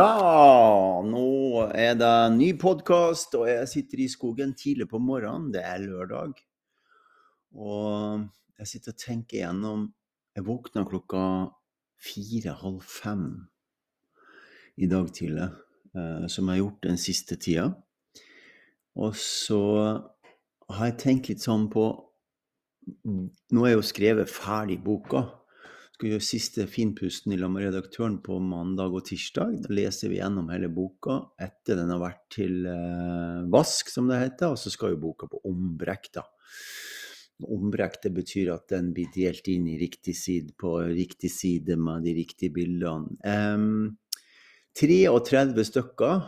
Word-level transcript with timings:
Ja, 0.00 1.02
nå 1.04 1.66
er 1.76 1.96
det 1.98 2.32
ny 2.32 2.46
podkast, 2.56 3.34
og 3.36 3.48
jeg 3.50 3.66
sitter 3.68 4.00
i 4.00 4.06
skogen 4.08 4.54
tidlig 4.56 4.86
på 4.88 5.00
morgenen. 5.02 5.50
Det 5.52 5.60
er 5.66 5.82
lørdag. 5.82 6.38
Og 7.52 8.22
jeg 8.62 8.70
sitter 8.70 8.94
og 8.94 9.02
tenker 9.02 9.42
gjennom 9.42 9.82
Jeg 10.38 10.46
våkna 10.46 10.86
klokka 10.88 11.24
fire-halv 12.00 12.80
fem 12.86 13.26
i 14.80 14.88
dag 14.88 15.10
tidlig, 15.12 15.50
eh, 15.92 16.24
som 16.32 16.48
jeg 16.48 16.54
har 16.54 16.62
gjort 16.62 16.86
den 16.86 17.00
siste 17.02 17.36
tida. 17.36 17.66
Og 18.96 19.18
så 19.20 19.60
har 20.70 20.86
jeg 20.86 21.00
tenkt 21.02 21.28
litt 21.28 21.44
sånn 21.44 21.68
på 21.68 21.90
Nå 23.04 23.66
er 23.66 23.74
jo 23.74 23.84
skrevet 23.84 24.32
ferdig 24.32 24.80
boka 24.80 25.26
skal 26.00 26.14
gjøre 26.14 26.24
siste 26.24 26.64
finpusten 26.64 27.34
i 27.34 27.36
lag 27.36 27.50
med 27.52 27.66
redaktøren 27.66 28.14
på 28.24 28.38
mandag 28.40 28.94
og 28.96 29.02
tirsdag. 29.04 29.58
Da 29.66 29.72
leser 29.76 30.08
vi 30.08 30.16
gjennom 30.16 30.48
hele 30.48 30.70
boka 30.72 31.18
etter 31.36 31.76
den 31.76 31.90
har 31.92 32.00
vært 32.00 32.22
til 32.32 32.62
eh, 32.70 33.42
vask, 33.52 33.90
som 33.92 34.06
det 34.08 34.16
heter. 34.22 34.54
Og 34.54 34.56
så 34.56 34.72
skal 34.72 34.94
jo 34.94 35.02
boka 35.02 35.28
på 35.28 35.42
ombrekk, 35.50 36.08
da. 36.16 36.22
Ombrekk 37.52 37.98
det 38.06 38.14
betyr 38.16 38.48
at 38.54 38.72
den 38.72 38.94
blir 38.96 39.10
delt 39.12 39.50
inn 39.52 39.66
i 39.68 39.76
riktig 39.80 40.14
side 40.16 40.54
på 40.60 40.72
riktig 40.88 41.28
side 41.34 41.76
med 41.76 42.08
de 42.08 42.14
riktige 42.16 42.54
bildene. 42.56 43.18
Eh, 43.20 43.92
33 44.80 45.66
stykker 45.68 46.22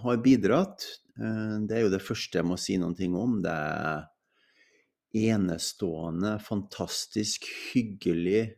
har 0.00 0.18
bidratt. 0.24 0.88
Eh, 1.14 1.60
det 1.68 1.78
er 1.78 1.86
jo 1.86 1.92
det 1.94 2.02
første 2.02 2.42
jeg 2.42 2.48
må 2.50 2.58
si 2.58 2.74
noe 2.82 3.06
om. 3.22 3.38
Det 3.46 3.54
er 3.54 5.30
enestående, 5.30 6.34
fantastisk, 6.42 7.46
hyggelig 7.70 8.48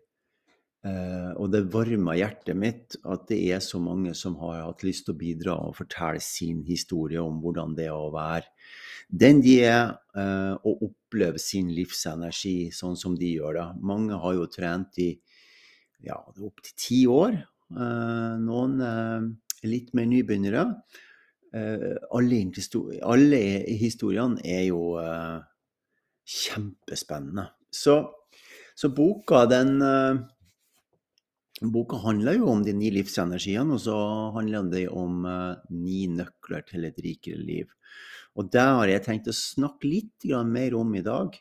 og 0.84 1.46
det 1.48 1.62
varmer 1.72 2.18
hjertet 2.18 2.58
mitt 2.60 2.98
at 3.08 3.22
det 3.30 3.38
er 3.54 3.62
så 3.64 3.78
mange 3.80 4.10
som 4.18 4.34
har 4.42 4.58
hatt 4.66 4.82
lyst 4.84 5.06
til 5.06 5.14
å 5.14 5.20
bidra 5.22 5.54
og 5.64 5.78
fortelle 5.78 6.20
sin 6.20 6.58
historie 6.66 7.22
om 7.22 7.38
hvordan 7.40 7.72
det 7.78 7.86
er 7.88 7.96
å 7.96 8.12
være 8.12 8.50
den 9.08 9.40
de 9.44 9.58
er, 9.64 9.94
uh, 10.16 10.54
og 10.64 10.84
oppleve 10.88 11.40
sin 11.42 11.70
livsenergi 11.74 12.70
sånn 12.74 12.96
som 12.98 13.16
de 13.18 13.34
gjør 13.36 13.58
det. 13.58 13.66
Mange 13.84 14.18
har 14.20 14.36
jo 14.36 14.48
trent 14.50 14.98
i 15.02 15.10
ja, 16.04 16.16
opptil 16.16 16.76
ti 16.78 17.00
år. 17.10 17.36
Uh, 17.74 18.36
noen 18.40 18.78
er 18.84 19.68
litt 19.68 19.92
mer 19.96 20.08
nybegynnere. 20.10 20.68
Alle, 21.54 22.38
alle, 23.06 23.38
historiene 23.78 24.42
er 24.42 24.64
jo 24.66 24.80
kjempespennende. 26.26 27.44
Så, 27.70 27.94
så 28.74 28.90
boka, 28.90 29.44
den 29.46 29.78
Boka 31.62 32.00
handler 32.02 32.40
jo 32.40 32.48
om 32.50 32.64
de 32.66 32.72
ni 32.74 32.90
livsenergiene, 32.90 33.76
og 33.76 33.82
så 33.84 33.96
handler 34.34 34.70
det 34.72 34.88
om 34.90 35.22
uh, 35.28 35.54
ni 35.70 36.08
nøkler 36.10 36.64
til 36.66 36.86
et 36.88 36.98
rikere 37.04 37.38
liv. 37.38 37.70
Og 38.34 38.50
det 38.50 38.64
har 38.64 38.90
jeg 38.90 39.04
tenkt 39.04 39.30
å 39.30 39.36
snakke 39.36 39.86
litt 39.86 40.26
mer 40.48 40.74
om 40.74 40.94
i 40.98 41.04
dag. 41.06 41.36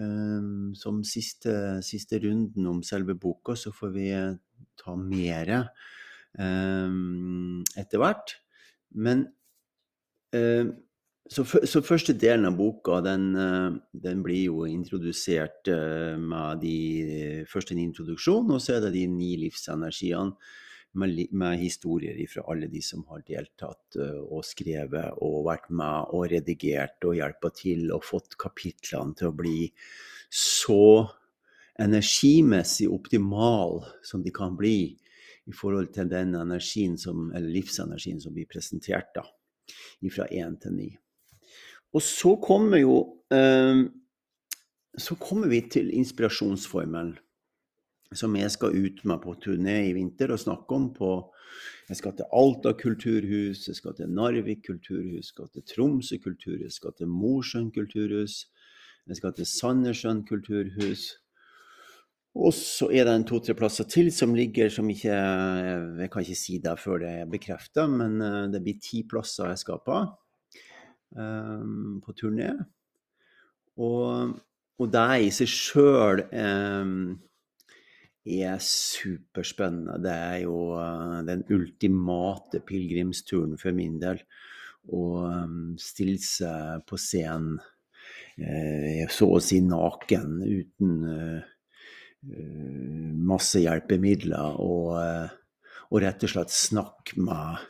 Um, 0.00 0.72
som 0.72 1.02
siste, 1.04 1.82
siste, 1.84 2.16
runden 2.22 2.70
om 2.70 2.80
selve 2.82 3.12
boka, 3.20 3.52
så 3.52 3.68
får 3.68 3.90
vi 3.92 4.06
ta 4.80 4.96
mer 4.96 5.52
um, 6.40 7.60
etter 7.76 8.00
hvert. 8.00 8.38
Men 8.96 9.26
uh, 10.32 10.72
så, 11.30 11.44
så, 11.44 11.80
første 11.80 12.12
delen 12.20 12.44
av 12.50 12.56
boka 12.58 12.98
den, 13.04 13.30
eh, 13.38 13.76
den 14.04 14.20
blir 14.24 14.42
jo 14.50 14.66
introdusert 14.68 15.70
eh, 15.72 16.18
med 16.20 16.60
de, 16.60 17.44
først 17.48 17.72
en 17.72 17.80
introduksjon, 17.80 18.50
og 18.52 18.60
så 18.60 18.76
er 18.76 18.84
det 18.84 18.92
de 18.98 19.06
ni 19.08 19.30
livsenergiene 19.40 20.36
med, 21.00 21.22
med 21.32 21.58
historier 21.58 22.18
fra 22.30 22.44
alle 22.52 22.68
de 22.70 22.82
som 22.84 23.06
har 23.08 23.24
deltatt 23.26 23.96
eh, 23.96 24.20
og 24.20 24.44
skrevet 24.46 25.16
og 25.24 25.46
vært 25.48 25.70
med 25.72 26.12
og 26.14 26.26
redigert 26.32 27.08
og 27.08 27.16
hjelpa 27.18 27.50
til 27.56 27.88
og 27.94 28.04
fått 28.04 28.36
kapitlene 28.40 29.16
til 29.18 29.30
å 29.30 29.38
bli 29.38 29.60
så 30.28 31.06
energimessig 31.80 32.86
optimal 32.92 33.80
som 34.04 34.22
de 34.22 34.30
kan 34.34 34.54
bli 34.58 34.92
i 35.48 35.56
forhold 35.56 35.88
til 35.96 36.12
den 36.12 36.36
energien 36.38 36.98
som, 37.00 37.30
eller 37.32 37.48
livsenergien 37.56 38.20
som 38.20 38.36
blir 38.36 38.48
presentert 38.48 39.10
da, 39.16 39.24
fra 40.12 40.28
én 40.28 40.60
til 40.60 40.76
ni. 40.76 40.90
Og 41.94 42.02
så 42.02 42.34
kommer 42.42 42.82
jo 42.82 42.96
eh, 43.32 43.84
Så 44.98 45.16
kommer 45.18 45.50
vi 45.50 45.60
til 45.70 45.90
inspirasjonsformelen, 45.90 47.16
som 48.14 48.36
jeg 48.38 48.50
skal 48.54 48.76
ut 48.78 49.00
med 49.10 49.18
på 49.24 49.34
turné 49.42 49.88
i 49.88 49.94
vinter 49.96 50.30
og 50.30 50.38
snakke 50.38 50.74
om 50.74 50.92
på 50.94 51.08
Jeg 51.88 51.98
skal 51.98 52.14
til 52.16 52.30
Alta 52.32 52.72
kulturhus, 52.78 53.66
jeg 53.68 53.76
skal 53.76 53.94
til 53.98 54.08
Narvik 54.10 54.62
kulturhus, 54.66 55.18
jeg 55.18 55.24
skal 55.24 55.50
til 55.52 55.66
Tromsø 55.68 56.18
kulturhus, 56.22 56.62
jeg 56.62 56.78
skal 56.78 56.94
til 56.98 57.10
Mosjøen 57.10 57.72
kulturhus, 57.74 58.46
jeg 59.06 59.16
skal 59.16 59.34
til 59.34 59.46
Sandnessjøen 59.46 60.24
kulturhus. 60.26 61.10
Og 62.34 62.54
så 62.54 62.88
er 62.90 63.04
det 63.06 63.14
en 63.14 63.26
to-tre 63.28 63.54
plasser 63.54 63.86
til 63.86 64.08
som 64.14 64.34
ligger 64.34 64.72
som 64.72 64.88
ikke 64.90 65.14
Jeg 65.14 66.10
kan 66.10 66.24
ikke 66.24 66.38
si 66.38 66.58
det 66.58 66.78
før 66.80 67.02
det 67.04 67.10
er 67.20 67.30
bekrefta, 67.30 67.86
men 67.86 68.20
eh, 68.22 68.46
det 68.50 68.62
blir 68.62 68.80
ti 68.82 69.04
plasser 69.10 69.52
jeg 69.52 69.62
skal 69.66 69.82
på. 69.86 70.00
Ehm, 71.14 72.00
på 72.02 72.12
turné. 72.18 72.50
Og, 73.78 74.34
og 74.78 74.90
det 74.90 75.04
i 75.22 75.30
seg 75.34 75.50
sjøl 75.50 76.24
um, 76.26 77.12
er 78.24 78.58
superspennende. 78.62 80.00
Det 80.02 80.14
er 80.14 80.40
jo 80.42 80.56
uh, 80.74 81.20
den 81.26 81.44
ultimate 81.54 82.62
pilegrimsturen 82.66 83.54
for 83.60 83.76
min 83.76 84.00
del. 84.02 84.22
Å 84.90 85.04
um, 85.44 85.74
stille 85.80 86.18
seg 86.22 86.82
på 86.88 86.98
scenen 87.00 87.60
uh, 87.62 89.06
så 89.10 89.30
å 89.36 89.42
si 89.42 89.62
naken, 89.62 90.42
uten 90.42 90.98
uh, 91.14 91.50
masse 93.30 93.60
hjelpemidler, 93.62 94.58
og, 94.58 94.94
og, 95.90 95.98
rett 96.00 96.24
og 96.24 96.30
slett 96.32 96.54
snakke 96.54 97.20
med, 97.20 97.66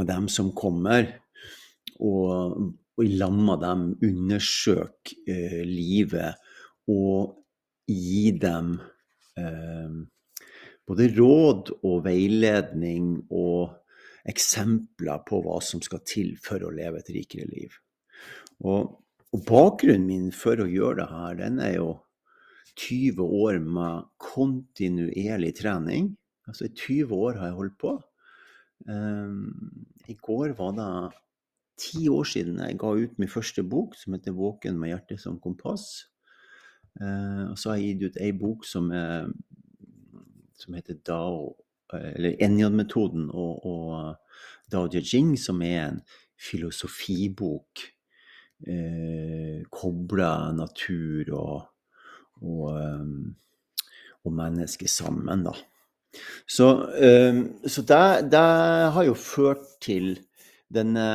med 0.00 0.08
dem 0.08 0.30
som 0.32 0.48
kommer 0.56 1.10
og, 2.02 2.56
og 2.98 3.04
i 3.06 3.18
dem 3.18 3.84
undersøke 4.02 5.16
eh, 5.26 5.62
livet 5.66 6.40
og 6.90 7.38
gi 7.88 8.32
dem 8.42 8.74
eh, 9.38 9.94
både 10.88 11.08
råd 11.16 11.72
og 11.82 12.02
veiledning 12.06 13.14
og 13.30 13.78
eksempler 14.28 15.22
på 15.26 15.40
hva 15.42 15.58
som 15.64 15.82
skal 15.82 16.02
til 16.06 16.34
for 16.42 16.62
å 16.62 16.74
leve 16.74 17.00
et 17.00 17.10
rikere 17.14 17.48
liv. 17.50 17.74
Og, 18.62 18.92
og 19.32 19.44
bakgrunnen 19.48 20.06
min 20.06 20.30
for 20.34 20.62
å 20.62 20.70
gjøre 20.70 21.02
det 21.02 21.08
her, 21.10 21.38
den 21.40 21.60
er 21.62 21.76
jo 21.78 21.90
20 22.78 23.22
år 23.42 23.58
med 23.62 24.06
kontinuerlig 24.22 25.52
trening. 25.58 26.12
Altså 26.48 26.68
i 26.68 26.74
20 26.74 27.16
år 27.16 27.40
har 27.40 27.50
jeg 27.50 27.58
holdt 27.58 27.78
på. 27.82 27.96
Um, 28.88 29.84
I 30.10 30.16
går 30.18 30.54
var 30.58 30.72
det 30.78 30.92
ti 31.82 32.06
år 32.12 32.24
siden 32.28 32.62
jeg 32.62 32.78
ga 32.78 32.94
ut 32.94 33.18
min 33.18 33.30
første 33.30 33.62
bok, 33.66 33.96
som 33.98 34.14
heter 34.14 34.32
'Våken 34.32 34.78
med 34.78 34.92
hjertet 34.92 35.20
som 35.20 35.40
kompass'. 35.40 36.12
Eh, 37.00 37.50
og 37.50 37.58
så 37.58 37.72
har 37.72 37.80
jeg 37.80 37.96
gitt 37.96 38.10
ut 38.10 38.20
ei 38.20 38.32
bok 38.36 38.66
som, 38.68 38.90
er, 38.92 39.30
som 40.58 40.76
heter 40.76 40.98
Dao, 41.06 41.54
eh, 41.94 42.12
eller 42.16 42.36
Enjan-metoden 42.44 43.30
og, 43.30 43.66
og 43.66 44.72
Dao 44.72 44.88
Jing, 44.92 45.34
som 45.40 45.62
er 45.64 45.86
en 45.86 46.00
filosofibok. 46.36 47.86
Eh, 48.68 49.64
Kobla 49.72 50.52
natur 50.54 51.32
og, 51.34 51.62
og, 52.42 52.76
og 54.22 54.32
mennesket 54.32 54.90
sammen, 54.90 55.46
da. 55.48 55.56
Så, 56.44 56.66
så 57.64 57.82
det, 57.88 58.30
det 58.34 58.40
har 58.92 59.04
jo 59.06 59.14
ført 59.16 59.62
til 59.80 60.18
denne 60.68 61.06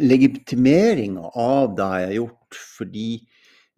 legitimeringa 0.00 1.30
av 1.34 1.74
det 1.78 1.90
jeg 2.02 2.08
har 2.10 2.16
gjort. 2.18 2.62
Fordi 2.78 3.10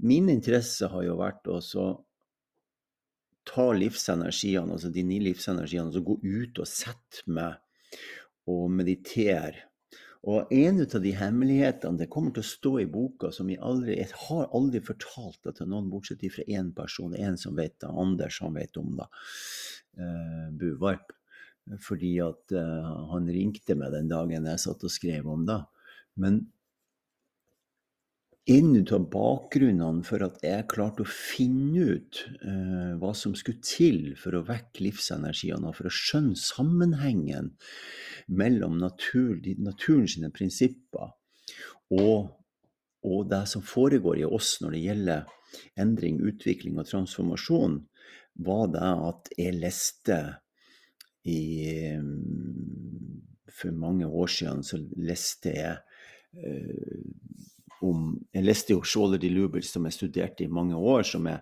min 0.07 0.31
interesse 0.33 0.89
har 0.91 1.05
jo 1.07 1.19
vært 1.21 1.51
å 1.51 1.61
ta 3.51 3.71
livsenergiene, 3.75 4.77
altså 4.77 4.93
de 4.93 5.05
ni 5.07 5.19
livsenergiene, 5.25 5.91
og 5.97 6.13
gå 6.13 6.21
ut 6.23 6.63
og 6.63 6.69
sette 6.69 7.27
meg 7.27 7.59
og 8.51 8.71
meditere. 8.73 9.67
Og 10.29 10.51
en 10.53 10.83
av 10.85 10.99
de 11.01 11.13
hemmelighetene 11.17 12.03
det 12.03 12.11
kommer 12.13 12.35
til 12.37 12.45
å 12.45 12.51
stå 12.51 12.73
i 12.83 12.89
boka, 12.93 13.31
som 13.33 13.49
jeg 13.49 13.63
aldri 13.65 13.97
jeg 13.97 14.13
har 14.27 14.51
aldri 14.57 14.83
fortalt 14.85 15.41
det 15.47 15.55
til 15.57 15.71
noen, 15.73 15.89
bortsett 15.93 16.27
fra 16.35 16.45
én 16.45 16.75
person, 16.77 17.17
en 17.17 17.41
som 17.41 17.57
vet 17.57 17.79
det, 17.81 17.89
Anders, 17.89 18.41
han 18.45 18.59
vet 18.59 18.77
om 18.81 18.93
det, 18.99 19.09
uh, 19.97 20.51
Buvarp. 20.61 21.15
Fordi 21.79 22.17
at 22.25 22.55
uh, 22.57 23.11
han 23.13 23.29
ringte 23.31 23.77
meg 23.79 23.93
den 23.95 24.09
dagen 24.11 24.49
jeg 24.51 24.63
satt 24.63 24.87
og 24.87 24.93
skrev 24.93 25.29
om 25.31 25.45
det. 25.49 25.61
Men 26.21 26.41
en 28.51 28.73
av 28.81 29.05
bakgrunnene 29.13 30.03
for 30.07 30.25
at 30.27 30.41
jeg 30.43 30.67
klarte 30.73 31.05
å 31.05 31.11
finne 31.13 31.85
ut 31.95 32.23
uh, 32.43 32.97
hva 32.99 33.13
som 33.15 33.37
skulle 33.39 33.63
til 33.63 34.17
for 34.19 34.35
å 34.35 34.45
vekke 34.49 34.89
livsenergiene, 34.89 35.69
og 35.69 35.77
for 35.79 35.91
å 35.91 35.95
skjønne 35.95 36.39
sammenhengen 36.41 37.53
mellom 38.27 38.79
natur, 38.81 39.39
naturens 39.61 40.17
prinsipper 40.35 41.13
og, 41.91 42.31
og, 43.03 43.21
det 43.31 43.45
som 43.51 43.63
foregår 43.67 44.23
i 44.23 44.27
oss 44.27 44.57
når 44.63 44.77
det 44.77 44.83
gjelder 44.85 45.31
endring, 45.83 46.21
utvikling 46.23 46.79
og 46.79 46.87
transformasjon, 46.91 47.81
var 48.47 48.71
det 48.75 48.91
at 49.11 49.33
jeg 49.37 49.59
leste 49.59 50.19
i 51.29 51.97
For 53.51 53.75
mange 53.77 54.07
år 54.07 54.31
siden 54.33 54.63
så 54.65 54.79
leste 54.97 55.53
jeg 55.53 55.77
uh, 56.41 57.03
om 57.85 58.13
Jeg 58.33 58.45
leste 58.45 58.75
jo 58.75 58.85
Shaler 58.85 59.21
de 59.21 59.31
Lubel', 59.33 59.65
som 59.65 59.85
jeg 59.89 59.97
studerte 59.97 60.45
i 60.45 60.53
mange 60.53 60.77
år, 60.77 61.03
som 61.03 61.27
er, 61.27 61.41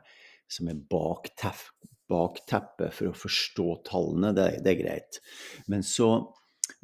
som 0.49 0.69
er 0.71 0.79
baktepp, 0.91 1.65
bakteppet 2.09 2.95
for 2.95 3.11
å 3.11 3.17
forstå 3.17 3.69
tallene. 3.89 4.33
Det, 4.37 4.49
det 4.65 4.73
er 4.73 4.83
greit. 4.83 5.21
Men 5.67 5.83
så, 5.83 6.11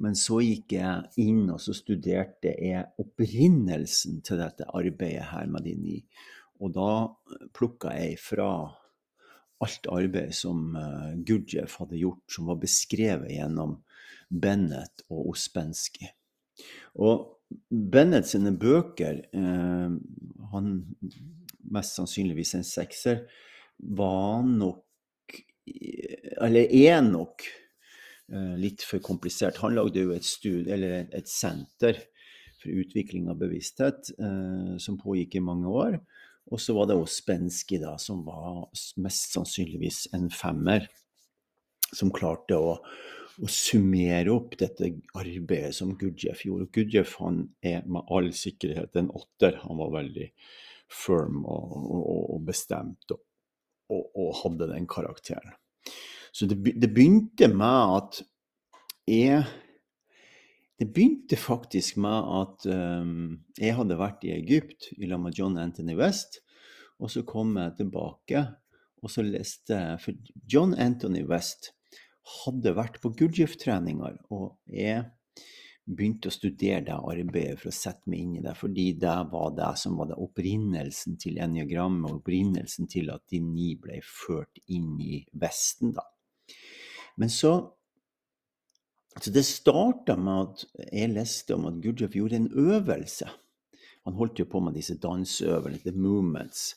men 0.02 0.18
så, 0.18 0.40
gikk 0.42 0.74
jeg 0.76 1.22
inn 1.22 1.46
og 1.54 1.62
så 1.62 1.74
studerte 1.76 2.50
jeg 2.50 2.90
opprinnelsen 3.00 4.20
til 4.26 4.42
dette 4.42 4.68
arbeidet 4.74 5.30
her 5.30 5.46
med 5.50 5.66
de 5.68 5.76
ni. 5.78 6.00
Og 6.62 6.74
da 6.74 6.90
plukka 7.56 7.94
jeg 7.96 8.18
fra 8.22 8.50
alt 9.62 9.86
arbeid 9.92 10.34
som 10.34 10.74
uh, 10.76 11.12
Gurdjieff 11.26 11.78
hadde 11.80 12.00
gjort, 12.00 12.24
som 12.30 12.50
var 12.50 12.58
beskrevet 12.62 13.30
gjennom 13.36 13.78
Bennett 14.28 15.04
og 15.12 15.30
Ospensky. 15.34 16.08
Og 17.02 17.34
Bennett 17.70 18.26
sine 18.28 18.54
bøker, 18.56 19.20
eh, 19.32 19.90
han 20.52 20.70
mest 21.74 21.98
sannsynligvis 21.98 22.54
en 22.58 22.66
sekser, 22.66 23.26
var 23.78 24.42
nok 24.46 24.80
Eller 26.44 26.68
er 26.68 26.98
nok 27.00 27.40
eh, 28.28 28.56
litt 28.60 28.82
for 28.84 29.00
komplisert. 29.00 29.62
Han 29.62 29.72
lagde 29.78 30.02
jo 30.02 30.10
et, 30.12 30.26
studie, 30.28 30.76
et 30.76 31.30
senter 31.30 31.96
for 32.60 32.68
utvikling 32.68 33.30
av 33.32 33.38
bevissthet 33.40 34.10
eh, 34.18 34.74
som 34.76 34.98
pågikk 35.00 35.38
i 35.38 35.44
mange 35.46 35.72
år. 35.72 35.96
Og 36.52 36.60
så 36.60 36.74
var 36.76 36.90
det 36.90 36.98
Ospensky, 37.00 37.78
da, 37.80 37.94
som 37.98 38.20
var 38.26 38.66
mest 39.00 39.32
sannsynligvis 39.32 40.06
en 40.16 40.28
femmer, 40.32 40.88
som 41.94 42.12
klarte 42.14 42.58
å 42.58 42.78
å 43.42 43.50
summere 43.50 44.30
opp 44.34 44.54
dette 44.60 44.90
arbeidet 45.18 45.74
som 45.74 45.94
Gurdjieff 45.98 46.44
gjorde. 46.46 46.70
Gurdjieff 46.74 47.16
han 47.22 47.40
er 47.66 47.82
med 47.90 48.06
all 48.14 48.30
sikkerhet 48.36 48.96
en 49.00 49.10
åtter. 49.14 49.58
Han 49.64 49.80
var 49.80 49.94
veldig 49.96 50.28
firm 50.92 51.42
og, 51.42 51.72
og, 51.82 52.20
og 52.36 52.44
bestemt 52.46 53.14
og, 53.14 53.22
og, 53.90 54.30
hadde 54.42 54.70
den 54.70 54.86
karakteren. 54.90 55.56
Så 56.34 56.46
det, 56.50 56.60
det, 56.78 56.90
begynte 56.94 57.48
med 57.50 57.98
at 57.98 58.22
jeg 59.10 59.42
Det 60.80 60.88
begynte 60.90 61.36
faktisk 61.38 62.00
med 62.02 62.30
at 62.40 62.66
um, 62.66 63.36
jeg 63.60 63.76
hadde 63.78 63.98
vært 64.00 64.24
i 64.26 64.32
Egypt 64.34 64.90
i 64.98 65.06
lag 65.06 65.22
med 65.22 65.36
John 65.38 65.58
Anthony 65.60 65.94
West, 65.98 66.40
og 66.98 67.12
så 67.12 67.22
kom 67.26 67.54
jeg 67.60 67.76
tilbake, 67.78 68.42
og 69.04 69.12
så 69.12 69.22
leste 69.26 69.76
jeg 69.78 70.00
For 70.02 70.32
John 70.50 70.74
Anthony 70.74 71.22
West 71.28 71.72
hadde 72.40 72.72
vært 72.74 72.98
på 73.02 73.12
Gurdjieff-treninger, 73.14 74.16
og 74.34 74.56
jeg 74.72 75.04
begynte 75.84 76.30
å 76.30 76.34
studere 76.34 76.80
det 76.86 76.96
arbeidet 76.96 77.58
for 77.60 77.68
å 77.68 77.76
sette 77.76 78.08
meg 78.08 78.22
inn 78.24 78.36
i 78.38 78.44
det, 78.44 78.54
fordi 78.56 78.86
det 78.98 79.16
var 79.30 79.52
det 79.54 79.72
som 79.80 79.98
var 80.00 80.08
det 80.10 80.18
opprinnelsen 80.24 81.18
til 81.20 81.38
eniagrammet, 81.44 82.08
og 82.08 82.22
opprinnelsen 82.22 82.88
til 82.90 83.12
at 83.12 83.26
de 83.30 83.42
ni 83.44 83.74
ble 83.80 84.00
ført 84.08 84.62
inn 84.72 84.94
i 85.04 85.20
Vesten, 85.36 85.92
da. 85.94 86.06
Men 87.20 87.30
så 87.30 87.73
Så 89.20 89.30
det 89.30 89.44
starta 89.46 90.16
med 90.18 90.48
at 90.48 90.64
jeg 90.90 91.12
leste 91.12 91.54
om 91.54 91.68
at 91.70 91.78
Gurdjieff 91.82 92.16
gjorde 92.18 92.40
en 92.40 92.50
øvelse. 92.50 93.28
Han 94.04 94.16
holdt 94.18 94.42
jo 94.42 94.48
på 94.50 94.60
med 94.60 94.74
disse 94.76 94.96
danseøvelsene, 95.00 95.84
the 95.84 95.94
movements, 95.96 96.74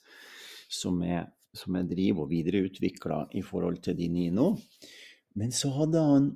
som 0.70 1.02
jeg, 1.04 1.26
som 1.54 1.76
jeg 1.76 1.90
driver 1.90 2.28
og 2.28 2.32
videreutvikler 2.32 3.34
i 3.36 3.42
forhold 3.44 3.82
til 3.84 3.98
de 3.98 4.08
nye 4.14 4.36
nå. 4.36 4.52
Men 5.36 5.52
så 5.52 5.74
hadde 5.76 6.04
han 6.04 6.30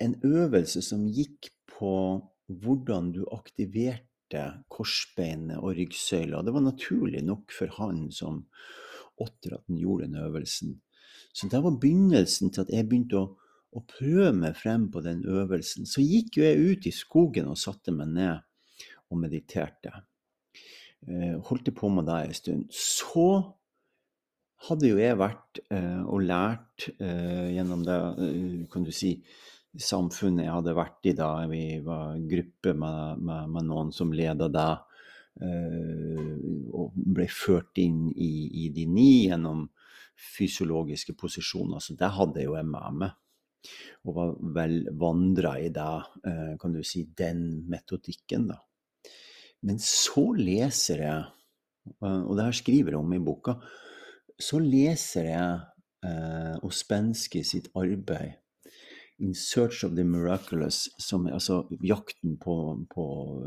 en 0.00 0.14
øvelse 0.24 0.82
som 0.84 1.08
gikk 1.08 1.50
på 1.72 1.94
hvordan 2.62 3.10
du 3.16 3.24
aktiverte 3.32 4.44
korsbeinet 4.72 5.60
og 5.60 5.76
ryggsøyla. 5.78 6.42
Det 6.44 6.54
var 6.54 6.64
naturlig 6.64 7.22
nok 7.24 7.52
for 7.56 7.72
han 7.78 8.06
som 8.12 8.44
åtter 9.20 9.56
at 9.56 9.64
han 9.68 9.80
gjorde 9.80 10.08
den 10.08 10.20
øvelsen. 10.22 10.76
Så 11.32 11.48
det 11.48 11.62
var 11.64 11.78
begynnelsen 11.80 12.52
til 12.52 12.64
at 12.64 12.72
jeg 12.72 12.88
begynte 12.88 13.20
å, 13.20 13.28
å 13.72 13.82
prøve 13.88 14.32
meg 14.36 14.56
frem 14.58 14.88
på 14.92 15.00
den 15.04 15.22
øvelsen. 15.24 15.88
Så 15.88 16.04
gikk 16.04 16.38
jo 16.38 16.44
jeg 16.46 16.60
ut 16.60 16.88
i 16.88 16.94
skogen 16.94 17.48
og 17.48 17.60
satte 17.60 17.94
meg 17.94 18.12
ned 18.12 18.42
og 19.10 19.20
mediterte. 19.20 19.92
Holdt 21.02 21.48
holdt 21.48 21.72
på 21.74 21.88
med 21.90 22.06
det 22.06 22.18
en 22.26 22.36
stund. 22.36 22.66
Så 22.70 23.26
hadde 24.68 24.92
jo 24.92 25.00
jeg 25.00 25.18
vært 25.18 25.60
eh, 25.74 26.02
og 26.06 26.22
lært 26.26 26.86
eh, 27.02 27.48
gjennom 27.56 27.82
det, 27.86 27.98
eh, 28.22 28.60
kan 28.70 28.86
du 28.86 28.92
si, 28.94 29.16
samfunnet 29.72 30.46
jeg 30.46 30.54
hadde 30.54 30.76
vært 30.76 31.08
i 31.08 31.14
da 31.16 31.30
vi 31.50 31.64
var 31.84 32.18
gruppe 32.30 32.74
med, 32.76 33.22
med, 33.24 33.52
med 33.54 33.68
noen 33.68 33.92
som 33.94 34.12
leda 34.14 34.48
det, 34.52 34.68
eh, 35.42 36.36
og 36.76 36.92
ble 36.94 37.26
ført 37.32 37.80
inn 37.82 38.04
i, 38.12 38.32
i, 38.66 38.68
de 38.74 38.86
ni 38.86 39.10
gjennom 39.26 39.66
fysiologiske 40.36 41.16
posisjoner. 41.18 41.82
Så 41.82 41.96
det 41.98 42.12
hadde 42.14 42.44
jo 42.44 42.54
jeg 42.58 42.68
med 42.68 43.00
meg. 43.02 43.18
Og 44.06 44.16
var 44.16 44.34
vel 44.56 44.78
vandra 44.98 45.54
i 45.60 45.70
det, 45.74 45.92
eh, 46.28 46.52
kan 46.60 46.74
du 46.74 46.82
si, 46.86 47.04
den 47.16 47.62
metodikken, 47.70 48.48
da. 48.50 48.58
Men 49.62 49.78
så 49.78 50.32
leser 50.34 51.04
jeg, 51.04 51.24
og 52.02 52.32
det 52.36 52.46
her 52.48 52.56
skriver 52.56 52.94
jeg 52.94 52.98
om 52.98 53.12
i 53.14 53.22
boka, 53.22 53.56
så 54.42 54.58
leser 54.58 55.28
jeg 55.28 55.60
eh, 56.06 56.56
Ospensky 56.66 57.44
sitt 57.46 57.68
arbeid 57.78 58.38
'In 59.22 59.34
Search 59.38 59.84
of 59.84 59.94
the 59.94 60.02
Miraculous', 60.02 60.88
som 60.98 61.26
er 61.26 61.36
altså 61.36 61.60
jakten 61.84 62.38
på, 62.42 62.54
på, 62.90 63.04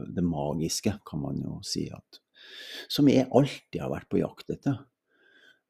det 0.08 0.24
magiske, 0.24 0.94
kan 1.04 1.20
man 1.20 1.42
jo 1.42 1.60
si. 1.68 1.90
at 1.92 2.22
Som 2.88 3.10
jeg 3.10 3.28
alltid 3.28 3.82
har 3.82 3.92
vært 3.92 4.08
på 4.08 4.22
jakt 4.22 4.54
etter. 4.54 4.86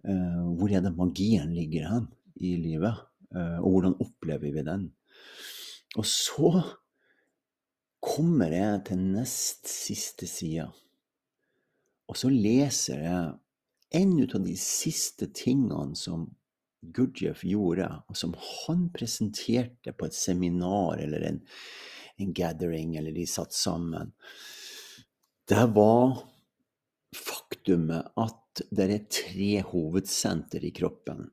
Eh, 0.05 0.43
hvor 0.59 0.69
er 0.69 0.83
det 0.85 0.93
magien 0.93 1.55
ligger 1.55 1.89
hen 1.89 2.07
i 2.37 2.53
livet? 2.61 3.01
Eh, 3.35 3.59
og 3.59 3.75
hvordan 3.75 3.97
opplever 4.03 4.53
vi 4.55 4.63
den? 4.65 4.89
Og 5.95 6.07
så 6.07 6.51
kommer 8.05 8.53
jeg 8.53 8.83
til 8.89 9.01
nest 9.15 9.67
siste 9.71 10.27
side, 10.29 10.67
og 12.05 12.17
så 12.19 12.29
leser 12.29 13.01
jeg 13.01 13.31
en 13.97 14.11
av 14.25 14.41
de 14.43 14.55
siste 14.59 15.31
tingene 15.33 15.97
som 15.97 16.27
Gurdjieff 16.93 17.41
gjorde, 17.47 17.87
og 18.05 18.17
som 18.19 18.35
han 18.37 18.89
presenterte 18.93 19.93
på 19.95 20.05
et 20.05 20.17
seminar 20.17 21.01
eller 21.01 21.25
en, 21.31 21.39
en 22.21 22.33
gathering, 22.35 22.93
eller 22.99 23.15
de 23.15 23.25
satt 23.29 23.55
sammen, 23.57 24.13
det 25.49 25.65
var 25.73 26.19
faktumet 27.15 28.11
at 28.21 28.61
det 28.71 28.85
er 28.85 29.07
tre 29.11 29.49
hovedsenter 29.71 30.63
i 30.67 30.73
kroppen. 30.75 31.25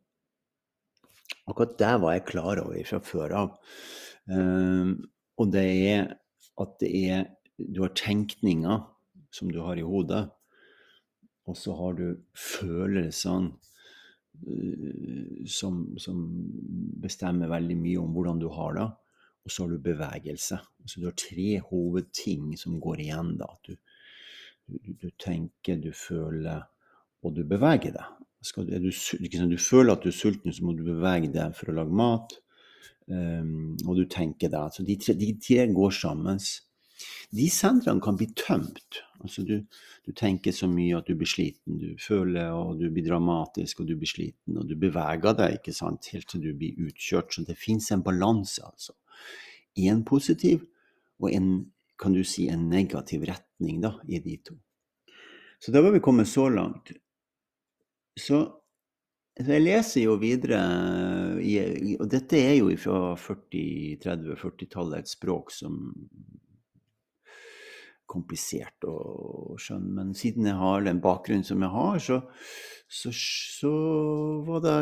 Akkurat 1.48 1.78
det 1.78 1.94
var 2.02 2.14
jeg 2.14 2.28
klar 2.28 2.60
over 2.62 2.86
fra 2.86 3.00
før 3.02 3.34
av. 3.38 3.56
Um, 4.30 4.94
og 5.40 5.50
det 5.54 5.64
er 5.90 6.12
at 6.62 6.76
det 6.82 6.90
er 7.10 7.30
Du 7.58 7.82
har 7.82 7.92
tenkninger 7.94 8.78
som 9.30 9.50
du 9.52 9.60
har 9.62 9.78
i 9.78 9.84
hodet. 9.86 10.24
Og 11.46 11.56
så 11.56 11.74
har 11.78 11.92
du 11.98 12.16
følelsene 12.34 13.52
uh, 14.46 15.44
som, 15.46 15.84
som, 15.98 16.24
bestemmer 17.02 17.50
veldig 17.50 17.76
mye 17.78 18.00
om 18.02 18.14
hvordan 18.14 18.40
du 18.42 18.48
har 18.54 18.74
det. 18.78 18.88
Og 19.44 19.50
så 19.50 19.64
har 19.64 19.74
du 19.74 19.84
bevegelse. 19.84 20.58
Så 20.86 21.00
du 21.00 21.06
har 21.06 21.18
tre 21.18 21.60
hovedting 21.68 22.56
som 22.58 22.80
går 22.80 23.04
igjen. 23.04 23.36
da. 23.38 23.50
Du, 23.66 23.76
du, 24.66 24.92
du 24.94 25.08
tenker, 25.18 25.76
du 25.82 25.92
føler, 25.92 26.62
og 27.22 27.34
du 27.36 27.42
beveger 27.46 27.94
deg. 27.98 28.22
Skal, 28.42 28.66
du, 28.66 28.90
du, 28.90 29.58
føler 29.58 29.94
at 29.94 30.02
du 30.02 30.10
er 30.10 30.16
sulten, 30.16 30.52
så 30.54 30.64
må 30.66 30.74
du 30.74 30.82
bevege 30.86 31.30
deg 31.30 31.54
for 31.54 31.70
å 31.70 31.76
lage 31.76 31.94
mat. 31.94 32.34
Um, 33.06 33.74
og 33.86 33.98
du 33.98 34.04
tenker 34.10 34.50
deg. 34.50 34.74
Så 34.74 34.84
de 34.86 34.96
tre, 34.98 35.14
de 35.18 35.30
tre 35.38 35.66
går 35.70 35.94
sammen. 35.94 36.40
De 37.34 37.48
sentrene 37.50 38.02
kan 38.02 38.18
bli 38.18 38.28
tømt. 38.38 39.02
Altså 39.22 39.44
du, 39.46 39.60
du, 40.06 40.10
tenker 40.18 40.54
så 40.54 40.66
mye 40.70 40.98
at 40.98 41.06
du 41.06 41.14
blir 41.18 41.30
sliten. 41.30 41.78
Du 41.78 41.94
føler 42.02 42.50
og 42.54 42.80
du 42.80 42.88
blir 42.90 43.06
dramatisk 43.06 43.82
og 43.82 43.90
du 43.90 43.94
blir 43.98 44.10
sliten. 44.10 44.58
Og 44.58 44.66
du 44.70 44.74
beveger 44.78 45.38
deg 45.38 45.60
ikke 45.60 45.74
sant, 45.76 46.10
helt 46.14 46.28
til 46.30 46.42
du 46.42 46.50
blir 46.58 46.78
utkjørt. 46.82 47.34
Så 47.34 47.46
det 47.46 47.58
fins 47.60 47.90
en 47.94 48.04
balanse, 48.04 48.64
altså. 48.66 48.96
Én 49.78 50.02
positiv 50.04 50.66
og 51.22 51.30
en, 51.30 51.48
kan 52.00 52.12
du 52.12 52.24
si, 52.26 52.48
en 52.50 52.66
negativ 52.68 53.22
retning 53.28 53.78
da, 53.84 53.94
i 54.10 54.18
de 54.20 54.36
to. 54.44 54.58
Så 55.62 55.70
da 55.70 55.80
var 55.84 55.94
vi 55.94 56.02
kommet 56.02 56.26
så 56.28 56.48
langt. 56.50 56.90
Så, 58.18 58.42
jeg 59.40 59.64
leser 59.64 60.04
jo 60.04 60.18
videre 60.20 60.58
i, 61.40 61.96
Og 61.96 62.08
dette 62.12 62.36
er 62.36 62.58
jo 62.58 62.68
fra 62.76 63.14
40-, 63.16 63.98
30-, 64.02 64.36
40-tallet 64.42 65.00
et 65.00 65.12
språk 65.12 65.54
som 65.54 65.78
komplisert 68.12 68.84
å 68.84 69.56
skjønne. 69.60 69.94
Men 69.96 70.12
siden 70.16 70.48
jeg 70.50 70.58
har 70.60 70.84
den 70.84 71.00
bakgrunnen 71.02 71.46
som 71.48 71.62
jeg 71.64 71.72
har, 71.72 71.98
så, 72.02 72.18
så, 72.84 73.12
så 73.14 73.72
var 74.46 74.62
det 74.66 74.76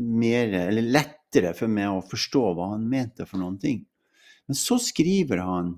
mer, 0.00 0.52
eller 0.66 0.92
lettere 0.98 1.54
for 1.56 1.72
meg 1.72 1.94
å 1.94 2.04
forstå 2.04 2.44
hva 2.56 2.72
han 2.74 2.88
mente 2.90 3.28
for 3.28 3.40
noen 3.40 3.56
ting. 3.62 3.80
Men 4.46 4.58
så 4.58 4.78
skriver 4.82 5.42
han 5.42 5.72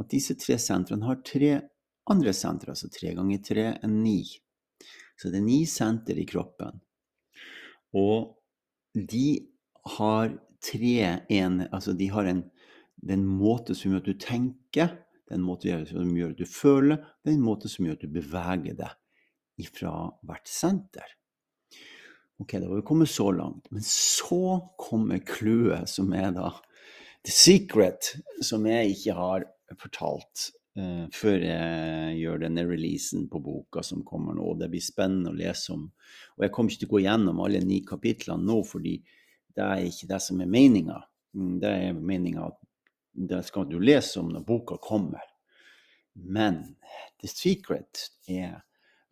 at 0.00 0.10
disse 0.10 0.34
tre 0.40 0.56
sentrene 0.58 1.06
har 1.06 1.20
tre 1.26 1.52
andre 2.10 2.32
sentre, 2.36 2.72
altså 2.74 2.90
tre 2.92 3.14
ganger 3.16 3.44
tre 3.44 3.68
er 3.76 3.92
ni. 3.92 4.22
Så 5.20 5.30
det 5.30 5.40
er 5.40 5.46
ni 5.46 5.62
senter 5.70 6.18
i 6.18 6.26
kroppen. 6.28 6.80
Og 7.94 8.34
de 8.94 9.28
har 9.98 10.34
tre 10.64 10.98
en, 11.28 11.62
Altså 11.70 11.92
de 11.92 12.08
har 12.10 12.28
en, 12.30 12.44
den 12.96 13.24
måte 13.26 13.76
som 13.76 13.92
gjør 13.92 14.02
at 14.02 14.10
du 14.10 14.20
tenker, 14.20 14.94
den 15.30 15.44
måte 15.44 15.72
som 15.88 16.12
gjør 16.16 16.34
at 16.34 16.40
du 16.40 16.48
føler, 16.48 17.02
den 17.24 17.38
en 17.38 17.44
måte 17.44 17.70
som 17.70 17.86
gjør 17.86 17.98
at 17.98 18.06
du 18.06 18.14
beveger 18.14 18.78
deg 18.78 19.64
ifra 19.64 19.94
hvert 20.26 20.50
senter. 20.50 21.06
Ok, 22.42 22.56
da 22.58 22.66
var 22.66 22.80
vi 22.80 22.86
kommet 22.86 23.12
så 23.12 23.28
langt. 23.30 23.70
Men 23.70 23.84
så 23.86 24.58
kommer 24.80 25.22
clouet, 25.22 25.88
som 25.88 26.12
er 26.16 26.32
da 26.34 26.50
the 27.24 27.32
secret, 27.32 28.16
som 28.42 28.66
jeg 28.66 28.96
ikke 28.96 29.14
har 29.16 29.46
fortalt 29.80 30.50
uh, 30.78 31.06
før 31.14 31.46
jeg 31.46 32.18
gjør 32.20 32.44
denne 32.44 32.64
releasen 32.68 33.28
på 33.30 33.40
boka 33.44 33.82
som 33.86 34.04
kommer 34.06 34.36
nå. 34.38 34.54
Det 34.60 34.70
blir 34.72 34.84
spennende 34.84 35.32
å 35.32 35.38
lese 35.38 35.74
om. 35.74 35.86
Og 36.36 36.46
jeg 36.46 36.54
kommer 36.54 36.72
ikke 36.72 36.84
til 36.84 36.90
å 36.90 36.94
gå 36.96 37.04
gjennom 37.06 37.42
alle 37.44 37.62
ni 37.64 37.80
kapitlene 37.86 38.48
nå, 38.48 38.60
fordi 38.68 38.98
det 39.54 39.64
er 39.64 39.86
ikke 39.88 40.10
det 40.10 40.20
som 40.22 40.42
er 40.42 40.50
meninga. 40.50 41.00
Mm, 41.34 41.54
det 41.62 41.74
er 41.88 41.98
meninga 41.98 42.48
at 42.50 42.60
det 43.14 43.44
skal 43.46 43.68
du 43.70 43.78
lese 43.78 44.18
om 44.20 44.32
når 44.34 44.46
boka 44.46 44.78
kommer. 44.82 45.22
Men 46.14 46.76
the 47.22 47.30
secret 47.30 48.08
er 48.30 48.62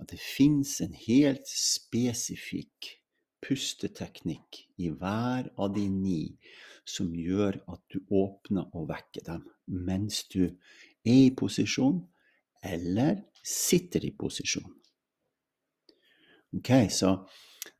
at 0.02 0.10
det 0.10 0.18
fins 0.22 0.80
en 0.82 0.94
helt 0.98 1.46
spesifikk 1.46 2.96
pusteteknikk 3.42 4.62
i 4.82 4.90
hver 4.90 5.48
av 5.58 5.72
de 5.74 5.86
ni 5.90 6.22
som 6.88 7.10
gjør 7.14 7.60
at 7.70 7.82
du 7.94 8.00
åpner 8.10 8.70
og 8.74 8.88
vekker 8.90 9.26
dem 9.26 9.44
mens 9.66 10.24
du 10.30 10.54
er 11.04 11.24
i 11.26 11.34
posisjon 11.36 12.00
eller 12.62 13.24
sitter 13.42 14.04
i 14.06 14.12
posisjon. 14.18 14.68
Ok, 16.52 16.70
så 16.92 17.16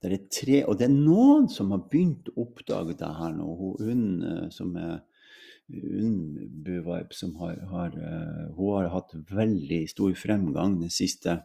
det 0.02 0.12
er 0.12 0.26
tre, 0.33 0.64
Og 0.67 0.79
det 0.79 0.88
er 0.88 0.95
noen 0.95 1.49
som 1.50 1.71
har 1.75 1.85
begynt 1.91 2.31
å 2.33 2.47
oppdage 2.47 2.97
det 2.99 3.11
her 3.19 3.35
nå. 3.37 3.49
Hun 3.79 4.05
eh, 4.26 4.47
som 4.50 4.75
er 4.76 5.02
Buvibe 5.73 7.14
som 7.14 7.37
har, 7.41 7.57
har, 7.71 7.95
uh, 7.97 8.49
hun 8.57 8.75
har 8.75 8.91
hatt 8.93 9.14
veldig 9.31 9.87
stor 9.88 10.12
fremgang 10.19 10.75
den 10.81 10.91
siste 10.93 11.38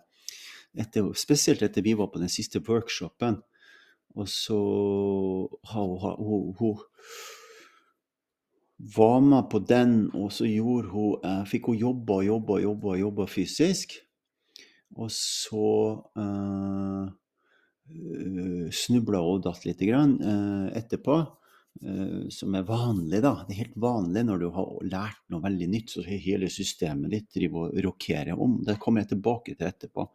etter, 0.76 1.14
Spesielt 1.16 1.62
etter 1.64 1.86
vi 1.86 1.94
var 1.96 2.10
på 2.12 2.20
den 2.20 2.32
siste 2.32 2.60
workshopen. 2.68 3.40
Og 4.18 4.28
så 4.28 4.58
har 5.72 5.86
hun, 5.86 6.18
hun, 6.26 6.56
hun 6.60 6.82
var 8.78 9.22
med 9.26 9.50
på 9.50 9.60
den, 9.60 10.10
og 10.14 10.32
så 10.34 10.46
gjorde 10.46 10.92
hun, 10.92 11.16
uh, 11.26 11.46
fikk 11.50 11.72
hun 11.72 11.80
jobba 11.82 12.20
og 12.20 12.28
jobba 12.28 12.58
og 12.58 12.66
jobba, 12.68 12.98
jobba 13.02 13.26
fysisk. 13.30 13.98
Og 14.98 15.10
så 15.14 15.72
uh, 16.18 17.08
snubla 18.74 19.24
hun 19.24 19.40
og 19.40 19.44
datt 19.48 19.66
litt 19.68 19.82
grann, 19.82 20.16
uh, 20.22 20.70
etterpå. 20.78 21.18
Uh, 21.78 22.30
som 22.34 22.56
er 22.58 22.66
vanlig, 22.66 23.20
da. 23.26 23.34
Det 23.46 23.54
er 23.54 23.64
helt 23.66 23.82
vanlig 23.82 24.24
når 24.26 24.42
du 24.42 24.48
har 24.56 24.72
lært 24.94 25.24
noe 25.34 25.44
veldig 25.44 25.68
nytt, 25.74 25.94
så 25.94 26.06
hele 26.06 26.50
systemet 26.54 27.14
ditt 27.14 27.30
driver 27.34 27.68
og 27.68 27.82
rokerer 27.86 28.38
om. 28.38 28.60
Det 28.66 28.80
kommer 28.82 29.04
jeg 29.04 29.16
tilbake 29.16 29.58
til 29.58 29.70
etterpå, 29.70 30.08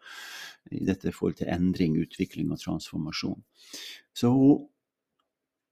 i 0.75 0.85
dette 0.87 1.11
forhold 1.14 1.40
til 1.42 1.50
endring, 1.50 1.99
utvikling 2.02 2.50
og 2.54 2.62
transformasjon. 2.62 3.42
Så 4.14 4.31
hun, 4.31 4.66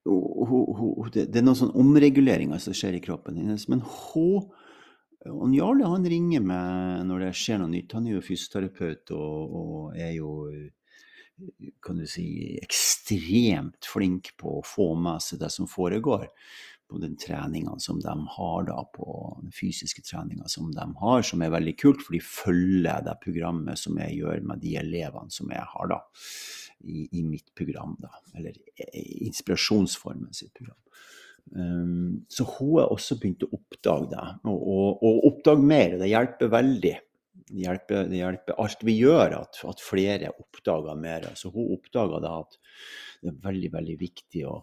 det, 0.05 1.27
er 1.29 1.45
noen 1.45 1.59
sånne 1.59 1.79
omreguleringer 1.81 2.63
som 2.63 2.77
skjer 2.77 2.97
i 2.97 3.05
kroppen 3.05 3.39
hennes. 3.41 3.67
Men 3.69 3.83
hun 3.85 4.49
og 5.29 5.53
Jarle 5.53 5.89
han 5.93 6.07
ringer 6.09 6.41
meg 6.41 7.03
når 7.09 7.27
det 7.27 7.33
skjer 7.37 7.61
noe 7.61 7.73
nytt. 7.73 7.93
Han 7.93 8.07
er 8.09 8.17
jo 8.17 8.25
fysioterapeut 8.25 9.13
og, 9.17 9.57
og 9.61 9.99
er 10.01 10.15
jo 10.17 10.31
kan 11.81 11.97
du 11.97 12.05
si, 12.09 12.27
ekstremt 12.61 13.87
flink 13.89 14.35
på 14.41 14.59
å 14.59 14.67
få 14.67 14.91
med 15.01 15.23
seg 15.25 15.41
det 15.41 15.49
som 15.53 15.69
foregår 15.71 16.27
på 16.91 16.99
den 16.99 17.15
treninga 17.21 17.77
som 17.79 18.01
de 18.03 18.15
har, 18.35 18.65
da, 18.67 18.83
på 18.97 19.07
den 19.41 19.53
fysiske 19.55 20.03
treninga 20.03 20.49
som 20.51 20.73
de 20.75 20.87
har, 21.01 21.23
som 21.23 21.43
er 21.43 21.53
veldig 21.55 21.77
kult, 21.79 22.03
for 22.03 22.17
de 22.17 22.23
følger 22.25 23.05
det 23.07 23.15
programmet 23.23 23.79
som 23.79 23.99
jeg 24.03 24.19
gjør 24.19 24.43
med 24.51 24.63
de 24.65 24.75
elevene 24.81 25.33
som 25.33 25.53
jeg 25.55 25.63
har 25.75 25.93
da, 25.93 26.01
i, 26.81 27.09
i 27.19 27.23
mitt 27.27 27.55
program, 27.55 27.97
da, 28.01 28.13
eller 28.39 28.57
inspirasjonsformen 29.27 30.33
sitt 30.37 30.55
program. 30.55 30.79
Um, 31.51 32.25
så 32.31 32.45
hun 32.47 32.77
har 32.79 32.93
også 32.95 33.17
begynt 33.19 33.43
å 33.47 33.51
oppdage 33.57 34.11
det, 34.13 34.27
og, 34.47 34.59
og, 34.61 35.05
og 35.07 35.31
oppdage 35.33 35.67
mer. 35.67 35.97
Det 36.01 36.11
hjelper 36.11 36.53
veldig 36.53 36.97
det 37.51 37.65
hjelper, 37.65 38.05
det 38.07 38.21
hjelper, 38.21 38.57
alt 38.63 38.83
vi 38.87 38.95
gjør, 39.01 39.35
at, 39.41 39.61
at 39.67 39.83
flere 39.83 40.31
oppdager 40.39 40.99
mer. 40.99 41.27
Så 41.39 41.51
hun 41.51 41.73
oppdaga 41.75 42.21
da 42.23 42.35
at 42.45 42.59
det 43.21 43.33
er 43.33 43.41
veldig, 43.47 43.71
veldig 43.75 43.97
viktig 44.01 44.45
å, 44.47 44.61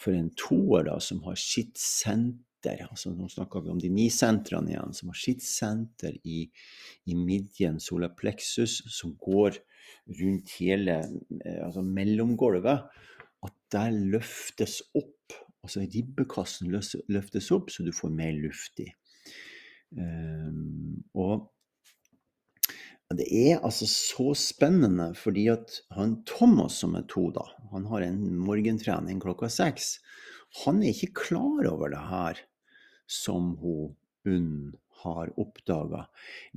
for 0.00 0.16
en 0.16 0.28
toer 0.38 0.84
da, 0.90 0.98
som 1.02 1.22
har 1.28 1.40
sitt 1.40 1.80
senter 1.80 2.36
altså 2.60 3.08
Nå 3.16 3.24
snakker 3.32 3.62
vi 3.64 3.70
om 3.72 3.78
de 3.80 3.88
ni 3.88 4.10
sentrene 4.12 4.68
igjen, 4.74 4.90
som 4.92 5.08
har 5.08 5.16
sitt 5.16 5.40
senter 5.40 6.18
i, 6.28 6.42
i 7.08 7.14
midjen 7.16 7.78
solarplexus, 7.80 8.82
som 8.92 9.14
går 9.16 9.56
rundt 10.20 10.56
hele 10.58 10.98
eh, 11.00 11.60
altså 11.64 11.84
mellomgulvet, 11.86 12.88
at 13.46 13.56
der 13.72 13.94
løftes 14.16 14.80
opp. 14.94 15.36
Altså 15.60 15.84
ribbekassen 15.84 16.72
løftes 16.72 17.50
opp, 17.52 17.70
så 17.72 17.84
du 17.84 17.92
får 17.94 18.12
mer 18.16 18.32
luft 18.36 18.80
i. 18.82 18.88
Um, 19.90 21.02
og 21.18 21.50
det 23.18 23.26
er 23.26 23.58
altså 23.66 23.88
så 23.90 24.30
spennende, 24.38 25.10
fordi 25.18 25.48
at 25.50 25.80
han 25.96 26.20
Thomas 26.28 26.78
som 26.80 26.94
er 26.94 27.08
to, 27.10 27.26
da, 27.34 27.42
han 27.72 27.88
har 27.90 28.06
en 28.06 28.22
morgentrening 28.38 29.18
klokka 29.22 29.50
seks. 29.50 29.96
Han 30.64 30.82
er 30.82 30.94
ikke 30.94 31.26
klar 31.26 31.66
over 31.70 31.90
det 31.92 32.04
her 32.10 32.44
som 33.10 33.56
hun 33.60 33.96
Unn 34.28 34.74
har 35.02 35.32
oppdaga. 35.40 36.04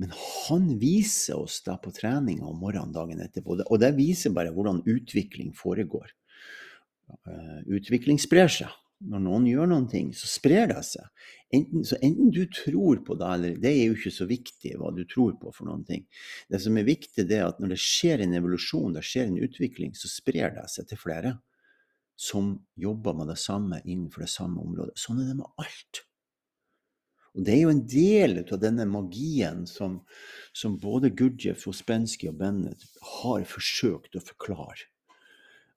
Men 0.00 0.12
han 0.14 0.70
viser 0.80 1.40
oss 1.40 1.60
da 1.66 1.76
på 1.80 1.92
treninga 1.94 2.46
om 2.48 2.60
morgenen 2.62 2.94
dagen 2.94 3.22
etterpå. 3.24 3.58
Og 3.64 3.80
det 3.82 3.94
viser 3.98 4.34
bare 4.36 4.54
hvordan 4.54 4.82
utvikling 4.88 5.52
foregår. 5.56 6.12
Eh, 7.14 7.60
utvikling 7.76 8.20
sprer 8.22 8.50
seg 8.52 8.72
når 9.04 9.22
noen 9.24 9.46
gjør 9.48 9.68
noen 9.68 9.86
ting, 9.90 10.12
så 10.16 10.28
sprer 10.30 10.68
det 10.70 10.80
seg. 10.86 11.24
Enten, 11.54 11.84
så 11.86 11.98
enten 12.02 12.30
du 12.34 12.44
tror 12.50 13.02
på 13.06 13.16
det, 13.18 13.30
eller 13.36 13.58
Det 13.60 13.70
er 13.70 13.82
jo 13.88 13.96
ikke 13.98 14.14
så 14.14 14.26
viktig 14.26 14.74
hva 14.80 14.92
du 14.94 15.04
tror 15.04 15.34
på 15.40 15.52
for 15.54 15.68
noen 15.68 15.84
ting. 15.84 16.06
Det 16.48 16.60
som 16.62 16.76
er 16.78 16.88
viktig, 16.88 17.26
det 17.28 17.38
er 17.38 17.48
at 17.48 17.60
når 17.60 17.74
det 17.74 17.80
skjer 17.82 18.24
en 18.24 18.36
evolusjon, 18.38 18.94
det 18.94 19.04
skjer 19.04 19.28
en 19.28 19.42
utvikling, 19.44 19.92
så 19.94 20.10
sprer 20.10 20.54
det 20.56 20.66
seg 20.72 20.88
til 20.88 21.00
flere 21.00 21.36
som 22.16 22.54
jobber 22.78 23.16
med 23.18 23.32
det 23.32 23.38
samme 23.42 23.80
innenfor 23.84 24.24
det 24.24 24.30
samme 24.30 24.62
området. 24.62 24.96
Sånn 24.98 25.20
er 25.20 25.32
det 25.32 25.38
med 25.42 25.62
alt. 25.62 26.04
Og 27.34 27.42
Det 27.42 27.54
er 27.54 27.62
jo 27.64 27.74
en 27.74 27.84
del 27.90 28.40
av 28.44 28.60
denne 28.62 28.86
magien 28.86 29.64
som, 29.66 29.98
som 30.54 30.78
både 30.78 31.10
Gurdjieff, 31.10 31.66
Ospensky 31.66 32.28
og 32.30 32.38
Bennett 32.38 32.84
har 33.20 33.46
forsøkt 33.50 34.14
å 34.14 34.22
forklare 34.22 34.86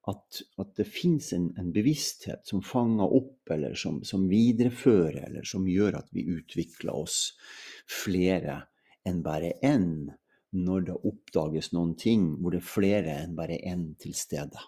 at, 0.08 0.42
at 0.62 0.76
det 0.80 0.86
fins 0.88 1.34
en, 1.36 1.50
en, 1.60 1.72
bevissthet 1.76 2.48
som 2.48 2.62
fanger 2.64 3.12
opp, 3.20 3.42
eller 3.52 3.76
som, 3.76 4.00
som, 4.08 4.28
viderefører, 4.32 5.26
eller 5.28 5.48
som 5.48 5.68
gjør 5.68 6.00
at 6.00 6.08
vi 6.16 6.24
utvikler 6.38 6.96
oss 6.96 7.34
flere 7.92 8.62
enn 9.08 9.20
bare 9.26 9.54
én 9.66 10.08
når 10.56 10.88
det 10.88 10.96
oppdages 11.10 11.74
noen 11.76 11.94
ting 12.00 12.30
hvor 12.40 12.56
det 12.56 12.62
er 12.62 12.70
flere 12.70 13.18
enn 13.24 13.36
bare 13.36 13.60
én 13.68 13.90
til 14.00 14.16
stede. 14.16 14.64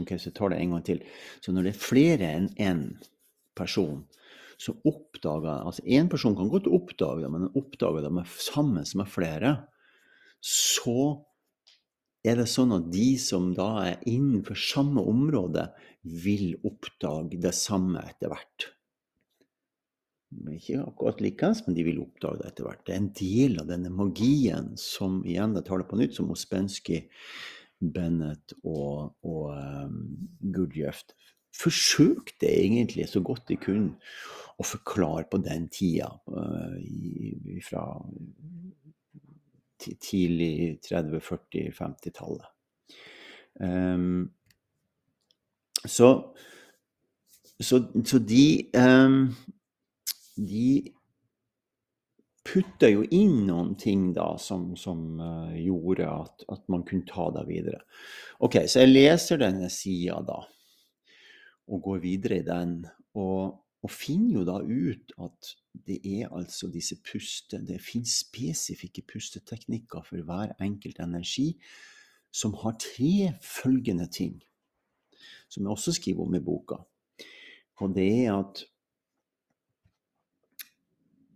Ok, 0.00 0.14
Så 0.16 0.30
jeg 0.30 0.36
tar 0.38 0.52
det 0.52 0.62
en 0.62 0.76
gang 0.76 0.84
til. 0.86 1.02
Så 1.44 1.52
når 1.52 1.66
det 1.66 1.74
er 1.74 1.84
flere 1.84 2.30
enn 2.38 2.48
én 2.56 2.84
person, 3.56 4.06
så 4.60 4.74
oppdager 4.84 5.64
Altså 5.64 5.84
én 5.88 6.10
person 6.12 6.36
kan 6.36 6.50
godt 6.52 6.68
oppdage 6.68 7.24
det, 7.24 7.30
men 7.32 7.48
oppdager 7.56 8.04
det 8.04 8.12
med, 8.12 8.28
sammen 8.28 8.84
med 8.84 9.08
flere. 9.08 9.54
Så 10.40 11.24
er 12.26 12.36
det 12.36 12.50
sånn 12.52 12.74
at 12.76 12.90
de 12.92 13.14
som 13.20 13.54
da 13.56 13.70
er 13.86 14.02
innenfor 14.08 14.58
samme 14.60 15.04
område, 15.08 15.70
vil 16.00 16.54
oppdage 16.64 17.40
det 17.40 17.54
samme 17.56 18.02
etter 18.08 18.32
hvert. 18.32 18.68
ikke 20.52 20.84
akkurat 20.84 21.20
likeens, 21.20 21.64
men 21.66 21.74
de 21.76 21.84
vil 21.84 22.02
oppdage 22.04 22.40
det 22.40 22.50
etter 22.52 22.68
hvert. 22.68 22.84
Det 22.86 22.94
er 22.94 23.00
en 23.00 23.12
del 23.16 23.60
av 23.60 23.68
denne 23.68 23.90
magien 23.92 24.74
som 24.80 25.22
igjen, 25.24 25.56
jeg 25.56 25.66
tar 25.66 25.80
det 25.80 25.88
på 25.90 25.98
nytt, 26.00 26.14
som 26.16 26.30
Ospensky, 26.32 27.02
Bennett 27.80 28.52
og, 28.60 29.16
og 29.24 29.46
um, 29.56 30.00
Gurdjieff 30.52 31.06
forsøkte 31.56 32.48
egentlig 32.48 33.08
så 33.10 33.22
godt 33.24 33.48
de 33.50 33.58
kunne 33.60 33.96
å 34.60 34.66
forklare 34.66 35.24
på 35.30 35.40
den 35.40 35.68
tida, 35.72 36.10
uh, 36.28 36.76
fra 37.64 37.84
tidlig 39.80 40.80
30-, 40.84 41.20
40-, 41.24 41.72
50-tallet. 41.76 42.50
Um, 43.60 44.30
så, 45.84 46.10
så, 47.60 47.80
så, 48.04 48.18
de 48.18 48.70
um, 48.76 49.22
de 50.36 50.92
putta 52.44 52.88
jo 52.90 53.04
inn 53.14 53.44
noen 53.48 53.74
ting 53.80 54.10
da 54.16 54.32
som, 54.40 54.70
som 54.80 55.20
uh, 55.20 55.56
gjorde 55.56 56.08
at, 56.08 56.46
at, 56.48 56.62
man 56.72 56.84
kunne 56.88 57.08
ta 57.08 57.28
det 57.36 57.46
videre. 57.48 57.82
Ok, 58.40 58.62
så 58.66 58.84
jeg 58.84 58.94
leser 58.94 59.40
denne 59.40 59.68
sida 59.72 60.20
da, 60.26 60.40
og 61.70 61.82
går 61.86 62.02
videre 62.04 62.40
i 62.40 62.46
den. 62.46 62.82
Og, 63.14 63.56
og, 63.82 63.90
finner 63.90 64.40
jo 64.40 64.44
da 64.46 64.58
ut 64.60 65.14
at 65.22 65.52
det 65.86 66.00
er 66.04 66.30
altså 66.34 66.68
disse 66.70 66.98
puste 67.06 67.58
Det 67.66 67.80
finnes 67.82 68.20
spesifikke 68.26 69.02
pusteteknikker 69.08 70.04
for 70.06 70.22
hver 70.26 70.54
enkelt 70.60 71.00
energi 71.00 71.54
som 72.30 72.54
har 72.62 72.76
tre 72.78 73.32
følgende 73.42 74.06
ting, 74.06 74.36
som 75.48 75.64
jeg 75.64 75.70
også 75.70 75.96
skriver 75.96 76.26
om 76.26 76.34
i 76.34 76.42
boka. 76.44 76.76
Og 77.80 77.94
det 77.96 78.06
er 78.26 78.36
at 78.36 78.62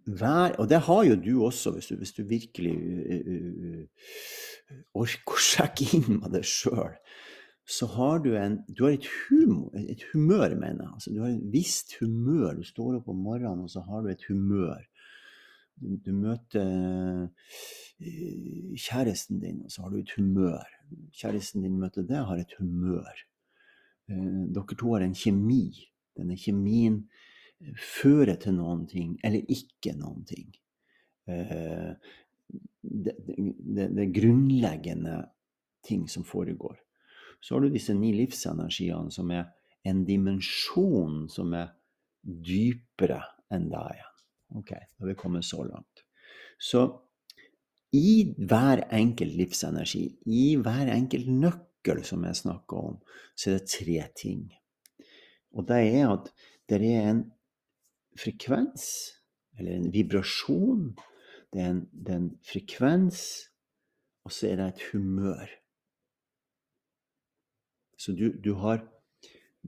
hver, 0.04 0.54
og 0.60 0.68
det 0.68 0.80
har 0.80 1.04
jo 1.04 1.16
du 1.16 1.44
også, 1.44 1.70
hvis 1.70 1.86
du, 1.86 1.96
hvis 1.96 2.12
du 2.12 2.22
virkelig 2.28 2.74
uh, 2.76 3.84
orker 4.94 5.38
å 5.38 5.40
sjekke 5.40 5.88
inn 5.96 6.18
med 6.18 6.34
deg 6.36 6.44
sjøl. 6.46 6.92
Så 7.66 7.86
har 7.94 8.18
du, 8.20 8.34
en, 8.36 8.58
du 8.68 8.84
har 8.84 8.92
et, 8.92 9.06
humor, 9.28 9.70
et 9.78 10.02
humør, 10.12 10.52
mener 10.52 10.84
jeg. 10.84 10.90
Altså, 10.92 11.12
du 11.14 11.20
har 11.22 11.30
et 11.32 11.52
visst 11.52 11.94
humør. 12.00 12.58
Du 12.58 12.66
står 12.68 12.98
opp 12.98 13.08
om 13.08 13.22
morgenen, 13.24 13.64
og 13.64 13.72
så 13.72 13.80
har 13.86 14.04
du 14.04 14.10
et 14.12 14.26
humør. 14.28 14.82
Du, 15.80 15.94
du 16.04 16.12
møter 16.12 17.28
kjæresten 18.76 19.40
din, 19.40 19.62
og 19.64 19.72
så 19.72 19.82
har 19.82 19.94
du 19.94 20.02
et 20.02 20.12
humør. 20.18 20.66
Kjæresten 21.16 21.64
din 21.64 21.78
møter 21.80 22.04
deg, 22.04 22.20
har 22.28 22.42
et 22.42 22.52
humør. 22.58 23.24
Dere 24.08 24.76
to 24.76 24.92
har 24.92 25.06
en 25.06 25.16
kjemi. 25.16 25.64
Denne 26.18 26.36
kjemien 26.38 27.00
fører 27.80 28.36
til 28.40 28.58
noen 28.58 28.84
ting, 28.90 29.16
eller 29.24 29.46
ikke 29.50 29.94
noen 29.96 30.24
ting. 30.28 30.52
Eh, 31.30 31.92
det, 32.82 33.14
det, 33.24 33.88
det 33.96 34.10
grunnleggende 34.12 35.22
ting 35.84 36.04
som 36.10 36.26
foregår. 36.28 36.76
Så 37.44 37.54
har 37.54 37.64
du 37.64 37.74
disse 37.74 37.92
ni 37.92 38.14
livsenergiene 38.16 39.12
som 39.12 39.28
er 39.36 39.50
en 39.84 40.00
dimensjon 40.08 41.26
som 41.28 41.52
er 41.58 41.74
dypere 42.24 43.20
enn 43.52 43.68
deg 43.68 43.98
igjen. 43.98 44.12
Ok, 44.60 44.70
da 44.72 45.04
har 45.04 45.10
vi 45.10 45.16
kommet 45.18 45.44
så 45.44 45.60
langt. 45.66 46.04
Så 46.56 46.86
i 47.94 48.32
hver 48.48 48.86
enkelt 48.96 49.36
livsenergi, 49.36 50.06
i 50.24 50.54
hver 50.56 50.88
enkelt 50.94 51.28
nøkkel 51.28 52.00
som 52.06 52.24
jeg 52.24 52.40
snakker 52.40 52.88
om, 52.92 52.96
så 53.36 53.50
er 53.50 53.58
det 53.58 53.74
tre 53.74 53.98
ting. 54.16 54.46
Og 55.54 55.68
det 55.68 55.82
er 55.98 56.14
at 56.14 56.30
det 56.70 56.80
er 56.80 57.10
en 57.10 57.24
frekvens, 58.18 58.86
eller 59.58 59.76
en 59.76 59.90
vibrasjon. 59.92 60.94
Det 61.52 61.60
er 61.60 61.74
en, 61.74 61.84
det 61.92 62.14
er 62.14 62.22
en 62.22 62.32
frekvens, 62.46 63.20
og 64.24 64.32
så 64.32 64.48
er 64.48 64.62
det 64.62 64.70
et 64.72 64.88
humør. 64.94 65.52
Så 67.96 68.12
du, 68.12 68.30
du 68.44 68.54
har 68.58 68.82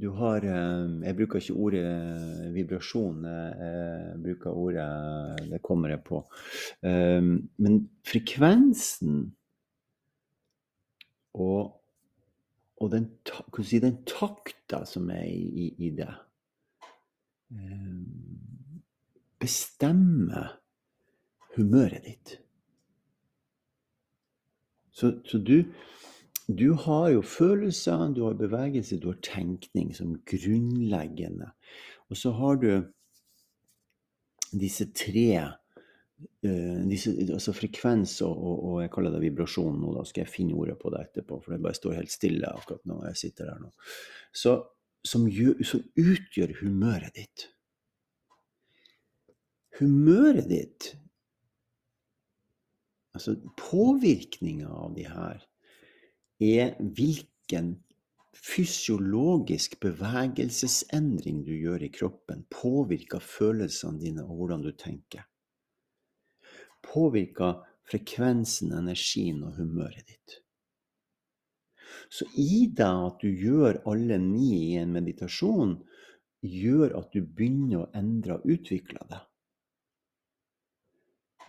du 0.00 0.10
har 0.12 0.44
eh, 0.44 1.06
Jeg 1.06 1.16
bruker 1.16 1.40
ikke 1.40 1.54
ordet 1.56 1.84
eh, 1.84 2.54
vibrasjon, 2.54 3.24
jeg 3.24 4.20
bruker 4.24 4.50
ordet 4.50 5.50
Det 5.52 5.62
kommer 5.64 5.88
jeg 5.94 6.02
på. 6.04 6.20
Eh, 6.84 7.22
men 7.56 7.78
frekvensen 8.04 9.32
og, 11.36 11.72
og 12.80 12.92
den, 12.92 13.10
si, 13.62 13.80
den 13.80 13.98
takta 14.08 14.84
som 14.88 15.10
er 15.12 15.24
i, 15.28 15.66
i, 15.66 15.66
i 15.84 15.90
det, 15.96 16.08
bestemmer 19.40 20.54
humøret 21.58 22.08
ditt. 22.08 22.32
Så, 24.96 25.12
så 25.28 25.38
du, 25.44 25.58
du, 26.46 26.72
har 26.72 27.11
jo 27.11 27.22
følelser, 27.22 28.12
du 28.14 28.24
har 28.24 28.38
bevegelse, 28.38 29.00
du 29.02 29.11
har 29.11 29.20
tenkning 29.24 29.94
som 29.94 30.16
grunnleggende. 30.26 31.50
Og 32.11 32.18
så 32.20 32.32
har 32.38 32.61
du 32.62 32.70
disse 34.54 34.87
tre 34.94 35.26
uh, 35.42 36.82
disse, 36.87 37.11
altså 37.26 37.52
frekvens 37.56 38.20
og, 38.24 38.37
og, 38.37 38.62
og, 38.68 38.78
jeg 38.85 38.92
kaller 38.94 39.16
det 39.16 39.24
vibrasjon 39.26 39.80
nå, 39.82 39.90
da 39.96 40.06
skal 40.06 40.22
jeg 40.22 40.32
finne 40.32 40.54
ordet 40.56 40.78
på 40.80 40.92
det 40.94 41.02
etterpå, 41.09 41.40
for 41.42 41.52
det 41.52 41.62
bare 41.64 41.78
står 41.78 41.98
helt 41.98 42.14
stille 42.14 42.54
akkurat 42.54 42.87
nå 42.87 43.02
jeg 43.09 43.20
sitter 43.24 43.50
her 43.50 43.61
nå. 43.64 43.72
Så, 44.30 44.56
som, 45.06 45.26
som 45.66 45.82
utgjør 45.98 46.54
humøret 46.62 47.18
ditt 47.18 47.50
humøret 49.80 50.48
ditt 50.50 50.92
Altså 53.16 53.32
påvirkninga 53.56 54.68
av 54.68 54.90
de 54.92 55.06
her 55.09 55.38
er 56.42 56.75
hvilken 56.79 57.77
fysiologisk 58.37 59.79
bevegelsesendring 59.81 61.42
du 61.46 61.55
gjør 61.57 61.87
i 61.87 61.92
kroppen, 61.92 62.44
påvirker 62.53 63.22
følelsene 63.22 64.01
dine 64.03 64.25
og 64.27 64.40
hvordan 64.40 64.66
du 64.66 64.72
tenker. 64.77 65.25
Påvirker 66.85 67.62
frekvensen, 67.90 68.75
energien 68.77 69.42
og 69.46 69.57
humøret 69.57 70.05
ditt. 70.07 70.40
Så 72.11 72.27
i 72.38 72.66
det 72.77 72.87
at 72.87 73.22
du 73.22 73.31
gjør 73.31 73.81
alle 73.88 74.18
ni 74.22 74.51
i 74.72 74.77
en 74.79 74.92
meditasjon, 74.94 75.79
gjør 76.42 76.92
at 77.01 77.14
du 77.14 77.25
begynner 77.25 77.87
å 77.87 77.90
endre 77.96 78.37
og 78.37 78.53
utvikle 78.57 79.03
deg. 79.11 79.25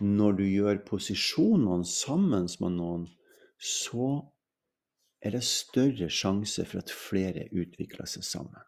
når 0.00 0.32
du 0.38 0.44
gjør 0.46 0.78
posisjonene 0.86 1.86
sammen 1.86 2.46
med 2.62 2.74
noen, 2.76 3.06
så 3.58 4.08
er 5.20 5.34
det 5.34 5.42
større 5.46 6.08
sjanse 6.12 6.64
for 6.68 6.82
at 6.82 6.94
flere 6.94 7.48
utvikler 7.50 8.06
seg 8.06 8.26
sammen. 8.26 8.62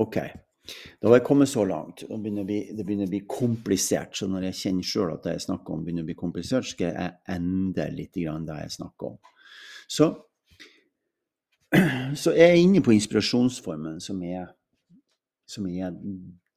Ok, 0.00 0.16
da 1.02 1.10
har 1.10 1.18
jeg 1.18 1.26
kommet 1.26 1.50
så 1.50 1.64
langt. 1.68 2.04
Det 2.06 2.18
begynner, 2.22 2.46
bli, 2.48 2.60
det 2.72 2.86
begynner 2.86 3.10
å 3.10 3.12
bli 3.12 3.22
komplisert. 3.28 4.16
Så 4.16 4.28
når 4.30 4.48
jeg 4.48 4.60
kjenner 4.60 4.88
sjøl 4.88 5.14
at 5.14 5.24
det 5.26 5.36
jeg 5.36 5.46
snakker 5.48 5.74
om, 5.74 5.84
begynner 5.84 6.06
å 6.06 6.10
bli 6.10 6.18
komplisert, 6.18 6.68
skal 6.70 6.94
jeg 6.94 7.16
endre 7.34 7.88
litt 7.92 8.14
det 8.14 8.24
jeg 8.24 8.76
snakker 8.78 9.12
om. 9.12 9.18
Så, 9.90 10.08
så 12.22 12.36
jeg 12.36 12.48
er 12.48 12.60
inne 12.60 12.84
på 12.84 12.94
inspirasjonsformen, 12.94 14.00
som 14.00 14.22
er, 14.24 14.46
som 15.44 15.66
er 15.68 15.92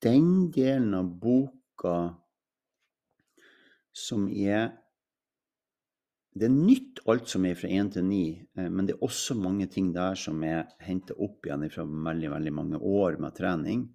den 0.05 0.29
delen 0.53 0.93
av 0.95 1.09
boka 1.19 1.97
som 3.95 4.27
er 4.29 4.73
Det 6.35 6.49
er 6.49 6.51
nytt 6.51 6.99
alt 7.07 7.29
som 7.31 7.45
er 7.47 7.55
fra 7.55 7.69
1 7.71 7.93
til 7.95 8.03
9, 8.09 8.23
eh, 8.59 8.67
men 8.67 8.87
det 8.87 8.97
er 8.97 9.05
også 9.07 9.37
mange 9.39 9.69
ting 9.71 9.93
der 9.95 10.17
som 10.19 10.41
er 10.43 10.65
henta 10.83 11.15
opp 11.15 11.47
igjen 11.47 11.63
fra 11.71 11.85
veldig, 11.87 12.31
veldig 12.33 12.53
mange 12.57 12.81
år 12.83 13.15
med 13.23 13.37
trening. 13.37 13.85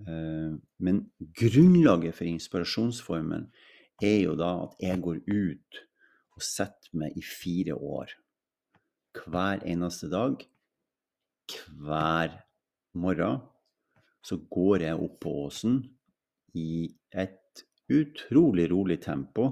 Eh, 0.00 0.56
men 0.80 1.02
grunnlaget 1.42 2.16
for 2.16 2.24
inspirasjonsformen 2.30 3.50
er 4.00 4.16
jo 4.22 4.34
da 4.40 4.50
at 4.64 4.80
jeg 4.80 5.04
går 5.04 5.20
ut 5.28 5.84
og 6.38 6.46
setter 6.46 6.96
meg 6.96 7.20
i 7.20 7.26
fire 7.26 7.76
år. 7.76 8.16
Hver 9.20 9.66
eneste 9.68 10.08
dag, 10.08 10.40
hver 11.68 12.38
morgen, 12.96 13.42
så 14.24 14.38
går 14.40 14.86
jeg 14.86 15.04
opp 15.04 15.20
på 15.20 15.32
åsen 15.44 15.82
i 16.56 16.86
et 17.12 17.66
utrolig 17.92 18.70
rolig 18.72 19.02
tempo 19.04 19.50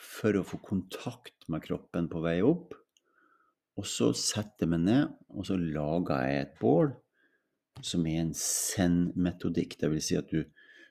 for 0.00 0.36
å 0.38 0.46
få 0.46 0.60
kontakt 0.64 1.46
med 1.52 1.64
kroppen 1.64 2.08
på 2.10 2.22
vei 2.24 2.40
opp. 2.44 2.74
Og 3.78 3.86
så 3.88 4.10
setter 4.16 4.66
jeg 4.66 4.72
meg 4.74 4.82
ned, 4.86 5.12
og 5.32 5.46
så 5.48 5.56
lager 5.60 6.24
jeg 6.26 6.40
et 6.44 6.56
bål 6.60 6.90
som 7.86 8.04
er 8.08 8.24
en 8.24 8.32
zen-metodikk. 8.36 9.78
Dvs. 9.80 10.08
Si 10.10 10.18
at 10.18 10.32
du, 10.32 10.42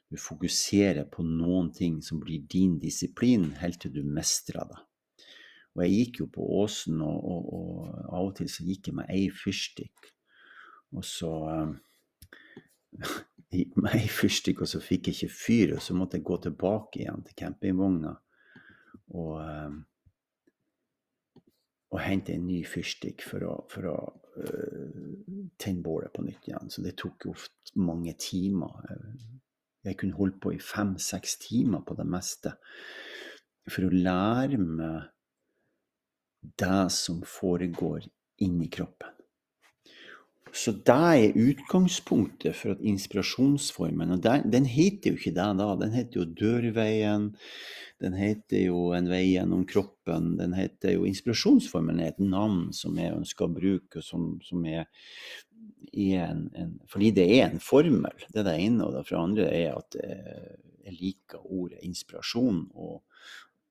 du, 0.10 0.18
fokuserer 0.18 1.10
på 1.12 1.26
noen 1.26 1.70
ting 1.76 2.00
som 2.06 2.22
blir 2.22 2.46
din 2.50 2.78
disiplin, 2.82 3.52
helt 3.62 3.82
til 3.84 3.94
du 3.98 4.02
mestrer 4.06 4.66
det. 4.70 4.80
Og 5.76 5.84
jeg 5.86 5.98
gikk 5.98 6.22
jo 6.24 6.30
på 6.34 6.48
åsen, 6.64 7.02
og, 7.06 7.20
og, 7.34 7.52
og 7.58 8.00
av 8.08 8.32
og 8.32 8.34
til 8.40 8.50
så 8.52 8.66
gikk 8.66 8.90
jeg 8.90 8.98
med 9.02 9.12
ei 9.14 9.28
fyrstikk. 9.34 10.10
Og 10.98 11.06
så 11.06 11.34
gikk 13.54 13.78
meg 13.78 14.00
ei 14.00 14.10
fyrstikk, 14.10 14.66
og 14.66 14.72
så 14.72 14.82
fikk 14.82 15.12
jeg 15.12 15.20
ikke 15.20 15.38
fyr. 15.44 15.78
Og 15.78 15.86
så 15.86 15.98
måtte 15.98 16.18
jeg 16.18 16.26
gå 16.32 16.42
tilbake 16.48 17.04
igjen 17.04 17.22
til 17.28 17.38
campingvogna 17.44 18.18
og, 19.16 19.36
eh, 19.42 19.78
og 21.90 22.02
hente 22.04 22.36
en 22.36 22.48
ny 22.48 22.62
fyrstikk 22.70 23.24
for 23.26 23.46
å, 23.48 23.54
for 23.72 23.90
å 23.90 23.96
uh, 24.38 25.06
tenne 25.58 25.82
bålet 25.82 26.14
på 26.14 26.22
nytt 26.22 26.46
igjen. 26.46 26.70
Så 26.70 26.84
det 26.86 26.94
tok 27.02 27.26
jo 27.26 27.34
mange 27.82 28.14
timer. 28.22 28.86
Jeg 29.88 29.98
kunne 29.98 30.20
holdt 30.20 30.38
på 30.44 30.54
i 30.54 30.62
fem-seks 30.62 31.40
timer 31.48 31.82
på 31.88 31.98
det 31.98 32.06
meste 32.06 32.54
for 33.70 33.88
å 33.88 33.94
lære 33.94 34.60
meg 34.62 35.10
det 36.62 36.86
som 36.94 37.24
foregår 37.26 38.06
inni 38.46 38.70
kroppen. 38.72 39.19
Så 40.54 40.72
det 40.72 40.96
er 40.96 41.38
utgangspunktet 41.38 42.56
for 42.58 42.74
at 42.74 42.82
inspirasjonsformen 42.82 44.12
Og 44.16 44.24
den, 44.24 44.48
den 44.52 44.66
heter 44.66 45.12
jo 45.12 45.20
ikke 45.20 45.36
det 45.36 45.50
da, 45.60 45.68
den 45.80 45.94
heter 45.94 46.22
jo 46.22 46.26
Dørveien. 46.26 47.30
Den 48.00 48.16
heter 48.16 48.64
jo 48.64 48.92
En 48.96 49.10
vei 49.12 49.26
gjennom 49.34 49.66
kroppen. 49.70 50.36
Den 50.40 50.56
heter 50.58 50.96
jo 50.96 51.06
Inspirasjonsformen 51.10 52.00
er 52.00 52.14
et 52.14 52.24
navn 52.24 52.70
som 52.74 52.98
jeg 52.98 53.16
ønsker 53.16 53.46
å 53.46 53.54
bruke, 53.54 54.04
som, 54.06 54.38
som 54.46 54.66
er, 54.66 54.88
er 55.92 56.26
en, 56.30 56.48
en, 56.56 56.76
Fordi 56.90 57.12
det 57.16 57.28
er 57.40 57.50
en 57.50 57.64
formel, 57.64 58.26
det 58.34 58.46
det 58.48 58.58
ene. 58.58 58.88
Og 58.88 58.96
det 58.96 59.20
andre 59.20 59.50
er 59.52 59.76
at 59.78 60.00
jeg 60.00 60.98
liker 60.98 61.44
ordet 61.46 61.84
inspirasjon. 61.86 62.66
Og 62.74 63.04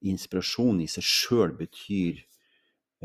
inspirasjon 0.07 0.83
i 0.85 0.89
seg 0.91 1.07
sjøl 1.07 1.57
betyr 1.59 2.21
eh, 2.21 2.28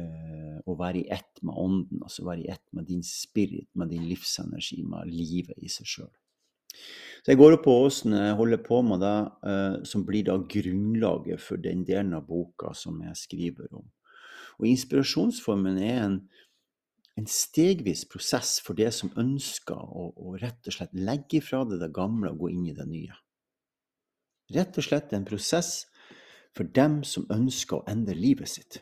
å 0.02 0.76
være 0.80 1.04
i 1.04 1.08
ett 1.14 1.42
med 1.46 1.58
ånden, 1.60 2.02
altså 2.02 2.26
være 2.26 2.46
i 2.46 2.52
ett 2.54 2.66
med 2.74 2.88
din 2.90 3.04
spirit, 3.06 3.70
med 3.78 3.92
din 3.94 4.06
livsenergi, 4.10 4.82
med 4.88 5.12
livet 5.12 5.60
i 5.62 5.72
seg 5.72 5.90
sjøl. 5.90 6.14
Så 7.24 7.32
jeg 7.32 7.40
går 7.40 7.56
opp 7.56 7.66
på 7.68 7.74
åsen, 7.86 8.16
jeg 8.18 8.38
holder 8.40 8.62
på 8.66 8.82
med 8.84 9.04
det 9.04 9.18
eh, 9.48 9.76
som 9.88 10.06
blir 10.08 10.26
da 10.28 10.38
grunnlaget 10.56 11.40
for 11.40 11.62
den 11.62 11.86
delen 11.88 12.16
av 12.18 12.26
boka 12.28 12.74
som 12.76 12.98
jeg 13.06 13.20
skriver 13.20 13.70
om. 13.78 13.86
Og 14.60 14.68
inspirasjonsformen 14.68 15.78
er 15.82 16.00
en, 16.02 16.18
en 17.20 17.30
stegvis 17.30 18.04
prosess 18.10 18.58
for 18.66 18.78
det 18.78 18.92
som 18.98 19.14
ønsker 19.20 19.78
å, 19.78 20.10
å 20.18 20.36
rett 20.42 20.68
og 20.68 20.76
slett 20.76 20.98
legge 20.98 21.42
fra 21.46 21.64
det 21.70 21.80
det 21.84 21.94
gamle 21.96 22.34
og 22.34 22.44
gå 22.44 22.52
inn 22.56 22.68
i 22.68 22.76
det 22.76 22.88
nye. 22.90 23.16
Rett 24.54 24.78
og 24.78 24.86
slett 24.86 25.14
en 25.16 25.26
prosess 25.26 25.86
for 26.54 26.68
dem 26.76 27.02
som 27.08 27.30
ønsker 27.34 27.80
å 27.80 27.88
endre 27.90 28.18
livet 28.18 28.52
sitt. 28.52 28.82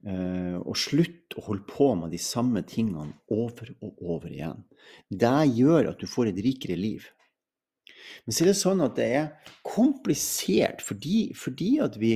Uh, 0.00 0.56
og 0.64 0.78
slutt 0.80 1.34
å 1.36 1.42
holde 1.44 1.66
på 1.68 1.90
med 2.00 2.14
de 2.14 2.18
samme 2.24 2.62
tingene 2.64 3.18
over 3.28 3.68
og 3.84 3.98
over 4.00 4.32
igjen. 4.32 4.62
Det 5.12 5.40
gjør 5.58 5.90
at 5.90 6.00
du 6.00 6.08
får 6.08 6.30
et 6.30 6.40
rikere 6.40 6.78
liv. 6.80 7.04
Men 8.24 8.34
så 8.34 8.44
er 8.44 8.50
det 8.50 8.58
sånn 8.60 8.80
at 8.84 8.96
det 8.96 9.08
er 9.18 9.54
komplisert 9.66 10.80
fordi, 10.84 11.30
fordi 11.36 11.74
at 11.84 11.98
vi 12.00 12.14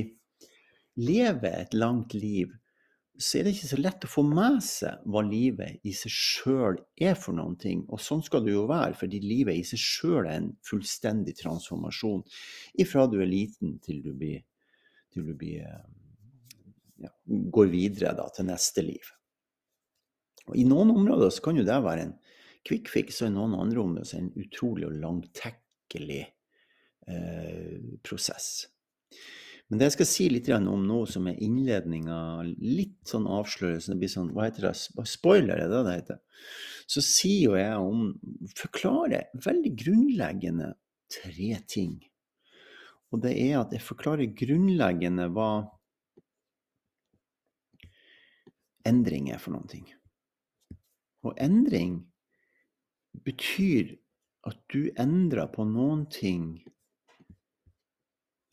lever 0.97 1.59
et 1.61 1.75
langt 1.77 2.15
liv. 2.17 2.53
Så 3.15 3.39
er 3.39 3.45
det 3.45 3.53
ikke 3.55 3.69
så 3.69 3.79
lett 3.79 4.07
å 4.07 4.11
få 4.11 4.25
med 4.27 4.57
seg 4.65 5.05
hva 5.07 5.21
livet 5.23 5.79
i 5.87 5.93
seg 5.95 6.11
sjøl 6.11 6.79
er 6.99 7.15
for 7.19 7.37
noen 7.37 7.55
ting. 7.59 7.85
Og 7.87 8.01
sånn 8.03 8.23
skal 8.25 8.43
det 8.43 8.55
jo 8.55 8.65
være, 8.67 8.97
fordi 8.99 9.21
livet 9.23 9.61
i 9.61 9.63
seg 9.67 9.79
sjøl 9.79 10.25
er 10.25 10.39
en 10.41 10.49
fullstendig 10.67 11.37
transformasjon. 11.39 12.25
Ifra 12.81 13.05
du 13.07 13.21
er 13.21 13.29
liten 13.29 13.77
til 13.85 14.01
du 14.03 14.11
blir, 14.17 14.43
til 15.15 15.29
du 15.29 15.37
blir 15.37 15.63
uh, 15.63 15.85
ja, 17.01 17.11
går 17.25 17.71
videre 17.71 18.13
da, 18.17 18.27
til 18.33 18.47
neste 18.49 18.83
liv. 18.85 19.11
Og 20.45 20.59
I 20.59 20.65
noen 20.67 20.93
områder 20.93 21.33
så 21.33 21.43
kan 21.45 21.57
jo 21.57 21.65
det 21.65 21.79
være 21.83 22.07
en 22.07 22.15
quick 22.65 22.89
fix, 22.91 23.21
og 23.21 23.29
i 23.29 23.35
noen 23.35 23.57
andre 23.57 23.81
områder 23.81 24.09
så 24.09 24.17
er 24.17 24.23
det 24.23 24.29
en 24.29 24.45
utrolig 24.45 24.87
og 24.89 24.99
langtekkelig 25.01 26.21
eh, 27.09 27.75
prosess. 28.05 28.49
Men 29.69 29.81
det 29.81 29.87
jeg 29.87 29.95
skal 29.95 30.09
si 30.09 30.25
litt 30.29 30.49
om 30.53 30.83
nå, 30.85 30.99
som 31.09 31.25
er 31.29 31.41
innledninga, 31.41 32.17
litt 32.61 32.99
sånn 33.09 33.25
avslørelse, 33.25 33.93
det 33.93 34.01
blir 34.03 34.11
sånn, 34.13 34.29
hva 34.35 34.45
heter 34.45 34.67
det, 34.67 34.75
spoiler 35.09 35.63
er 35.63 35.71
det 35.71 35.79
det 35.87 35.95
heter, 35.95 36.19
så 36.85 37.01
sier 37.01 37.47
jo 37.47 37.55
jeg 37.57 37.79
om, 37.81 38.11
forklarer 38.59 39.31
veldig 39.41 39.71
grunnleggende 39.81 40.75
tre 41.09 41.55
ting. 41.65 41.95
Og 43.13 43.23
det 43.23 43.33
er 43.41 43.57
at 43.63 43.73
jeg 43.73 43.85
forklarer 43.85 44.35
grunnleggende 44.37 45.31
hva 45.33 45.49
endring 48.85 49.29
er 49.33 49.41
for 49.41 49.55
noen 49.55 49.69
ting. 49.71 49.85
Og 51.25 51.33
endring 51.41 51.99
betyr 53.25 53.95
at 54.45 54.57
du 54.69 54.91
endrer 55.01 55.49
på 55.51 55.65
noen 55.65 56.05
ting 56.13 56.59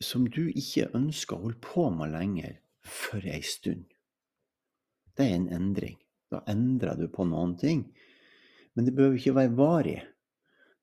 som 0.03 0.25
du 0.27 0.47
ikke 0.49 0.89
ønsker 0.97 1.37
å 1.37 1.45
holde 1.45 1.61
på 1.63 1.87
med 1.93 2.13
lenger 2.15 2.57
for 2.83 3.23
ei 3.23 3.41
stund. 3.45 3.85
Det 5.13 5.27
er 5.29 5.37
en 5.37 5.51
endring. 5.53 5.99
Da 6.33 6.41
endrer 6.49 6.97
du 6.97 7.05
på 7.13 7.25
noen 7.29 7.53
ting. 7.59 7.85
Men 8.73 8.87
det 8.87 8.95
behøver 8.97 9.19
ikke 9.19 9.37
være 9.37 9.57
varig. 9.57 9.99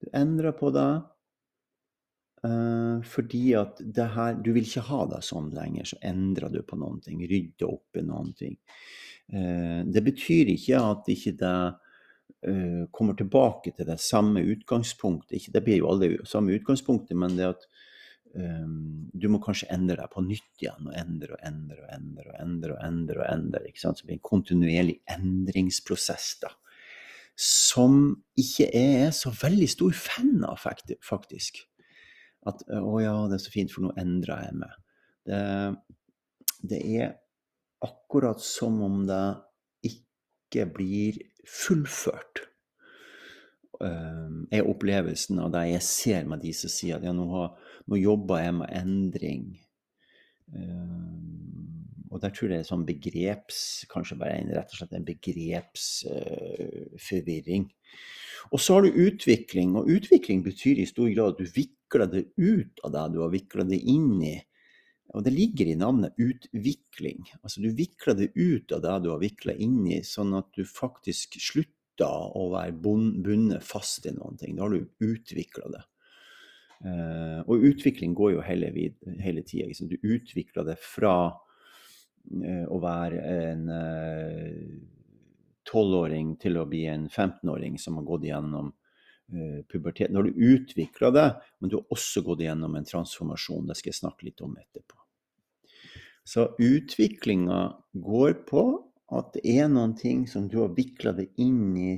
Du 0.01 0.09
endrer 0.17 0.55
på 0.57 0.71
det 0.73 0.91
uh, 2.47 3.03
fordi 3.07 3.45
at 3.59 3.81
det 3.81 4.09
her, 4.15 4.39
du 4.41 4.53
vil 4.57 4.67
ikke 4.67 4.87
ha 4.89 5.05
det 5.11 5.21
sånn 5.27 5.51
lenger, 5.57 5.93
så 5.93 6.01
endrer 6.11 6.53
du 6.53 6.63
på 6.67 6.79
noen 6.81 7.01
ting. 7.05 7.21
Rydder 7.27 7.71
opp 7.71 8.01
i 8.01 8.07
noen 8.07 8.33
ting. 8.39 8.57
Uh, 9.33 9.87
det 9.87 10.05
betyr 10.07 10.53
ikke 10.55 10.81
at 10.81 11.11
ikke 11.13 11.37
det 11.41 11.57
uh, 12.49 12.83
kommer 12.95 13.19
tilbake 13.19 13.75
til 13.77 13.89
det 13.89 14.01
samme 14.03 14.43
utgangspunktet. 14.55 15.39
Ikke, 15.39 15.55
det 15.57 15.65
blir 15.67 15.83
jo 15.83 15.93
aldri 15.93 16.17
samme 16.29 16.57
utgangspunktet, 16.57 17.17
men 17.19 17.37
det 17.39 17.53
at 17.53 17.69
um, 18.35 19.11
du 19.13 19.29
må 19.33 19.41
kanskje 19.43 19.71
endre 19.75 19.99
deg 20.01 20.13
på 20.13 20.25
nytt 20.25 20.65
igjen 20.65 20.89
og 20.89 20.97
endre 20.97 21.37
og 21.37 21.45
endre 21.47 21.85
og 21.85 21.93
endre 21.97 22.33
og 22.33 22.41
endre. 22.41 22.75
og 22.75 22.83
endre 22.87 23.23
og 23.23 23.29
endre, 23.29 23.65
ikke 23.69 23.85
sant? 23.85 23.99
Så 23.99 24.05
det 24.05 24.13
blir 24.13 24.21
en 24.21 24.29
kontinuerlig 24.31 24.99
endringsprosess 25.11 26.33
da, 26.45 26.55
som 27.41 28.03
ikke 28.39 28.69
er 28.77 29.11
så 29.17 29.33
veldig 29.33 29.69
stor 29.71 29.97
fan 29.97 30.41
av, 30.45 30.61
faktisk. 30.61 31.65
At 32.47 32.63
'Å 32.69 33.01
ja, 33.03 33.17
det 33.29 33.37
er 33.37 33.45
så 33.45 33.53
fint, 33.53 33.73
for 33.73 33.85
nå 33.85 33.91
endrer 34.01 34.47
jeg 34.47 34.61
meg'. 34.63 34.77
Det, 35.29 35.41
det 36.71 36.81
er 37.01 37.11
akkurat 37.85 38.41
som 38.41 38.81
om 38.83 39.07
det 39.09 39.25
ikke 39.91 40.67
blir 40.73 41.19
fullført. 41.47 42.51
Ehm, 43.81 44.45
er 44.53 44.67
opplevelsen 44.69 45.39
av 45.41 45.53
det 45.55 45.63
jeg 45.71 45.83
ser 45.87 46.27
med 46.29 46.43
de 46.45 46.53
som 46.57 46.71
sier 46.73 46.97
at 46.99 47.05
ja, 47.07 47.13
nå, 47.17 47.25
har, 47.33 47.49
nå 47.89 47.95
jobber 47.97 48.43
jeg 48.43 48.55
med 48.59 48.69
endring. 48.77 49.45
Um, 50.53 51.31
og 52.11 52.21
der 52.21 52.31
tror 52.35 52.49
jeg 52.49 52.57
det 52.57 52.63
er 52.65 52.67
sånn 52.67 52.89
begreps 52.89 53.87
Kanskje 53.87 54.19
bare 54.19 54.35
en, 54.41 54.51
rett 54.57 54.73
og 54.75 54.79
slett 54.81 54.97
en 54.99 55.07
begrepsforvirring. 55.07 57.65
Og 58.51 58.63
så 58.63 58.77
har 58.77 58.87
du 58.87 59.03
utvikling, 59.07 59.75
og 59.79 59.91
utvikling 59.91 60.43
betyr 60.43 60.81
i 60.81 60.89
stor 60.89 61.11
grad 61.15 61.35
at 61.35 61.43
du 61.43 61.53
vikler 61.55 62.09
det 62.11 62.25
ut 62.41 62.81
av 62.87 62.95
deg 62.95 63.13
du 63.15 63.21
har 63.23 63.35
vikla 63.35 63.67
det 63.69 63.79
inn 63.79 64.17
i. 64.27 64.37
Og 65.15 65.25
det 65.27 65.33
ligger 65.35 65.71
i 65.71 65.79
navnet 65.79 66.19
utvikling. 66.23 67.25
Altså 67.43 67.63
du 67.63 67.71
vikler 67.75 68.17
det 68.19 68.31
ut 68.35 68.73
av 68.75 68.83
det 68.85 68.97
du 69.05 69.11
har 69.13 69.23
vikla 69.23 69.55
inn 69.59 69.83
i, 69.91 70.01
sånn 70.07 70.35
at 70.39 70.51
du 70.57 70.63
faktisk 70.67 71.39
slutter 71.43 72.37
å 72.39 72.47
være 72.55 72.79
bundet 72.81 73.65
fast 73.67 74.07
i 74.09 74.15
noen 74.15 74.39
ting. 74.41 74.57
Da 74.57 74.67
har 74.67 74.75
du 74.75 75.11
utvikla 75.13 75.73
det. 75.75 75.85
Uh, 76.81 77.43
og 77.45 77.67
utvikling 77.69 78.15
går 78.17 78.39
jo 78.39 78.45
hele, 78.47 78.71
hele 79.21 79.43
tida. 79.45 79.69
Du 79.85 79.99
utvikler 80.01 80.65
det 80.71 80.79
fra 80.81 81.17
uh, 81.29 82.65
å 82.73 82.79
være 82.81 83.21
en 83.21 83.67
eh, 83.75 84.63
tolvåring 85.71 86.35
uh, 86.35 86.39
til 86.43 86.59
å 86.61 86.67
bli 86.69 86.85
en 86.91 87.09
15-åring 87.09 87.79
som 87.79 87.99
har 88.01 88.09
gått 88.09 88.29
gjennom 88.31 88.75
pubertet. 89.71 90.11
Når 90.11 90.27
du 90.27 90.41
utvikler 90.57 91.13
det, 91.15 91.29
men 91.63 91.71
du 91.71 91.77
har 91.77 91.93
også 91.95 92.25
gått 92.27 92.41
gjennom 92.43 92.73
en 92.75 92.87
transformasjon. 92.89 93.69
Det 93.69 93.77
skal 93.79 93.93
jeg 93.93 93.99
snakke 94.01 94.27
litt 94.27 94.43
om 94.43 94.57
etterpå. 94.59 94.99
Så 96.27 96.49
utviklinga 96.59 97.61
går 97.93 98.33
på 98.51 98.65
at 99.15 99.33
det 99.35 99.43
er 99.59 99.71
noen 99.71 99.97
ting 99.99 100.27
som 100.31 100.49
du 100.51 100.61
har 100.61 100.75
vikla 100.77 101.15
det 101.17 101.29
inn 101.43 101.77
i, 101.79 101.93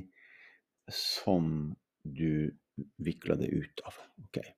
som 0.92 1.72
du 2.02 2.52
vikler 3.02 3.40
det 3.40 3.50
ut 3.52 3.82
av. 3.88 3.98
Okay. 4.28 4.54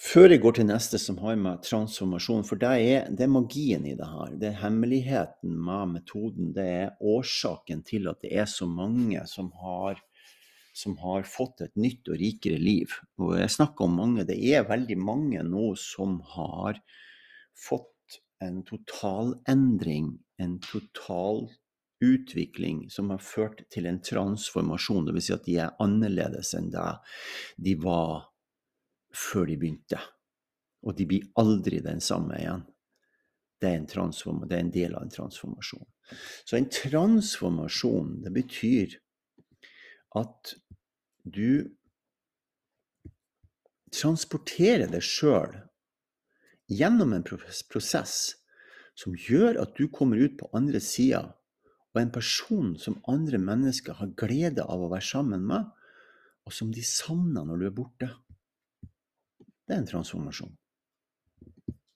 Før 0.00 0.32
jeg 0.32 0.40
går 0.42 0.56
til 0.56 0.66
neste, 0.66 0.98
som 0.98 1.18
har 1.22 1.36
med 1.38 1.60
transformasjon, 1.66 2.42
for 2.48 2.60
det 2.60 2.70
er, 2.80 3.04
det 3.12 3.26
er 3.26 3.32
magien 3.32 3.84
i 3.86 3.94
det 3.98 4.08
her. 4.08 4.32
Det 4.40 4.48
er 4.48 4.62
hemmeligheten 4.64 5.52
med 5.66 5.92
metoden. 5.92 6.50
Det 6.56 6.64
er 6.66 6.96
årsaken 6.98 7.84
til 7.86 8.08
at 8.10 8.22
det 8.24 8.32
er 8.40 8.48
så 8.50 8.66
mange 8.66 9.22
som 9.30 9.52
har, 9.62 10.00
som 10.74 10.96
har 11.04 11.28
fått 11.28 11.62
et 11.68 11.76
nytt 11.76 12.08
og 12.08 12.18
rikere 12.18 12.58
liv. 12.58 12.96
Og 13.20 13.36
jeg 13.38 13.52
snakker 13.52 13.86
om 13.86 14.00
mange. 14.00 14.26
Det 14.28 14.38
er 14.40 14.66
veldig 14.68 14.98
mange 14.98 15.44
nå 15.46 15.72
som 15.78 16.18
har 16.34 16.80
fått 17.52 18.18
en 18.42 18.62
totalendring, 18.66 20.16
en 20.42 20.58
total 20.66 21.46
utvikling 22.02 22.88
som 22.90 23.12
har 23.14 23.22
ført 23.22 23.62
til 23.70 23.86
en 23.86 24.00
transformasjon, 24.02 25.06
dvs. 25.06 25.28
Si 25.28 25.34
at 25.36 25.46
de 25.46 25.56
er 25.62 25.76
annerledes 25.82 26.56
enn 26.58 26.72
det 26.74 26.90
de 27.62 27.76
var 27.84 28.31
før 29.16 29.48
de 29.50 29.56
begynte. 29.60 30.00
Og 30.82 30.96
de 30.98 31.06
blir 31.08 31.28
aldri 31.38 31.80
den 31.84 32.00
samme 32.02 32.38
igjen. 32.40 32.64
Det 33.62 33.70
er 33.70 33.78
det 33.78 34.56
er 34.56 34.60
en 34.60 34.74
del 34.74 34.94
av 34.98 35.04
en 35.04 35.14
transformasjon. 35.14 35.84
Så 36.44 36.56
en 36.56 36.68
transformasjon, 36.68 38.22
det 38.24 38.32
betyr 38.34 38.96
at 40.18 40.54
du 41.22 41.70
transporterer 43.92 44.90
deg 44.90 45.04
sjøl 45.04 45.54
gjennom 46.72 47.12
en 47.14 47.24
prosess 47.24 48.16
som 48.98 49.14
gjør 49.14 49.60
at 49.62 49.76
du 49.78 49.86
kommer 49.92 50.20
ut 50.20 50.34
på 50.40 50.50
andre 50.56 50.80
sida 50.82 51.22
og 51.92 52.00
en 52.00 52.12
person 52.12 52.72
som 52.80 53.00
andre 53.08 53.38
mennesker 53.40 53.98
har 53.98 54.14
glede 54.16 54.64
av 54.64 54.80
å 54.80 54.90
være 54.92 55.04
sammen 55.04 55.44
med, 55.44 55.68
og 56.48 56.54
som 56.56 56.70
de 56.72 56.82
savner 56.86 57.44
når 57.46 57.60
du 57.60 57.66
er 57.68 57.74
borte. 57.76 58.08
Det 59.72 59.78
er 59.78 59.80
en 59.80 59.88
transformasjon. 59.88 60.50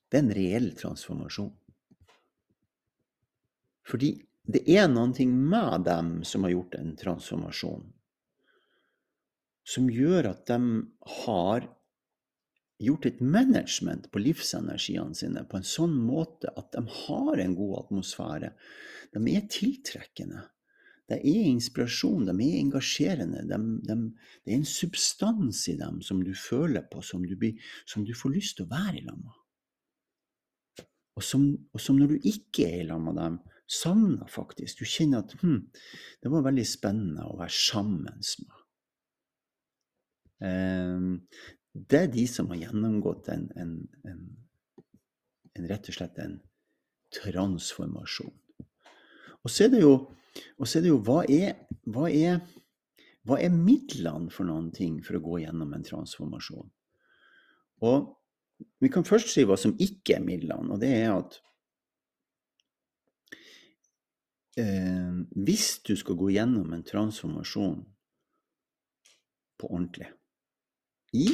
Det 0.09 0.17
er 0.17 0.23
en 0.23 0.31
reell 0.33 0.71
transformasjon. 0.79 1.51
Fordi 3.85 4.09
det 4.49 4.63
er 4.73 4.87
noe 4.89 5.27
med 5.29 5.85
dem 5.85 6.09
som 6.25 6.47
har 6.47 6.55
gjort 6.55 6.79
en 6.79 6.95
transformasjon, 6.97 7.85
som 9.69 9.91
gjør 9.93 10.31
at 10.31 10.49
de 10.49 10.59
har 11.19 11.69
gjort 12.89 13.11
et 13.13 13.21
management 13.21 14.09
på 14.09 14.25
livsenergiene 14.25 15.21
sine 15.21 15.45
på 15.45 15.61
en 15.61 15.69
sånn 15.77 16.01
måte 16.01 16.57
at 16.57 16.73
de 16.73 16.87
har 17.03 17.45
en 17.45 17.59
god 17.61 17.79
atmosfære. 17.83 18.55
De 19.13 19.37
er 19.37 19.51
tiltrekkende. 19.53 20.47
Det 21.07 21.21
er 21.23 21.49
inspirasjon, 21.53 22.27
de 22.27 22.35
er 22.43 22.61
engasjerende. 22.61 23.45
De, 23.47 23.59
de, 23.87 23.97
det 24.43 24.53
er 24.53 24.59
en 24.59 24.69
substans 24.69 25.61
i 25.71 25.77
dem 25.79 26.01
som 26.03 26.23
du 26.25 26.33
føler 26.35 26.87
på, 26.91 27.03
som 27.03 27.23
du, 27.23 27.37
blir, 27.39 27.61
som 27.87 28.05
du 28.07 28.15
får 28.17 28.35
lyst 28.35 28.59
til 28.59 28.67
å 28.67 28.73
være 28.73 28.99
i 28.99 29.05
lag 29.07 29.21
med. 29.21 29.43
Og 31.17 31.25
som, 31.25 31.47
og 31.73 31.81
som, 31.81 31.97
når 32.01 32.17
du 32.17 32.27
ikke 32.29 32.67
er 32.67 32.81
i 32.83 32.89
lag 32.89 33.01
med 33.01 33.17
dem, 33.21 33.39
savner 33.71 34.27
faktisk. 34.31 34.81
Du 34.81 34.89
kjenner 34.89 35.23
at 35.23 35.35
hm, 35.41 35.63
det 36.23 36.33
var 36.33 36.45
veldig 36.47 36.67
spennende 36.69 37.27
å 37.27 37.39
være 37.39 37.55
sammen 37.55 38.03
med. 38.07 38.63
Um, 40.37 41.07
det 41.73 42.03
er 42.03 42.13
de 42.13 42.27
som 42.29 42.51
har 42.53 42.61
gjennomgått 42.61 43.31
en, 43.33 43.47
en, 43.57 43.73
en, 44.09 44.21
en 45.57 45.71
rett 45.71 45.89
og 45.89 45.97
slett 45.97 46.21
en 46.21 46.39
transformasjon. 47.17 48.35
Og 49.45 49.53
så 49.53 49.67
er 49.67 49.75
det 49.75 49.83
jo, 49.85 49.95
er 50.37 50.85
det 50.85 50.93
jo 50.93 51.01
hva, 51.05 51.23
er, 51.29 51.57
hva, 51.93 52.09
er, 52.11 52.41
hva 53.27 53.41
er 53.43 53.55
midlene 53.55 54.31
for 54.33 54.49
noen 54.49 54.71
ting 54.75 55.01
for 55.05 55.19
å 55.19 55.25
gå 55.25 55.41
gjennom 55.45 55.75
en 55.77 55.87
transformasjon? 55.87 56.69
Og 57.87 58.13
vi 58.81 58.91
kan 58.93 59.05
først 59.05 59.33
si 59.33 59.45
hva 59.45 59.59
som 59.61 59.77
ikke 59.83 60.17
er 60.17 60.25
midlene, 60.25 60.73
og 60.73 60.81
det 60.81 60.93
er 60.97 61.11
at 61.13 61.37
eh, 64.61 65.13
hvis 65.37 65.69
du 65.85 65.93
skal 65.99 66.17
gå 66.21 66.31
gjennom 66.37 66.73
en 66.73 66.87
transformasjon 66.87 67.83
på 69.57 69.69
ordentlig, 69.73 70.09
i 71.17 71.29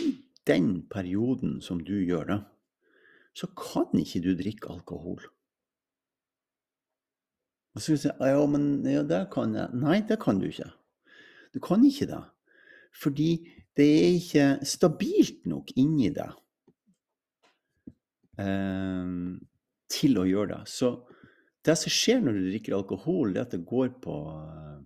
den 0.47 0.83
perioden 0.91 1.61
som 1.63 1.81
du 1.83 1.95
gjør 2.03 2.27
det, 2.31 2.41
så 3.35 3.49
kan 3.57 3.95
ikke 3.99 4.21
du 4.25 4.35
drikke 4.37 4.73
alkohol. 4.75 5.23
Og 7.73 7.81
så 7.81 7.97
sier 7.97 8.13
jeg 8.13 8.37
ja, 8.37 8.45
men 8.51 8.67
ja, 8.89 9.03
det 9.09 9.23
kan 9.33 9.55
jeg. 9.57 9.73
Nei, 9.81 10.01
det 10.09 10.19
kan 10.23 10.41
du 10.41 10.49
ikke. 10.49 10.69
Du 11.55 11.61
kan 11.65 11.85
ikke 11.87 12.09
det. 12.11 12.21
Fordi 12.93 13.31
det 13.79 13.89
er 13.89 14.11
ikke 14.19 14.47
stabilt 14.69 15.47
nok 15.49 15.73
inni 15.81 16.11
deg 16.13 16.35
eh, 18.43 19.15
til 19.93 20.21
å 20.21 20.29
gjøre 20.29 20.59
det. 20.59 20.63
Så 20.69 20.95
det 21.65 21.79
som 21.81 21.95
skjer 21.95 22.21
når 22.21 22.37
du 22.37 22.49
drikker 22.51 22.77
alkohol, 22.77 23.33
det 23.33 23.41
er 23.41 23.49
at 23.49 23.55
det 23.57 23.65
går 23.69 23.95
på 24.05 24.19
eh, 24.37 24.81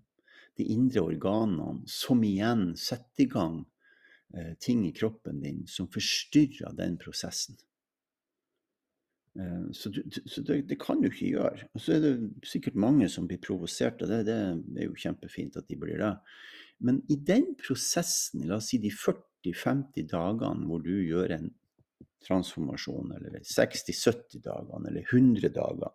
de 0.57 0.69
indre 0.73 1.03
organene, 1.03 1.83
som 1.91 2.23
igjen 2.25 2.71
setter 2.79 3.27
i 3.27 3.33
gang 3.33 3.65
Eh, 4.35 4.55
ting 4.59 4.87
i 4.87 4.93
kroppen 4.93 5.41
din 5.41 5.67
som 5.67 5.89
forstyrrer 5.89 6.75
den 6.77 6.99
prosessen. 6.99 7.57
Eh, 9.39 9.73
så, 9.73 9.89
du, 9.89 10.03
så 10.27 10.43
det, 10.43 10.63
det, 10.71 10.79
kan 10.81 11.01
du 11.03 11.11
ikke 11.11 11.33
gjøre. 11.35 11.69
Og 11.75 11.83
så 11.83 11.97
er 11.97 12.05
det 12.05 12.15
sikkert 12.49 12.79
mange 12.81 13.09
som 13.13 13.29
blir 13.29 13.43
provosert, 13.43 14.03
og 14.03 14.13
det, 14.13 14.25
det, 14.29 14.39
er 14.81 14.89
jo 14.89 14.97
kjempefint 14.99 15.59
at 15.61 15.69
de 15.69 15.79
blir 15.81 16.01
det. 16.01 16.15
Men 16.85 17.03
i 17.13 17.19
den 17.21 17.53
prosessen, 17.61 18.47
la 18.49 18.61
oss 18.61 18.71
si 18.73 18.81
de 18.81 18.93
40-50 18.93 20.09
dagene 20.13 20.69
hvor 20.69 20.83
du 20.85 20.95
gjør 20.95 21.37
en 21.39 21.51
transformasjon, 22.27 23.13
eller 23.17 23.41
60-70 23.45 24.43
dagene, 24.45 24.89
eller 24.91 25.05
100 25.05 25.53
dager 25.55 25.93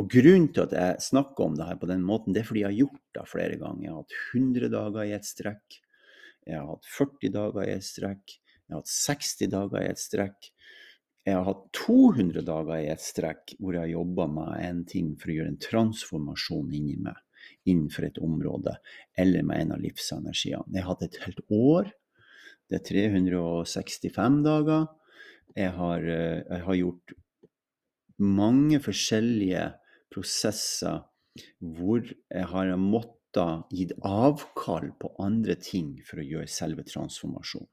Og 0.00 0.08
grunnen 0.10 0.48
til 0.54 0.64
at 0.64 0.72
jeg 0.74 1.02
snakker 1.10 1.44
om 1.44 1.58
det 1.58 1.66
her 1.68 1.78
på 1.78 1.90
den 1.90 2.02
måten, 2.06 2.34
det 2.34 2.42
er 2.42 2.48
fordi 2.48 2.64
jeg 2.64 2.72
har 2.72 2.80
gjort 2.80 3.18
det 3.18 3.26
flere 3.30 3.58
ganger. 3.60 3.82
Jeg 3.84 3.92
har 3.92 4.00
hatt 4.00 4.16
100 4.34 4.70
dager 4.72 5.04
i 5.04 5.12
et 5.14 5.28
strekk. 5.28 5.76
Jeg 6.44 6.58
har 6.58 6.70
hatt 6.70 6.88
40 6.96 7.34
dager 7.36 7.68
i 7.68 7.76
et 7.76 7.86
strekk. 7.86 8.34
Jeg 8.64 8.74
har 8.74 8.82
hatt 8.82 8.94
60 8.94 9.52
dager 9.52 9.84
i 9.84 9.92
et 9.92 10.02
strekk. 10.02 10.50
Jeg 11.24 11.38
har 11.38 11.46
hatt 11.46 11.62
200 11.78 12.42
dager 12.44 12.82
i 12.82 12.90
et 12.92 13.00
strekk 13.00 13.54
hvor 13.56 13.72
jeg 13.72 13.86
har 13.86 13.92
jobba 13.94 14.26
med 14.28 14.58
en 14.60 14.82
ting 14.88 15.14
for 15.20 15.32
å 15.32 15.36
gjøre 15.38 15.54
en 15.54 15.62
transformasjon 15.62 16.74
inni 16.76 16.98
meg, 17.00 17.16
innenfor 17.64 18.08
et 18.10 18.20
område, 18.20 18.74
eller 19.16 19.46
med 19.48 19.62
en 19.62 19.72
av 19.78 19.80
livsenergiene. 19.84 20.68
Jeg 20.74 20.84
har 20.84 20.92
hatt 20.92 21.06
et 21.06 21.20
helt 21.24 21.40
år. 21.48 21.88
Det 22.68 22.80
er 22.80 22.84
365 22.90 24.38
dager. 24.44 24.86
Jeg 25.56 25.72
har, 25.78 26.04
eh, 26.04 26.42
jeg 26.44 26.62
har 26.68 26.80
gjort 26.82 27.16
mange 28.20 28.80
forskjellige 28.84 29.64
prosesser 30.12 31.04
hvor 31.58 32.04
jeg 32.04 32.48
har 32.52 32.76
måttet 32.78 33.64
gitt 33.74 33.94
avkall 34.04 34.92
på 35.00 35.14
andre 35.18 35.56
ting 35.56 35.96
for 36.06 36.20
å 36.20 36.26
gjøre 36.26 36.52
selve 36.52 36.84
transformasjonen. 36.86 37.70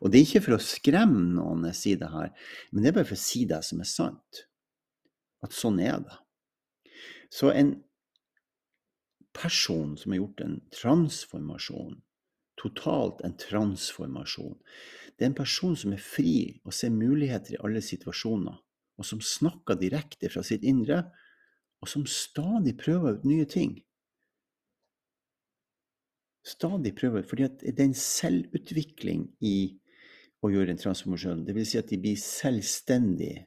Og 0.00 0.10
det 0.10 0.20
er 0.20 0.26
ikke 0.26 0.44
for 0.46 0.56
å 0.56 0.62
skremme 0.62 1.24
noen 1.36 1.66
jeg 1.70 1.78
sier 1.80 2.00
det 2.00 2.10
her, 2.12 2.32
men 2.70 2.84
det 2.84 2.90
er 2.90 2.98
bare 2.98 3.10
for 3.10 3.18
å 3.18 3.26
si 3.26 3.44
det 3.48 3.60
som 3.66 3.82
er 3.82 3.90
sant. 3.90 4.44
At 5.44 5.54
sånn 5.54 5.78
er 5.82 6.00
det. 6.02 6.18
Så 7.30 7.52
en 7.52 7.76
person 9.36 9.94
som 10.00 10.12
har 10.12 10.22
gjort 10.22 10.44
en 10.44 10.56
transformasjon, 10.74 11.98
totalt 12.58 13.20
en 13.26 13.36
transformasjon, 13.38 14.56
det 15.18 15.26
er 15.26 15.32
en 15.32 15.38
person 15.38 15.76
som 15.78 15.94
er 15.94 16.02
fri 16.02 16.60
og 16.64 16.74
ser 16.74 16.94
muligheter 16.94 17.56
i 17.56 17.62
alle 17.66 17.82
situasjoner, 17.84 18.58
og 18.98 19.06
som 19.06 19.22
snakker 19.22 19.78
direkte 19.78 20.30
fra 20.32 20.42
sitt 20.46 20.64
indre, 20.66 21.04
og 21.78 21.90
som 21.90 22.06
stadig 22.10 22.74
prøver 22.80 23.18
ut 23.18 23.28
nye 23.28 23.46
ting 23.46 23.76
stadig 26.48 26.94
prøver. 26.96 27.22
fordi 27.22 27.48
det 27.60 27.80
er 27.80 27.84
en 27.84 27.94
selvutvikling 27.94 29.28
i 29.40 29.78
å 30.42 30.50
gjøre 30.52 30.74
en 30.74 30.80
transformasjon. 30.80 31.44
Det 31.46 31.54
vil 31.56 31.66
si 31.66 31.78
at 31.78 31.90
de 31.90 31.98
blir 32.00 32.18
selvstendige. 32.20 33.46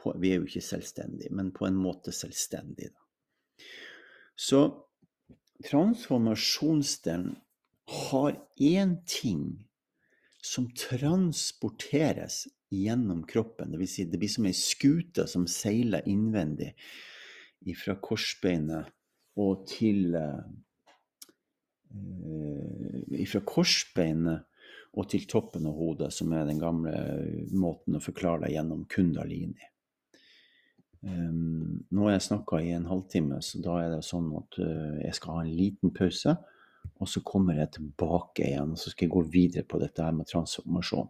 På, 0.00 0.14
vi 0.18 0.32
er 0.32 0.40
jo 0.40 0.48
ikke 0.48 0.64
selvstendige, 0.64 1.30
men 1.30 1.52
på 1.54 1.66
en 1.68 1.76
måte 1.78 2.12
selvstendige. 2.12 2.90
Da. 2.90 3.66
Så 4.34 4.62
transformasjonsdelen 5.68 7.36
har 8.08 8.38
én 8.58 8.96
ting 9.06 9.44
som 10.42 10.66
transporteres 10.74 12.48
gjennom 12.72 13.22
kroppen. 13.28 13.76
Vil 13.78 13.90
si, 13.90 14.08
det 14.08 14.18
blir 14.18 14.32
som 14.32 14.48
ei 14.48 14.56
skute 14.56 15.28
som 15.30 15.46
seiler 15.46 16.08
innvendig 16.10 16.72
fra 17.78 17.94
korsbeinet 18.02 18.90
og 19.38 19.66
til 19.70 20.16
Eh, 20.18 20.71
fra 23.28 23.42
korsbeinet 23.46 24.48
og 24.92 25.08
til 25.08 25.24
toppen 25.28 25.66
av 25.68 25.76
hodet, 25.78 26.10
som 26.12 26.32
er 26.36 26.44
den 26.48 26.60
gamle 26.60 26.92
måten 27.56 27.96
å 27.96 28.02
forklare 28.02 28.44
deg 28.44 28.58
gjennom 28.58 28.84
kundalini. 28.92 29.68
Um, 31.02 31.82
nå 31.90 32.04
har 32.06 32.14
jeg 32.14 32.26
snakka 32.28 32.60
i 32.62 32.74
en 32.76 32.86
halvtime, 32.86 33.40
så 33.42 33.58
da 33.64 33.78
er 33.82 33.94
det 33.96 34.04
sånn 34.06 34.28
at 34.38 34.58
uh, 34.62 35.00
jeg 35.02 35.16
skal 35.18 35.38
ha 35.38 35.44
en 35.46 35.54
liten 35.56 35.94
pause. 35.96 36.36
Og 37.02 37.08
så 37.10 37.22
kommer 37.26 37.56
jeg 37.58 37.72
tilbake 37.78 38.44
igjen, 38.46 38.74
og 38.74 38.78
så 38.78 38.92
skal 38.92 39.08
jeg 39.08 39.14
gå 39.16 39.22
videre 39.32 39.66
på 39.66 39.80
dette 39.82 40.04
her 40.04 40.14
med 40.14 40.28
transformasjon. 40.30 41.08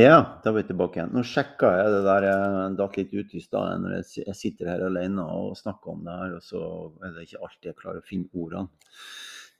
Ja, 0.00 0.40
da 0.40 0.48
er 0.48 0.54
vi 0.54 0.62
tilbake 0.64 0.96
igjen. 0.96 1.10
Nå 1.12 1.22
sjekka 1.26 1.70
jeg 1.76 1.88
det 1.92 2.04
der 2.06 2.24
jeg 2.24 2.76
datt 2.78 2.94
litt 2.96 3.10
ut 3.12 3.32
i 3.36 3.40
stad 3.42 3.82
når 3.82 3.96
jeg 3.98 4.36
sitter 4.38 4.70
her 4.70 4.84
alene 4.86 5.26
og 5.28 5.58
snakker 5.58 5.92
om 5.92 6.06
det 6.06 6.14
her, 6.16 6.36
og 6.38 6.44
så 6.46 6.60
er 7.04 7.16
det 7.16 7.24
ikke 7.26 7.40
alltid 7.44 7.68
jeg 7.68 7.78
klarer 7.82 8.00
å 8.00 8.06
finne 8.06 8.30
ordene. 8.40 8.70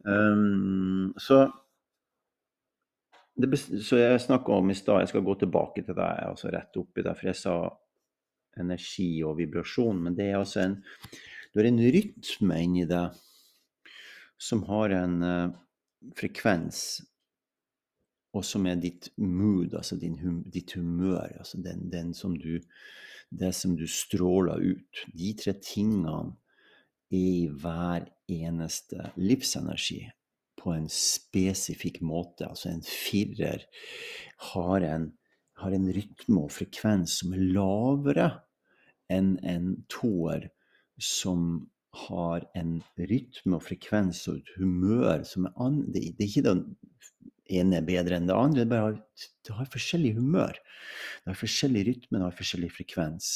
Um, 0.07 1.11
så, 1.20 1.42
det, 3.37 3.50
så 3.85 4.00
jeg 4.00 4.22
snakka 4.24 4.57
om 4.57 4.72
i 4.72 4.79
stad, 4.79 5.03
jeg 5.03 5.12
skal 5.12 5.26
gå 5.26 5.37
tilbake 5.42 5.85
til 5.85 5.98
deg, 5.98 6.22
altså 6.31 6.55
rett 6.55 6.81
oppi 6.81 7.05
det, 7.05 7.16
for 7.18 7.33
jeg 7.33 7.40
sa 7.42 7.57
energi 8.64 9.11
og 9.26 9.37
vibrasjon, 9.42 10.00
men 10.07 10.16
det 10.16 10.31
er 10.31 10.40
altså 10.40 10.64
en 10.64 10.81
Du 11.50 11.59
har 11.59 11.66
en 11.66 11.83
rytme 11.83 12.57
inni 12.62 12.87
det 12.87 13.05
som 14.40 14.62
har 14.70 14.94
en 14.94 15.22
uh, 15.26 15.53
frekvens 16.16 17.00
og 18.37 18.45
som 18.47 18.66
er 18.71 18.79
ditt 18.79 19.11
mood, 19.19 19.75
altså 19.75 19.99
din, 19.99 20.16
ditt 20.53 20.77
humør, 20.79 21.33
altså 21.40 21.59
den, 21.62 21.88
den 21.90 22.12
som 22.14 22.37
du, 22.38 22.61
det 23.31 23.53
som 23.57 23.75
du 23.79 23.87
stråler 23.90 24.62
ut. 24.62 25.03
De 25.14 25.33
tre 25.38 25.57
tingene 25.64 26.14
er 26.14 26.37
i 27.11 27.49
hver 27.51 28.07
eneste 28.31 29.11
livsenergi 29.19 30.05
på 30.61 30.75
en 30.77 30.87
spesifikk 30.93 31.99
måte. 32.07 32.47
Altså 32.47 32.71
en 32.71 32.85
firer 32.87 33.64
har 34.53 34.87
en, 34.87 35.11
har 35.59 35.75
en 35.75 35.90
rytme 35.97 36.45
og 36.45 36.55
frekvens 36.55 37.19
som 37.23 37.35
er 37.35 37.45
lavere 37.57 38.31
enn 39.11 39.35
en 39.43 39.73
toer 39.90 40.47
som 41.03 41.66
har 42.07 42.45
en 42.55 42.77
rytme 42.95 43.59
og 43.59 43.64
frekvens 43.66 44.23
og 44.31 44.38
et 44.38 44.53
humør 44.61 45.25
som 45.27 45.49
er 45.49 45.57
an... 45.64 45.81
Det, 45.90 46.05
det 46.14 46.27
er 46.27 46.31
ikke 46.31 46.47
den 46.47 46.62
ene 47.59 47.81
er 47.81 47.87
bedre 47.87 48.19
enn 48.19 48.29
det 48.29 48.37
andre. 48.37 48.65
Det, 48.65 48.71
bare, 48.71 49.29
det 49.47 49.57
har 49.57 49.69
forskjellig 49.73 50.15
humør. 50.19 50.59
Det 51.23 51.33
har 51.33 51.41
forskjellig 51.41 51.85
rytme, 51.89 52.19
det 52.19 52.27
har 52.27 52.39
forskjellig 52.39 52.71
frekvens. 52.75 53.31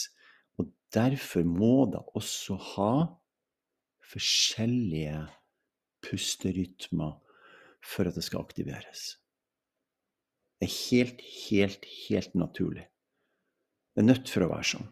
Og 0.61 0.71
derfor 0.95 1.47
må 1.49 1.75
det 1.93 2.03
også 2.19 2.59
ha 2.75 2.95
forskjellige 4.15 5.27
pusterytmer 6.05 7.19
for 7.85 8.09
at 8.09 8.17
det 8.17 8.25
skal 8.27 8.45
aktiveres. 8.45 9.15
Det 10.61 10.69
er 10.69 10.77
helt, 10.89 11.23
helt, 11.49 11.87
helt 12.09 12.37
naturlig. 12.39 12.87
Det 13.95 14.03
er 14.03 14.11
nødt 14.11 14.31
for 14.31 14.47
å 14.47 14.51
være 14.53 14.71
sånn. 14.75 14.91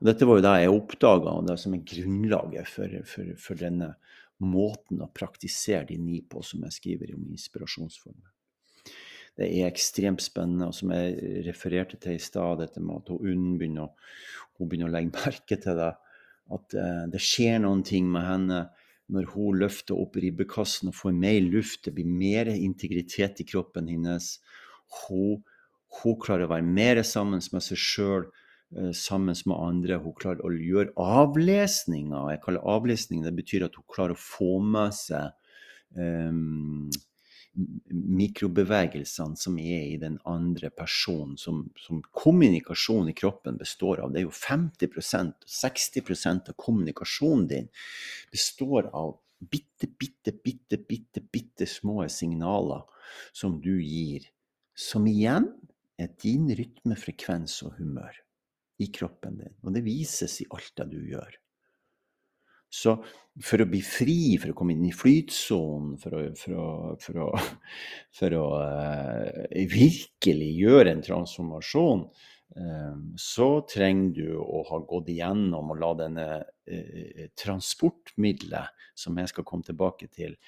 Og 0.00 0.08
dette 0.08 0.26
var 0.28 0.38
jo 0.38 0.44
det 0.44 0.54
jeg 0.60 0.72
oppdaga, 0.72 1.32
og 1.38 1.48
det 1.48 1.56
som 1.60 1.74
er 1.76 1.84
grunnlaget 1.88 2.68
for, 2.68 2.96
for, 3.08 3.32
for, 3.40 3.60
denne 3.60 3.92
måten 4.42 5.00
å 5.04 5.10
praktisere 5.12 5.86
de 5.88 5.96
ni 6.00 6.20
på, 6.28 6.42
som 6.44 6.64
jeg 6.66 6.76
skriver 6.76 7.14
om 7.16 7.28
inspirasjonsformen 7.32 8.35
det 9.36 9.50
er 9.50 9.68
ekstremt 9.68 10.24
spennende. 10.24 10.70
Og 10.70 10.76
som 10.76 10.92
jeg 10.94 11.44
refererte 11.46 11.98
til 12.00 12.16
i 12.16 12.22
stad, 12.22 12.62
dette 12.62 12.82
med 12.82 13.02
at 13.02 13.12
hun 13.12 13.56
begynner, 13.60 13.92
begynner 14.58 14.88
å 14.88 14.94
legge 14.94 15.14
merke 15.26 15.60
til 15.60 15.78
det. 15.78 15.92
At 16.56 16.76
uh, 16.78 17.04
det 17.10 17.22
skjer 17.22 17.60
noen 17.64 17.82
ting 17.86 18.08
med 18.10 18.26
henne 18.26 18.64
når 19.12 19.28
hun 19.34 19.60
løfter 19.60 19.98
opp 19.98 20.16
ribbekassen 20.18 20.90
og 20.90 20.96
får 20.98 21.14
mer 21.14 21.38
luft. 21.44 21.84
Det 21.86 21.94
blir 21.94 22.08
mer 22.08 22.50
integritet 22.54 23.42
i 23.42 23.46
kroppen 23.46 23.90
hennes. 23.90 24.36
Hun, 25.02 25.44
hun 26.00 26.18
klarer 26.22 26.46
å 26.46 26.52
være 26.54 26.66
mer 26.66 27.02
sammen 27.06 27.42
med 27.52 27.64
seg 27.66 27.78
sjøl, 27.78 28.26
eh, 28.74 28.92
sammen 28.96 29.38
med 29.46 29.56
andre. 29.56 30.00
Hun 30.02 30.16
klarer 30.18 30.42
å 30.46 30.50
gjøre 30.54 30.94
avlesninger. 30.98 32.32
Jeg 32.34 32.42
kaller 32.46 32.70
avlesning, 32.76 33.22
det 33.22 33.34
betyr 33.36 33.68
at 33.68 33.78
hun 33.78 33.86
klarer 33.92 34.16
å 34.16 34.22
få 34.22 34.56
med 34.62 34.94
seg 34.96 35.30
um, 35.94 36.88
mikrobevegelsene 37.90 39.38
som 39.40 39.58
er 39.58 39.84
i 39.92 39.98
den 40.00 40.18
andre 40.28 40.70
personen, 40.74 41.36
som, 41.40 41.62
som, 41.80 42.02
kommunikasjon 42.16 43.08
i 43.10 43.14
kroppen 43.16 43.56
består 43.60 44.02
av. 44.04 44.12
Det 44.12 44.22
er 44.22 44.26
jo 44.26 44.34
50% 44.34 45.46
60% 45.56 46.50
av 46.52 46.58
kommunikasjonen 46.60 47.46
din 47.52 47.70
består 48.32 48.90
av 48.92 49.16
bitte, 49.38 49.88
bitte, 49.88 50.32
bitte, 50.32 50.78
bitte, 50.78 51.24
bitte 51.32 51.68
små 51.68 52.04
signaler 52.12 52.84
som 53.32 53.60
du 53.62 53.74
gir, 53.80 54.28
som 54.76 55.06
igjen 55.08 55.48
er 55.96 56.12
din 56.20 56.48
rytme, 56.52 56.96
frekvens 56.98 57.62
og 57.64 57.76
humør 57.80 58.20
i 58.82 58.90
kroppen 58.92 59.40
din. 59.40 59.56
Og 59.64 59.72
det 59.72 59.84
vises 59.86 60.40
i 60.42 60.48
alt 60.52 60.74
det 60.76 60.90
du 60.92 61.00
gjør. 61.08 61.38
Så 62.72 62.96
for 63.44 63.60
å 63.60 63.68
bli 63.68 63.82
fri, 63.84 64.36
for 64.40 64.52
å 64.52 64.56
komme 64.56 64.74
inn 64.76 64.86
i 64.88 64.94
flytsonen, 64.94 65.96
for 66.00 66.16
å, 66.16 66.22
for 66.40 66.56
å, 66.56 66.68
for 67.02 67.20
å, 67.26 67.28
for 68.18 68.36
å 68.38 68.46
uh, 68.56 69.66
virkelig 69.72 70.50
gjøre 70.56 70.94
en 70.94 71.04
transformasjon, 71.04 72.06
uh, 72.56 72.94
så 73.20 73.48
trenger 73.68 74.14
du 74.16 74.38
å 74.40 74.62
ha 74.70 74.80
gått 74.88 75.10
igjennom 75.12 75.74
og 75.74 75.82
la 75.82 75.90
denne 76.00 76.28
uh, 76.42 77.26
transportmiddelet, 77.38 78.86
som 78.96 79.18
jeg 79.20 79.34
skal 79.34 79.48
komme 79.48 79.66
tilbake 79.66 80.08
til, 80.08 80.38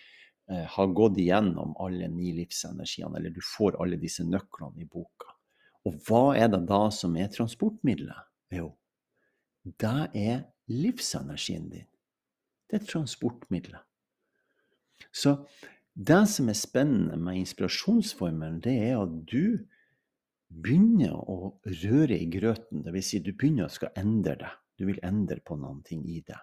ha 0.49 0.85
gått 0.97 1.19
igjennom 1.21 1.75
alle 1.85 2.07
ni 2.09 2.31
livsenergiene, 2.33 3.19
eller 3.19 3.35
du 3.37 3.43
får 3.45 3.75
alle 3.85 3.99
disse 4.01 4.25
nøklene 4.25 4.81
i 4.81 4.87
boka. 4.89 5.35
Og 5.85 5.99
hva 6.07 6.23
er 6.41 6.49
det 6.49 6.63
da 6.71 6.87
som 6.89 7.19
er 7.21 7.29
transportmiddelet? 7.35 8.25
Jo, 8.57 8.71
det 9.85 10.09
er 10.17 10.47
livsenergien 10.73 11.69
din. 11.69 11.85
Det 12.69 12.81
er 12.81 12.87
transportmidler. 12.89 13.83
Så 15.15 15.35
det 15.95 16.23
som 16.31 16.49
er 16.51 16.59
spennende 16.59 17.17
med 17.17 17.41
inspirasjonsformelen, 17.41 18.61
det 18.63 18.77
er 18.91 19.01
at 19.01 19.15
du 19.31 19.65
begynner 20.49 21.17
å 21.17 21.55
røre 21.67 22.19
i 22.19 22.29
grøten. 22.31 22.85
Dvs. 22.85 23.09
Si 23.11 23.23
du 23.25 23.33
begynner 23.33 23.67
å 23.67 23.73
skal 23.73 23.97
endre 23.99 24.37
det. 24.43 24.53
Du 24.79 24.87
vil 24.87 25.01
endre 25.03 25.41
på 25.45 25.57
noen 25.59 25.83
ting 25.87 26.05
i 26.07 26.21
det. 26.23 26.39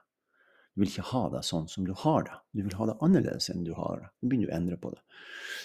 Du 0.76 0.84
vil 0.84 0.92
ikke 0.92 1.08
ha 1.14 1.22
det 1.32 1.46
sånn 1.48 1.70
som 1.72 1.86
du 1.88 1.94
har 1.96 2.26
det. 2.28 2.36
Du 2.52 2.66
vil 2.66 2.76
ha 2.76 2.90
det 2.90 2.98
annerledes 3.06 3.48
enn 3.54 3.64
du 3.64 3.72
har 3.78 4.02
det. 4.02 4.10
Du 4.20 4.28
begynner 4.28 4.52
å 4.52 4.58
endre 4.58 4.80
på 4.82 4.92
det. 4.92 5.00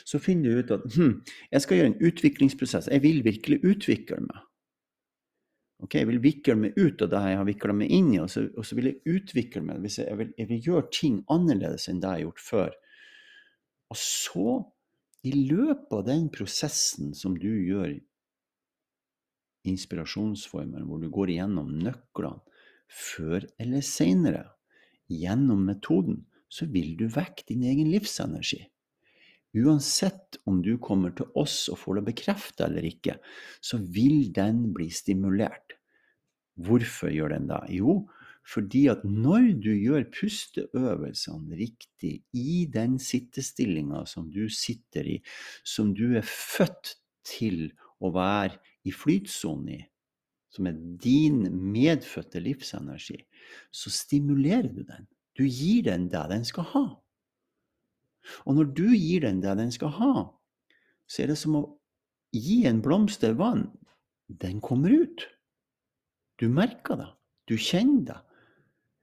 Så 0.06 0.20
finner 0.22 0.46
du 0.46 0.60
ut 0.62 0.70
at 0.76 0.86
hm, 0.94 1.16
jeg 1.50 1.64
skal 1.64 1.80
gjøre 1.80 1.90
en 1.90 2.02
utviklingsprosess. 2.10 2.90
Jeg 2.94 3.02
vil 3.02 3.24
virkelig 3.26 3.58
utvikle 3.66 4.20
meg. 4.28 4.46
Ok, 5.80 5.94
Jeg 5.96 6.08
vil 6.10 6.20
vikle 6.20 6.56
meg 6.60 6.76
ut 6.76 7.00
av 7.02 7.08
det 7.12 7.20
jeg 7.30 7.38
har 7.40 7.48
vikla 7.48 7.74
meg 7.76 7.92
inn 7.96 8.10
i, 8.12 8.20
og 8.20 8.28
så, 8.32 8.44
og 8.52 8.66
så, 8.68 8.76
vil 8.76 8.90
jeg 8.90 9.16
utvikle 9.16 9.62
meg. 9.64 9.86
Jeg, 9.88 10.06
jeg, 10.10 10.18
vil, 10.18 10.34
jeg, 10.36 10.48
vil, 10.50 10.60
gjøre 10.68 10.90
ting 10.92 11.16
annerledes 11.32 11.88
enn 11.88 12.02
det 12.02 12.10
jeg 12.10 12.18
har 12.18 12.26
gjort 12.26 12.44
før. 12.44 12.76
Og 13.90 14.00
så, 14.00 14.46
i 15.24 15.32
løpet 15.36 15.96
av 15.96 16.06
den 16.06 16.28
prosessen 16.32 17.14
som 17.16 17.36
du 17.38 17.48
gjør 17.48 17.94
inspirasjonsformen, 19.68 20.84
hvor 20.88 21.00
du 21.00 21.08
går 21.12 21.34
igjennom 21.34 21.72
nøklene 21.80 22.40
før 22.90 23.44
eller 23.60 23.84
seinere, 23.86 24.44
gjennom 25.10 25.62
metoden, 25.66 26.24
så 26.50 26.66
vil 26.70 26.96
du 26.98 27.06
vekke 27.10 27.46
din 27.48 27.64
egen 27.66 27.90
livsenergi. 27.90 28.64
Uansett 29.56 30.38
om 30.46 30.60
du 30.62 30.76
kommer 30.78 31.14
til 31.16 31.26
oss 31.38 31.64
og 31.72 31.80
får 31.82 31.98
det 31.98 32.06
bekreftet 32.12 32.64
eller 32.68 32.86
ikke, 32.86 33.16
så 33.58 33.80
vil 33.82 34.30
den 34.34 34.68
bli 34.76 34.90
stimulert. 34.94 35.74
Hvorfor 36.60 37.10
gjør 37.10 37.34
den 37.34 37.48
det? 37.50 37.60
Jo, 37.80 38.04
fordi 38.46 38.86
at 38.92 39.02
når 39.04 39.50
du 39.62 39.70
gjør 39.74 40.08
pusteøvelsene 40.14 41.58
riktig 41.58 42.12
i 42.36 42.64
den 42.72 42.98
sittestillinga 43.02 44.04
som 44.08 44.30
du 44.32 44.46
sitter 44.52 45.06
i, 45.06 45.18
som 45.64 45.92
du 45.94 46.16
er 46.18 46.26
født 46.26 46.96
til 47.26 47.68
å 48.00 48.12
være 48.14 48.56
i 48.86 48.94
flytsonen 48.94 49.74
i, 49.76 49.80
som 50.50 50.66
er 50.66 50.78
din 51.02 51.44
medfødte 51.70 52.42
livsenergi, 52.42 53.20
så 53.70 53.92
stimulerer 53.94 54.70
du 54.72 54.82
den. 54.82 55.06
Du 55.38 55.44
gir 55.46 55.84
den 55.86 56.08
det 56.10 56.26
den 56.32 56.46
skal 56.46 56.66
ha. 56.72 56.84
Og 58.46 58.58
når 58.58 58.72
du 58.76 58.86
gir 58.94 59.24
den 59.24 59.42
det 59.44 59.56
den 59.58 59.72
skal 59.74 59.94
ha, 59.98 60.14
så 61.10 61.24
er 61.24 61.32
det 61.32 61.38
som 61.40 61.58
å 61.58 61.66
gi 62.36 62.62
en 62.68 62.82
blomster 62.84 63.34
vann. 63.38 63.68
Den 64.28 64.60
kommer 64.62 64.94
ut. 64.94 65.26
Du 66.38 66.48
merker 66.48 67.00
det. 67.00 67.10
Du 67.50 67.56
kjenner 67.58 68.04
det. 68.12 68.20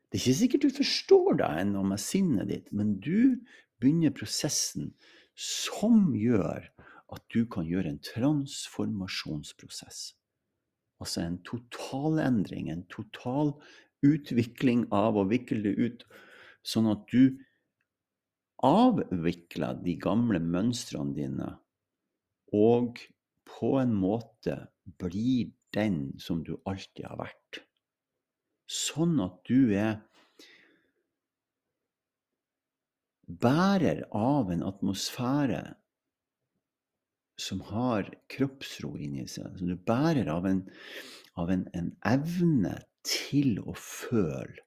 Det 0.07 0.17
er 0.17 0.23
ikke 0.23 0.39
sikkert 0.39 0.63
du 0.63 0.77
forstår 0.77 1.39
det 1.41 1.49
ennå 1.61 1.81
med 1.83 1.99
sinnet 1.99 2.47
ditt, 2.47 2.71
men 2.71 2.95
du 3.03 3.43
begynner 3.81 4.15
prosessen 4.15 4.93
som 5.37 6.13
gjør 6.15 6.69
at 7.13 7.23
du 7.33 7.43
kan 7.51 7.67
gjøre 7.67 7.91
en 7.91 7.99
transformasjonsprosess. 8.03 9.99
Altså 11.03 11.21
en 11.21 11.37
totalendring, 11.45 12.71
en 12.71 12.85
total 12.91 13.53
utvikling 14.05 14.85
av 14.95 15.19
å 15.19 15.27
vikle 15.29 15.61
det 15.65 15.75
ut, 15.77 16.05
sånn 16.65 16.89
at 16.91 17.05
du 17.11 17.37
avvikle 18.65 19.73
de 19.83 19.95
gamle 20.01 20.41
mønstrene 20.41 21.13
dine 21.17 21.51
og 22.57 22.99
på 23.47 23.73
en 23.81 23.93
måte 23.95 24.57
blir 25.01 25.51
den 25.75 26.17
som 26.21 26.43
du 26.47 26.55
alltid 26.65 27.05
har 27.05 27.19
vært. 27.21 27.61
Sånn 28.67 29.19
at 29.23 29.39
du 29.47 29.73
er 29.75 29.99
bærer 33.27 34.05
av 34.15 34.51
en 34.51 34.63
atmosfære 34.63 35.61
som 37.37 37.59
har 37.69 38.07
kroppsro 38.31 38.95
inni 38.97 39.27
seg, 39.29 39.59
som 39.59 39.69
du 39.69 39.75
bærer 39.77 40.29
av 40.31 40.47
en, 40.49 40.63
av 41.37 41.51
en, 41.53 41.67
en 41.77 41.91
evne 42.07 42.77
til 43.05 43.59
å 43.61 43.75
føle 43.77 44.66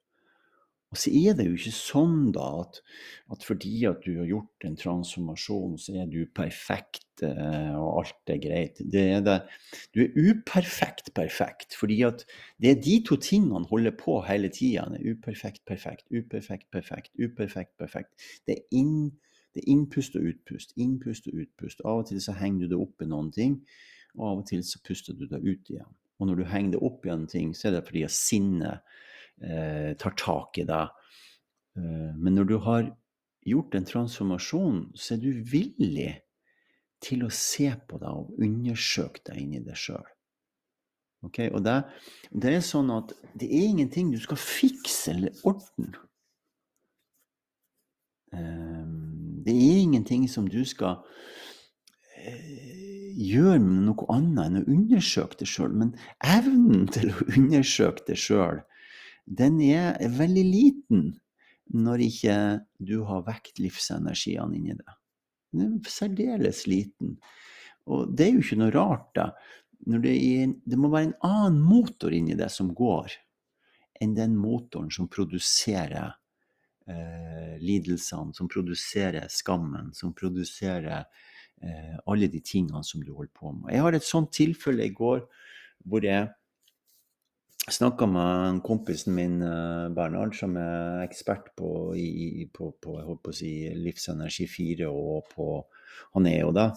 og 0.91 0.99
så 0.99 1.11
er 1.15 1.37
det 1.39 1.45
jo 1.47 1.55
ikke 1.55 1.71
sånn 1.71 2.33
da 2.35 2.47
at, 2.65 2.81
at, 3.31 3.45
fordi 3.47 3.85
at 3.87 4.01
du 4.03 4.17
har 4.17 4.27
gjort 4.27 4.65
en 4.67 4.75
transformasjon, 4.79 5.77
så 5.79 5.95
er 6.03 6.09
du 6.11 6.25
perfekt 6.35 7.23
eh, 7.23 7.77
og 7.79 8.01
alt 8.01 8.33
er 8.35 8.41
greit. 8.43 8.81
Det 8.83 9.05
er 9.15 9.23
det. 9.23 9.37
Du 9.95 10.01
er 10.03 10.17
uperfekt 10.19 11.13
perfekt, 11.15 11.77
fordi 11.79 12.01
at 12.09 12.25
det 12.59 12.73
er 12.73 12.83
de 12.83 12.97
to 13.07 13.21
tingene 13.23 13.63
holder 13.71 13.95
på 14.01 14.17
hele 14.27 14.51
tida. 14.51 14.89
Uperfekt 14.99 15.63
perfekt, 15.69 16.09
uperfekt 16.11 16.67
perfekt, 16.75 17.15
uperfekt 17.23 17.77
perfekt. 17.79 18.27
Det 18.43 18.59
er, 18.59 18.65
inn, 18.75 19.13
det 19.55 19.63
er 19.63 19.71
innpust 19.71 20.19
og 20.19 20.27
utpust, 20.33 20.75
innpust 20.75 21.31
og 21.31 21.39
utpust. 21.45 21.85
Av 21.87 22.03
og 22.03 22.11
til 22.11 22.19
så 22.25 22.35
henger 22.41 22.67
du 22.67 22.75
det 22.75 22.83
opp 22.83 23.07
i 23.07 23.09
noen 23.13 23.31
ting, 23.37 23.61
og 24.19 24.27
av 24.33 24.43
og 24.43 24.51
til 24.51 24.67
så 24.67 24.83
puster 24.83 25.15
du 25.15 25.29
det 25.31 25.39
ut 25.39 25.71
igjen. 25.71 25.95
Og 26.19 26.27
når 26.27 26.43
du 26.43 26.45
henger 26.51 26.75
det 26.75 26.83
opp 26.83 27.07
i 27.07 27.15
en 27.15 27.31
ting, 27.31 27.55
så 27.55 27.71
er 27.71 27.79
det 27.79 27.87
fordi 27.87 28.03
at 28.09 28.13
sinnet 28.13 28.83
eh, 29.45 29.93
tar 29.99 30.17
tak 30.21 30.59
i 30.61 30.67
deg. 30.69 30.97
Eh, 31.77 32.11
men 32.17 32.37
når 32.37 32.49
du 32.51 32.57
har 32.65 32.91
gjort 33.47 33.75
en 33.75 33.89
transformasjon, 33.89 34.83
så 34.95 35.15
er 35.17 35.23
du 35.23 35.45
villig 35.53 36.13
til 37.01 37.25
å 37.25 37.33
se 37.33 37.71
på 37.89 38.01
deg 38.01 38.11
og 38.13 38.41
undersøke 38.45 39.23
deg 39.31 39.41
inni 39.43 39.63
deg 39.65 39.79
sjøl. 39.79 40.05
Okay? 41.27 41.51
Og 41.53 41.65
det, 41.65 41.81
det, 42.33 42.55
er 42.55 42.65
sånn 42.65 42.93
at 42.95 43.15
det 43.39 43.49
er 43.49 43.69
ingenting 43.69 44.13
du 44.13 44.21
skal 44.21 44.41
fikse 44.41 45.15
eller 45.15 45.45
ordne. 45.49 46.05
Eh, 48.37 48.85
det 49.45 49.57
er 49.57 49.81
ingenting 49.81 50.27
som 50.29 50.49
du 50.49 50.61
skal 50.69 51.01
eh, 52.21 53.17
gjøre 53.21 53.59
med 53.65 53.87
noe 53.89 54.09
annet 54.13 54.45
enn 54.47 54.61
å 54.61 54.67
undersøke 54.69 55.41
det 55.41 55.49
sjøl. 55.51 55.73
Men 55.73 55.95
evnen 56.21 56.89
til 56.93 57.15
å 57.15 57.31
undersøke 57.37 58.05
det 58.09 58.21
sjøl 58.21 58.61
den 59.31 59.61
er 59.63 59.99
veldig 60.19 60.45
liten 60.47 61.05
når 61.71 62.03
ikke 62.09 62.37
du 62.83 62.97
har 63.07 63.23
vekt 63.29 63.61
livsenergiene 63.63 64.59
inni 64.59 64.75
deg. 64.75 64.97
Den 65.55 65.77
er 65.79 65.91
særdeles 65.91 66.65
liten. 66.71 67.17
Og 67.91 68.11
det 68.15 68.27
er 68.27 68.37
jo 68.37 68.45
ikke 68.45 68.59
noe 68.61 68.75
rart, 68.75 69.09
da. 69.15 69.31
Det, 69.81 70.13
er, 70.13 70.51
det, 70.67 70.79
må 70.79 70.91
være 70.93 71.09
en 71.09 71.19
annen 71.27 71.61
motor 71.65 72.13
inni 72.13 72.37
deg 72.37 72.51
som 72.53 72.73
går, 72.77 73.15
enn 74.03 74.17
den 74.17 74.35
motoren 74.37 74.91
som 74.93 75.09
produserer 75.13 76.11
eh, 76.91 77.55
lidelsene, 77.63 78.35
som 78.37 78.51
produserer 78.51 79.31
skammen, 79.33 79.95
som 79.97 80.13
produserer 80.17 81.07
eh, 81.63 81.97
alle 82.05 82.29
de 82.33 82.43
tingene 82.45 82.83
som 82.87 83.05
du 83.05 83.15
holder 83.15 83.33
på 83.37 83.55
med. 83.55 83.73
Jeg 83.73 83.87
har 83.87 83.97
et 83.97 84.07
sånt 84.07 84.35
tilfelle 84.37 84.91
i 84.91 84.95
går 84.95 85.25
hvor 85.89 86.05
jeg 86.05 86.29
snakka 87.69 88.07
med 88.07 88.63
kompisen 88.63 89.15
min 89.15 89.43
eh, 89.43 89.89
Bernhard, 89.95 90.35
som 90.35 90.57
er 90.57 91.05
ekspert 91.05 91.53
på, 91.57 91.95
i, 91.97 92.49
på, 92.53 92.73
på, 92.81 92.97
på 93.23 93.35
si, 93.37 93.53
livsenergi 93.77 94.49
4, 94.49 94.89
og 94.89 95.29
på 95.35 95.53
Han 96.15 96.27
er 96.27 96.41
jo 96.41 96.53
det. 96.57 96.71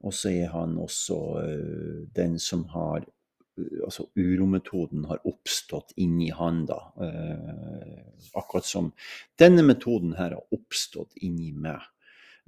Og 0.00 0.14
så 0.16 0.30
er 0.32 0.48
han 0.54 0.78
også 0.80 1.16
uh, 1.44 1.96
den 2.16 2.38
som 2.40 2.64
har 2.72 3.04
uh, 3.04 3.80
Altså 3.84 4.06
urometoden 4.16 5.04
har 5.10 5.20
oppstått 5.28 5.92
inni 6.00 6.30
han, 6.32 6.62
da. 6.64 6.78
Eh, 7.04 7.98
akkurat 8.38 8.64
som 8.64 8.92
denne 9.38 9.62
metoden 9.66 10.14
her 10.16 10.32
har 10.38 10.54
oppstått 10.56 11.18
inni 11.20 11.50
meg 11.52 11.82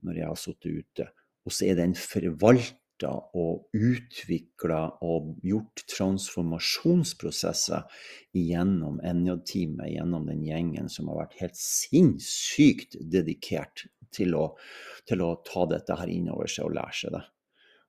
når 0.02 0.16
jeg 0.16 0.30
har 0.30 0.40
sittet 0.40 0.78
ute. 0.78 1.08
Og 1.44 1.52
så 1.52 1.68
er 1.68 1.76
den 1.82 1.92
forvalta 1.98 2.81
og 3.10 3.66
utvikla 3.74 4.80
og 5.02 5.34
gjort 5.42 5.82
transformasjonsprosesser 5.90 7.82
gjennom 8.36 9.00
NJ-teamet, 9.02 9.90
gjennom 9.96 10.28
den 10.30 10.44
gjengen 10.46 10.88
som 10.92 11.10
har 11.10 11.24
vært 11.24 11.40
helt 11.40 11.58
sinnssykt 11.58 12.96
dedikert 13.00 13.86
til 14.12 14.36
å, 14.38 14.46
til 15.08 15.24
å 15.24 15.34
ta 15.46 15.66
dette 15.70 15.96
her 15.98 16.08
inn 16.12 16.30
over 16.32 16.50
seg 16.50 16.68
og 16.68 16.76
lære 16.78 16.98
seg 17.02 17.16
det. 17.16 17.24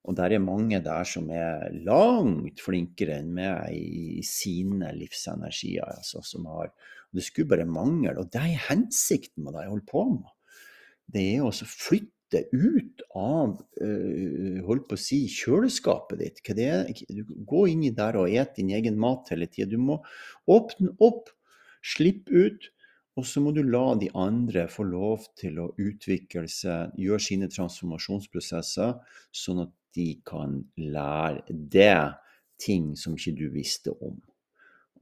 Og 0.04 0.18
der 0.20 0.36
er 0.36 0.44
mange 0.44 0.82
der 0.84 1.06
som 1.08 1.30
er 1.32 1.70
langt 1.88 2.60
flinkere 2.60 3.22
enn 3.22 3.32
meg 3.38 3.72
i 3.72 4.24
sine 4.28 4.92
livsenergier. 4.98 5.88
Altså, 5.88 6.20
som 6.28 6.48
har, 6.52 6.74
det 7.16 7.24
skulle 7.24 7.54
bare 7.54 7.68
mangle. 7.70 8.18
Og 8.20 8.28
det 8.34 8.42
er 8.42 8.66
hensikten 8.68 9.46
med 9.46 9.56
det 9.56 9.64
jeg 9.64 9.72
holder 9.72 9.92
på 9.94 10.04
med. 10.18 10.34
Det 11.14 11.24
er 11.38 11.46
å 11.46 11.54
flytte 11.54 12.12
det 12.34 12.44
ut 12.52 13.04
av 13.16 13.56
uh, 13.82 14.60
holdt 14.68 14.88
på 14.90 14.98
å 14.98 15.02
si, 15.02 15.24
kjøleskapet 15.32 16.22
ditt. 16.22 16.44
Hva 16.44 16.58
det 16.58 16.70
er. 16.70 16.92
Gå 17.50 17.66
inni 17.72 17.94
der 17.96 18.20
og 18.22 18.34
et 18.34 18.56
din 18.58 18.74
egen 18.76 19.00
mat 19.02 19.32
hele 19.34 19.50
tida. 19.52 19.70
Du 19.72 19.80
må 19.82 20.00
åpne 20.52 20.96
opp, 21.04 21.32
slippe 21.94 22.46
ut. 22.46 22.70
Og 23.14 23.28
så 23.30 23.44
må 23.46 23.52
du 23.54 23.62
la 23.62 23.94
de 24.02 24.08
andre 24.18 24.66
få 24.72 24.88
lov 24.90 25.28
til 25.38 25.60
å 25.62 25.70
utvikle 25.78 26.48
seg, 26.50 26.96
gjøre 26.98 27.22
sine 27.22 27.50
transformasjonsprosesser, 27.54 28.96
sånn 29.30 29.62
at 29.68 29.74
de 29.94 30.08
kan 30.26 30.64
lære 30.82 31.44
det 31.54 31.94
ting 32.62 32.94
som 32.98 33.14
ikke 33.14 33.36
du 33.38 33.48
visste 33.54 33.94
om. 33.94 34.18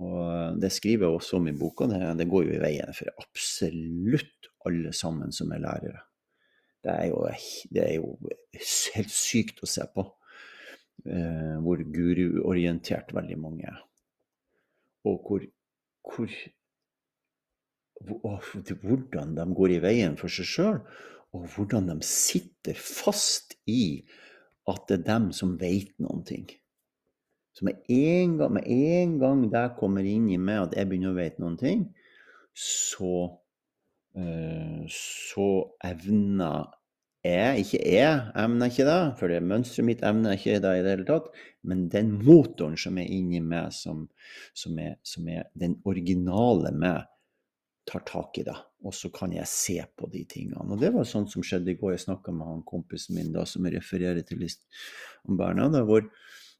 Og 0.01 0.59
Det 0.59 0.71
skriver 0.73 1.07
jeg 1.07 1.15
også 1.21 1.39
om 1.39 1.47
i 1.47 1.55
boka. 1.55 1.87
Det 1.87 2.27
går 2.27 2.47
jo 2.47 2.55
i 2.55 2.63
veien 2.63 2.95
for 2.97 3.11
absolutt 3.21 4.49
alle 4.67 4.93
sammen 4.93 5.31
som 5.31 5.51
er 5.53 5.63
lærere. 5.63 6.01
Det 6.81 6.93
er 6.93 7.09
jo, 7.11 7.27
det 7.69 7.83
er 7.83 7.93
jo 7.99 8.15
helt 8.95 9.13
sykt 9.13 9.61
å 9.61 9.69
se 9.69 9.85
på 9.93 10.05
eh, 11.05 11.57
hvor 11.61 11.83
guruorientert 11.93 13.13
veldig 13.13 13.37
mange 13.41 13.67
er. 13.69 13.83
Og 15.05 15.21
hvor, 15.27 15.45
hvor, 16.05 16.33
hvor, 18.01 18.49
Hvordan 18.81 19.35
de 19.37 19.45
går 19.57 19.75
i 19.75 19.81
veien 19.83 20.17
for 20.17 20.33
seg 20.33 20.49
sjøl, 20.49 20.81
og 21.31 21.45
hvordan 21.53 21.91
de 21.91 21.99
sitter 22.05 22.77
fast 22.77 23.55
i 23.69 24.01
at 24.69 24.89
det 24.89 24.99
er 24.99 25.07
dem 25.13 25.29
som 25.33 25.53
veit 25.61 25.93
noen 26.01 26.25
ting. 26.27 26.49
Så 27.55 27.65
med 27.67 27.85
en 27.91 28.37
gang, 28.39 28.53
med 28.57 28.67
en 28.67 29.15
gang 29.21 29.45
det 29.53 29.63
kommer 29.77 30.05
inn 30.07 30.29
i 30.31 30.39
meg 30.41 30.65
at 30.65 30.75
jeg 30.77 30.89
begynner 30.89 31.13
å 31.13 31.17
vite 31.17 31.43
noen 31.43 31.57
ting, 31.61 31.85
så 32.57 33.13
Eh, 33.21 33.40
så 34.91 35.49
evner 35.87 36.69
jeg 37.21 37.61
ikke 37.61 37.79
jeg 37.85 38.13
evner 38.41 38.71
ikke 38.71 38.85
det, 38.87 39.01
for 39.19 39.29
det 39.29 39.43
mønsteret 39.45 39.85
mitt 39.85 39.99
evner 40.05 40.33
ikke 40.33 40.57
det 40.63 40.71
i 40.79 40.81
det 40.81 40.93
hele 40.95 41.05
tatt. 41.05 41.27
Men 41.61 41.83
den 41.93 42.15
motoren 42.25 42.77
som 42.81 42.97
er 42.97 43.11
inni 43.13 43.43
meg, 43.45 43.69
som, 43.77 44.07
som, 44.57 44.79
er, 44.81 44.95
som 45.05 45.29
er 45.29 45.45
den 45.53 45.77
originale 45.85 46.73
meg, 46.73 47.05
tar 47.85 48.01
tak 48.09 48.41
i 48.41 48.45
det. 48.47 48.57
Og 48.85 48.93
så 48.97 49.11
kan 49.13 49.33
jeg 49.35 49.49
se 49.49 49.77
på 49.97 50.09
de 50.09 50.23
tingene. 50.29 50.65
Og 50.65 50.81
det 50.81 50.89
var 50.95 51.05
sånn 51.05 51.27
som 51.29 51.45
skjedde 51.45 51.73
i 51.73 51.77
går. 51.77 51.93
Jeg 51.93 52.05
snakka 52.07 52.33
med 52.33 52.49
han 52.49 52.65
kompisen 52.65 53.17
min 53.17 53.29
da, 53.35 53.45
som 53.45 53.69
refererer 53.69 54.25
til 54.25 54.41
om 55.29 55.37
Bernhard, 55.37 55.77
hvor, 55.85 56.07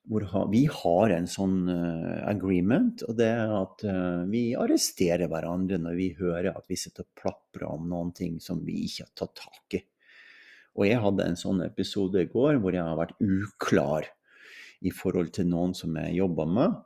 hvor 0.09 0.25
vi 0.49 0.63
har 0.65 1.13
en 1.13 1.27
sånn 1.29 1.69
uh, 1.69 2.23
agreement, 2.29 3.03
og 3.05 3.17
det 3.19 3.27
er 3.35 3.51
at 3.53 3.83
uh, 3.85 4.23
vi 4.31 4.51
arresterer 4.57 5.29
hverandre 5.29 5.77
når 5.81 5.97
vi 5.97 6.07
hører 6.17 6.51
at 6.55 6.65
vi 6.71 6.79
sitter 6.79 7.05
og 7.05 7.21
plaprer 7.21 7.67
om 7.69 7.85
noen 7.89 8.09
ting 8.17 8.39
som 8.41 8.63
vi 8.65 8.81
ikke 8.87 9.05
har 9.05 9.13
tatt 9.21 9.35
tak 9.43 9.77
i. 9.77 9.83
Og 10.79 10.87
jeg 10.87 11.01
hadde 11.03 11.27
en 11.27 11.37
sånn 11.37 11.61
episode 11.65 12.23
i 12.23 12.29
går 12.31 12.61
hvor 12.63 12.73
jeg 12.73 12.87
har 12.87 12.97
vært 12.97 13.19
uklar 13.21 14.07
i 14.81 14.93
forhold 14.95 15.33
til 15.35 15.51
noen 15.51 15.75
som 15.77 15.97
jeg 15.99 16.17
jobba 16.17 16.47
med. 16.49 16.79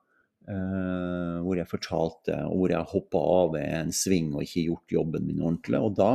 Uh, 0.45 1.39
hvor 1.41 1.57
jeg 1.57 1.65
fortalte, 1.65 2.35
og 2.45 2.59
hvor 2.59 2.73
jeg 2.75 2.89
hoppa 2.91 3.21
av 3.39 3.55
en 3.57 3.89
sving 3.95 4.27
og 4.35 4.43
ikke 4.43 4.67
gjort 4.67 4.93
jobben 4.93 5.23
min 5.25 5.39
ordentlig. 5.41 5.79
Og 5.81 5.95
da 5.97 6.11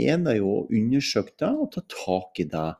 er 0.00 0.24
det 0.24 0.38
jo 0.40 0.48
å 0.50 0.64
undersøke 0.72 1.36
det 1.38 1.52
og 1.52 1.70
ta 1.76 1.84
tak 1.92 2.42
i 2.42 2.48
det 2.50 2.70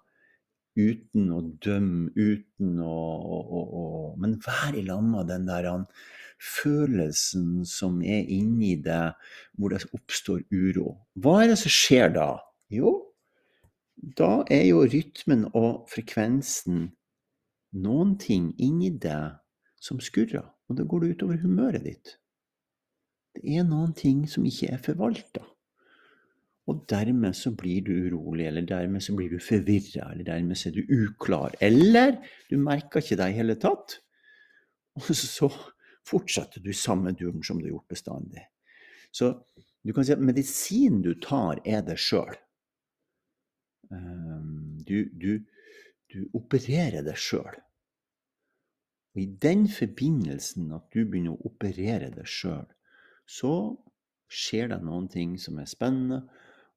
uten 0.74 1.30
å 1.34 1.40
dømme, 1.62 2.10
uten 2.14 2.78
å, 2.82 2.98
å, 3.38 3.62
å 3.62 3.84
Men 4.20 4.36
vær 4.42 4.76
i 4.76 4.84
lag 4.86 5.02
med 5.06 5.30
den 5.30 5.46
der 5.48 5.68
følelsen 6.44 7.64
som 7.68 8.00
er 8.02 8.26
inni 8.28 8.74
deg, 8.82 9.14
hvor 9.56 9.72
det 9.72 9.84
oppstår 9.94 10.42
uro. 10.52 10.96
Hva 11.14 11.42
er 11.42 11.52
det 11.52 11.60
som 11.62 11.72
skjer 11.72 12.12
da? 12.14 12.28
Jo, 12.72 12.92
da 13.96 14.42
er 14.52 14.66
jo 14.68 14.82
rytmen 14.84 15.46
og 15.54 15.86
frekvensen 15.92 16.90
noen 17.74 18.14
ting 18.20 18.52
inni 18.62 18.90
deg 19.02 19.38
som 19.82 20.00
skurrer, 20.02 20.44
og 20.68 20.78
da 20.78 20.86
går 20.88 21.10
utover 21.14 21.40
humøret 21.42 21.84
ditt. 21.86 22.16
Det 23.34 23.56
er 23.58 23.66
noen 23.66 23.94
ting 23.98 24.24
som 24.30 24.46
ikke 24.46 24.70
er 24.74 24.82
forvalta. 24.82 25.42
Og 26.70 26.86
dermed 26.88 27.36
så 27.36 27.52
blir 27.52 27.84
du 27.84 27.92
urolig, 28.06 28.46
eller 28.48 28.64
dermed 28.64 29.02
så 29.04 29.12
blir 29.16 29.34
du 29.34 29.42
forvirra, 29.42 30.08
eller 30.12 30.24
dermed 30.24 30.56
så 30.56 30.70
er 30.70 30.78
du 30.78 30.94
uklar. 31.02 31.56
Eller 31.60 32.16
du 32.48 32.56
merker 32.56 33.04
ikke 33.04 33.18
det 33.20 33.30
i 33.32 33.36
hele 33.36 33.56
tatt. 33.60 33.98
Og 34.96 35.10
så 35.12 35.50
fortsetter 36.08 36.64
du 36.64 36.72
samme 36.72 37.12
duren 37.12 37.44
som 37.44 37.60
du 37.60 37.66
har 37.66 37.74
gjort 37.74 37.92
bestandig. 37.92 38.46
Så 39.12 39.34
du 39.84 39.92
kan 39.92 40.06
si 40.06 40.14
at 40.14 40.24
medisinen 40.24 41.02
du 41.04 41.12
tar, 41.20 41.60
er 41.68 41.84
deg 41.84 42.00
sjøl. 42.00 42.32
Ehm, 43.92 44.80
du, 44.88 45.04
du, 45.12 45.44
du 46.12 46.24
opererer 46.32 47.04
deg 47.04 47.20
sjøl. 47.20 47.60
Og 49.14 49.22
i 49.22 49.28
den 49.42 49.68
forbindelsen 49.70 50.72
at 50.74 50.88
du 50.90 51.04
begynner 51.04 51.36
å 51.36 51.50
operere 51.52 52.10
deg 52.14 52.26
sjøl, 52.26 52.66
så 53.28 53.52
skjer 54.32 54.72
det 54.72 54.80
noen 54.82 55.06
ting 55.12 55.36
som 55.40 55.60
er 55.62 55.68
spennende. 55.70 56.24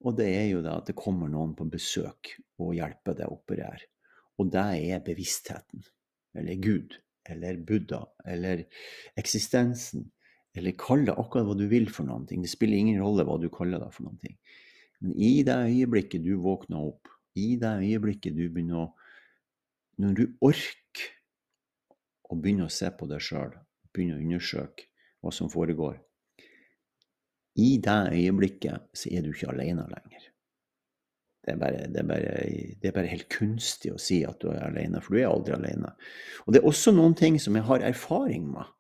Og 0.06 0.18
det 0.18 0.28
er 0.30 0.46
jo 0.52 0.62
det 0.62 0.74
at 0.74 0.90
det 0.90 0.98
kommer 0.98 1.30
noen 1.32 1.56
på 1.58 1.66
besøk 1.72 2.36
og 2.62 2.76
hjelper 2.78 3.18
deg 3.18 3.30
å 3.30 3.40
operere. 3.40 3.88
Og 4.38 4.52
det 4.54 4.66
er 4.92 5.04
bevisstheten. 5.06 5.82
Eller 6.38 6.60
Gud. 6.62 7.00
Eller 7.28 7.58
Buddha. 7.58 8.04
Eller 8.26 8.68
eksistensen. 9.18 10.06
Eller 10.58 10.78
kall 10.78 11.06
det 11.08 11.18
akkurat 11.18 11.48
hva 11.50 11.58
du 11.58 11.66
vil 11.70 11.90
for 11.94 12.08
noen 12.08 12.28
ting. 12.30 12.44
Det 12.46 12.52
spiller 12.52 12.78
ingen 12.78 13.02
rolle 13.02 13.26
hva 13.26 13.40
du 13.42 13.50
kaller 13.54 13.82
det 13.82 13.90
for 13.96 14.08
noen 14.08 14.22
ting. 14.22 14.38
Men 15.02 15.14
i 15.22 15.44
det 15.46 15.58
øyeblikket 15.68 16.24
du 16.26 16.36
våkner 16.42 16.90
opp, 16.90 17.10
i 17.38 17.54
det 17.62 17.76
øyeblikket 17.84 18.38
du 18.38 18.48
begynner 18.50 18.88
å 18.88 18.94
Når 19.98 20.12
du 20.14 20.26
orker 20.46 21.06
å 22.30 22.36
begynne 22.38 22.68
å 22.68 22.74
se 22.74 22.92
på 22.94 23.08
deg 23.10 23.24
sjøl, 23.24 23.56
begynne 23.90 24.20
å 24.20 24.22
undersøke 24.22 24.86
hva 25.26 25.32
som 25.34 25.50
foregår. 25.50 25.96
I 27.58 27.78
det 27.82 28.00
øyeblikket 28.14 28.90
så 28.94 29.12
er 29.12 29.24
du 29.26 29.32
ikke 29.34 29.52
alene 29.54 29.88
lenger. 29.90 30.26
Det 31.48 31.54
er, 31.54 31.60
bare, 31.62 31.84
det, 31.88 32.02
er 32.02 32.08
bare, 32.08 32.32
det 32.76 32.90
er, 32.90 32.94
bare, 32.96 33.08
helt 33.08 33.30
kunstig 33.32 33.94
å 33.94 34.00
si 34.02 34.20
at 34.28 34.42
du 34.42 34.50
er 34.52 34.66
alene, 34.68 35.00
for 35.00 35.16
du 35.16 35.22
er 35.22 35.30
aldri 35.30 35.56
alene. 35.56 35.94
Og 36.44 36.52
det 36.52 36.60
er 36.60 36.68
også 36.68 36.92
noen 36.92 37.16
ting 37.16 37.38
som 37.40 37.56
jeg 37.56 37.64
har 37.70 37.86
erfaring 37.88 38.50
med. 38.52 38.74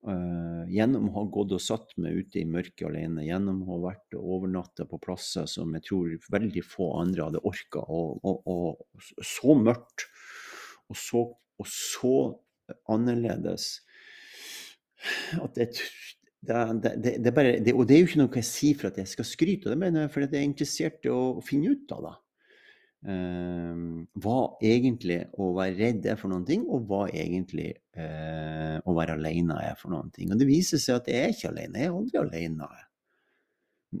Uh, 0.00 0.64
gjennom 0.72 1.10
å 1.10 1.18
ha 1.18 1.26
gått 1.28 1.52
og 1.52 1.60
satt 1.60 1.90
meg 2.00 2.22
ute 2.22 2.40
i 2.40 2.46
mørket 2.48 2.86
alene, 2.88 3.26
gjennom 3.26 3.58
å 3.66 3.74
ha 3.74 3.80
vært 3.90 4.16
overnatta 4.16 4.86
på 4.88 4.96
plasser 5.04 5.44
som 5.44 5.74
jeg 5.76 5.84
tror 5.90 6.14
veldig 6.32 6.62
få 6.64 6.88
andre 7.02 7.26
hadde 7.26 7.42
orka, 7.52 7.84
og, 7.84 8.24
og, 8.24 8.48
og, 8.48 9.04
så 9.20 9.58
mørkt 9.60 10.06
og 10.88 10.96
så, 10.96 11.26
og 11.60 11.68
så 11.68 12.14
annerledes. 12.88 13.74
At 15.44 15.60
det, 15.60 15.68
det, 16.40 16.94
det, 17.04 17.12
det, 17.20 17.34
bare, 17.36 17.58
og 17.74 17.84
det 17.88 17.96
er 17.96 18.00
jo 18.00 18.08
ikke 18.08 18.22
noe 18.22 18.40
jeg 18.40 18.48
sier 18.48 18.80
for 18.80 18.88
at 18.88 18.98
jeg 19.02 19.10
skal 19.10 19.28
skryte 19.28 19.68
av 19.68 19.74
det, 19.74 19.80
men 19.82 20.10
fordi 20.12 20.30
jeg 20.30 20.40
er 20.40 20.48
interessert 20.48 21.06
i 21.06 21.12
å 21.12 21.40
finne 21.44 21.74
ut 21.74 21.96
av 21.96 22.06
det. 22.06 22.16
Uh, 23.00 24.04
hva 24.20 24.38
egentlig 24.60 25.22
å 25.40 25.54
være 25.56 25.76
redd 25.78 26.08
er 26.12 26.18
for 26.20 26.32
noen 26.32 26.44
ting, 26.48 26.66
og 26.68 26.84
hva 26.88 27.06
egentlig 27.08 27.70
uh, 27.96 28.76
å 28.84 28.96
være 28.96 29.16
alene 29.16 29.56
er 29.70 29.76
for 29.80 29.92
noen 29.92 30.10
ting. 30.16 30.32
Og 30.32 30.40
det 30.40 30.48
viser 30.48 30.80
seg 30.80 31.00
at 31.00 31.12
jeg 31.12 31.20
er 31.26 31.36
ikke 31.36 31.52
alene. 31.52 31.80
Jeg 31.80 31.88
er 31.90 31.96
aldri 31.96 32.20
alene. 32.20 32.70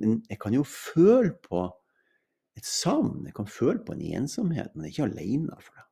Men 0.00 0.18
jeg 0.28 0.40
kan 0.40 0.56
jo 0.56 0.64
føle 0.68 1.32
på 1.44 1.64
et 2.58 2.66
savn, 2.66 3.24
jeg 3.28 3.36
kan 3.36 3.48
føle 3.48 3.80
på 3.84 3.94
en 3.94 4.04
ensomhet, 4.20 4.74
men 4.74 4.84
jeg 4.86 4.90
er 4.90 4.96
ikke 4.96 5.08
alene 5.08 5.62
for 5.64 5.76
det. 5.76 5.86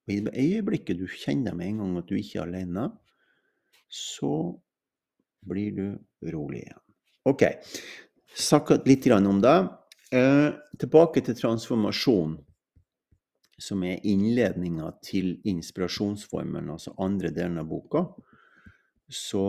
Og 0.00 0.14
i 0.14 0.22
det 0.26 0.42
øyeblikket 0.42 0.98
du 0.98 1.06
kjenner 1.06 1.54
med 1.54 1.70
en 1.70 1.84
gang 1.84 1.98
at 2.00 2.10
du 2.10 2.16
ikke 2.18 2.40
er 2.40 2.48
alene, 2.48 2.88
så 3.90 4.32
blir 5.46 5.72
du 5.76 6.30
rolig 6.32 6.64
igjen. 6.64 6.82
OK. 7.24 7.44
Snakka 8.36 8.80
litt 8.86 9.06
om 9.10 9.40
det. 9.42 9.56
Eh, 10.12 10.50
tilbake 10.78 11.22
til 11.22 11.36
transformasjon, 11.38 12.38
som 13.60 13.82
er 13.84 14.00
innledninga 14.06 14.90
til 15.04 15.36
inspirasjonsformelen, 15.46 16.70
altså 16.72 16.94
andre 16.98 17.30
delen 17.34 17.60
av 17.60 17.68
boka. 17.70 18.06
Så 19.06 19.44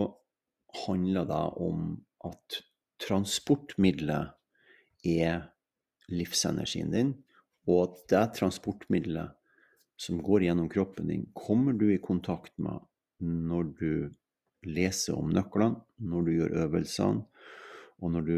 handler 0.85 1.25
det 1.29 1.43
om 1.65 1.95
at 2.27 2.61
transportmiddelet 3.01 4.35
er 5.07 5.47
livsenergien 6.11 6.91
din, 6.93 7.13
og 7.69 7.83
at 7.87 8.01
det 8.11 8.25
transportmiddelet 8.39 9.37
som 10.01 10.21
går 10.21 10.47
gjennom 10.47 10.69
kroppen 10.69 11.09
din, 11.09 11.27
kommer 11.33 11.73
du 11.77 11.91
i 11.93 12.01
kontakt 12.01 12.53
med 12.57 12.81
når 13.21 13.63
du 13.77 13.91
leser 14.67 15.17
om 15.17 15.31
nøklene, 15.33 15.81
når 16.05 16.25
du 16.25 16.31
gjør 16.35 16.57
øvelsene, 16.65 17.25
og 18.01 18.13
når 18.15 18.27
du 18.27 18.37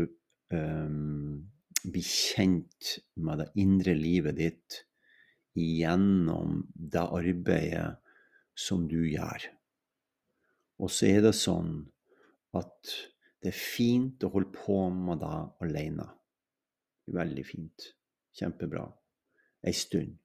um, 0.55 1.43
blir 1.83 2.07
kjent 2.07 2.97
med 3.15 3.43
det 3.43 3.49
indre 3.63 3.95
livet 3.97 4.37
ditt 4.39 4.79
gjennom 5.57 6.63
det 6.73 7.03
arbeidet 7.03 7.89
som 8.55 8.87
du 8.89 9.01
gjør. 9.05 9.49
Og 10.81 10.91
så 10.91 11.09
er 11.11 11.23
det 11.27 11.35
sånn 11.37 11.75
at 12.57 12.95
det 13.43 13.51
er 13.51 13.59
fint 13.59 14.23
å 14.23 14.31
holde 14.33 14.51
på 14.55 14.77
med 14.95 15.21
det 15.21 15.37
alene. 15.65 16.07
Veldig 17.13 17.45
fint. 17.45 17.89
Kjempebra. 18.33 18.85
Ei 19.63 19.73
stund. 19.75 20.15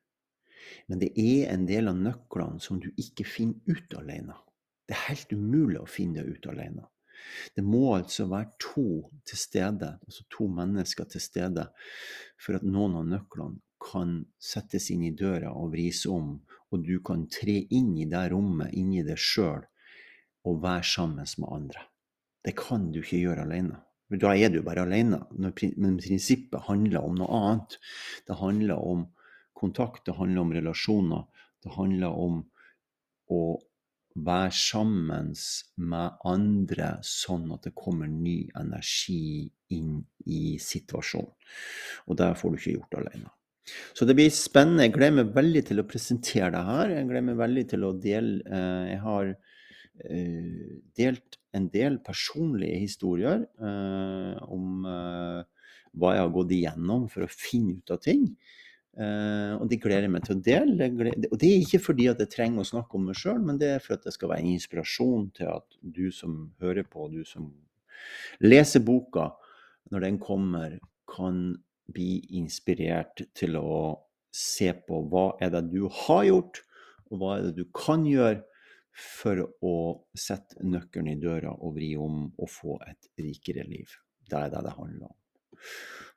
Men 0.86 1.00
det 1.02 1.10
er 1.18 1.52
en 1.52 1.66
del 1.68 1.90
av 1.90 1.98
nøklene 1.98 2.62
som 2.62 2.80
du 2.82 2.88
ikke 2.96 3.26
finner 3.28 3.60
ut 3.66 3.96
alene. 3.98 4.36
Det 4.88 4.96
er 4.96 5.08
helt 5.10 5.32
umulig 5.36 5.82
å 5.82 5.90
finne 5.90 6.24
det 6.24 6.38
ut 6.38 6.48
alene. 6.48 6.86
Det 7.54 7.64
må 7.66 7.82
altså 7.96 8.28
være 8.30 8.54
to 8.62 8.88
til 9.28 9.40
stede, 9.40 9.90
altså 10.06 10.24
to 10.32 10.46
mennesker 10.48 11.08
til 11.12 11.20
stede, 11.20 11.66
for 12.40 12.56
at 12.56 12.64
noen 12.64 12.96
av 13.00 13.08
nøklene 13.08 13.60
kan 13.82 14.22
settes 14.42 14.88
inn 14.94 15.04
i 15.06 15.14
døra 15.14 15.52
og 15.54 15.74
vris 15.74 16.04
om, 16.10 16.38
og 16.72 16.86
du 16.86 16.98
kan 17.04 17.26
tre 17.32 17.58
inn 17.74 17.92
i 18.00 18.08
det 18.10 18.24
rommet, 18.32 18.72
inn 18.74 18.94
i 18.96 19.04
deg 19.06 19.20
sjøl, 19.20 19.66
og 20.48 20.62
være 20.64 20.86
sammen 20.88 21.28
med 21.38 21.52
andre. 21.52 21.84
Det 22.44 22.54
kan 22.56 22.88
du 22.94 23.02
ikke 23.02 23.20
gjøre 23.20 23.44
alene. 23.44 23.82
Da 24.08 24.32
er 24.32 24.48
du 24.48 24.62
bare 24.64 24.86
alene. 24.86 25.20
Men 25.36 25.98
prinsippet 26.00 26.64
handler 26.64 27.04
om 27.04 27.18
noe 27.18 27.40
annet. 27.42 27.76
Det 28.24 28.38
handler 28.40 28.80
om 28.80 29.04
kontakt, 29.58 30.06
det 30.06 30.16
handler 30.16 30.46
om 30.46 30.54
relasjoner. 30.56 31.26
Det 31.60 31.74
handler 31.74 32.16
om 32.16 32.38
å 33.28 33.40
være 34.14 34.52
sammen 34.54 35.32
med 35.76 36.22
andre 36.26 36.92
sånn 37.06 37.50
at 37.54 37.68
det 37.68 37.74
kommer 37.78 38.10
ny 38.10 38.48
energi 38.58 39.48
inn 39.74 39.98
i 40.26 40.56
situasjonen. 40.62 41.34
Og 42.08 42.18
det 42.18 42.30
får 42.40 42.54
du 42.54 42.58
ikke 42.58 42.76
gjort 42.78 42.98
alene. 43.02 43.32
Så 43.92 44.06
det 44.08 44.16
blir 44.16 44.30
spennende. 44.32 44.86
Jeg 44.86 44.94
gleder 44.96 45.18
meg 45.20 45.34
veldig 45.36 45.64
til 45.68 45.82
å 45.82 45.88
presentere 45.88 46.52
det 46.54 46.64
her. 46.70 46.94
Jeg 46.96 47.08
gleder 47.10 47.26
meg 47.26 47.42
veldig 47.42 47.64
til 47.68 47.84
å 47.84 47.92
dele 48.00 48.38
eh, 48.48 48.84
Jeg 48.94 49.00
har 49.04 49.32
eh, 50.08 50.70
delt 50.96 51.38
en 51.56 51.68
del 51.72 51.98
personlige 52.04 52.80
historier 52.80 53.44
eh, 53.44 54.48
om 54.48 54.86
hva 55.98 56.14
jeg 56.14 56.22
har 56.22 56.32
gått 56.32 56.54
igjennom 56.54 57.06
for 57.12 57.24
å 57.24 57.32
finne 57.32 57.78
ut 57.80 57.92
av 57.92 58.00
ting. 58.04 58.24
Uh, 58.98 59.54
og 59.60 59.68
de 59.70 59.78
gleder 59.78 60.06
jeg 60.08 60.10
meg 60.10 60.24
til 60.26 60.34
å 60.34 60.42
dele. 60.42 60.88
Og 61.28 61.36
det 61.38 61.50
er 61.50 61.62
ikke 61.62 61.82
fordi 61.84 62.08
at 62.10 62.22
jeg 62.22 62.32
trenger 62.32 62.64
å 62.64 62.70
snakke 62.72 62.98
om 62.98 63.06
meg 63.10 63.18
sjøl, 63.20 63.38
men 63.44 63.60
det 63.60 63.70
er 63.76 63.84
for 63.84 63.98
at 63.98 64.06
det 64.08 64.14
skal 64.16 64.32
være 64.32 64.42
en 64.42 64.54
inspirasjon 64.56 65.28
til 65.36 65.52
at 65.52 65.78
du 65.82 66.08
som 66.14 66.38
hører 66.62 66.88
på, 66.88 67.06
du 67.12 67.22
som 67.28 67.52
leser 68.42 68.82
boka, 68.86 69.30
når 69.92 70.06
den 70.06 70.18
kommer, 70.22 70.78
kan 71.08 71.56
bli 71.88 72.18
inspirert 72.36 73.22
til 73.38 73.56
å 73.60 73.78
se 74.34 74.72
på 74.86 75.00
hva 75.08 75.30
er 75.40 75.54
det 75.54 75.64
du 75.72 75.86
har 76.04 76.26
gjort, 76.28 76.60
og 77.08 77.22
hva 77.22 77.36
er 77.38 77.48
det 77.48 77.62
du 77.62 77.70
kan 77.74 78.04
gjøre 78.06 78.42
for 78.98 79.40
å 79.64 79.76
sette 80.18 80.64
nøkkelen 80.66 81.12
i 81.12 81.20
døra 81.22 81.54
og 81.54 81.76
vri 81.78 81.94
om 81.96 82.26
og 82.34 82.50
få 82.50 82.80
et 82.88 83.10
rikere 83.22 83.64
liv. 83.68 83.94
Det 84.28 84.36
er 84.36 84.52
det 84.52 84.64
det 84.66 84.74
handler 84.76 85.08
om. 85.08 85.16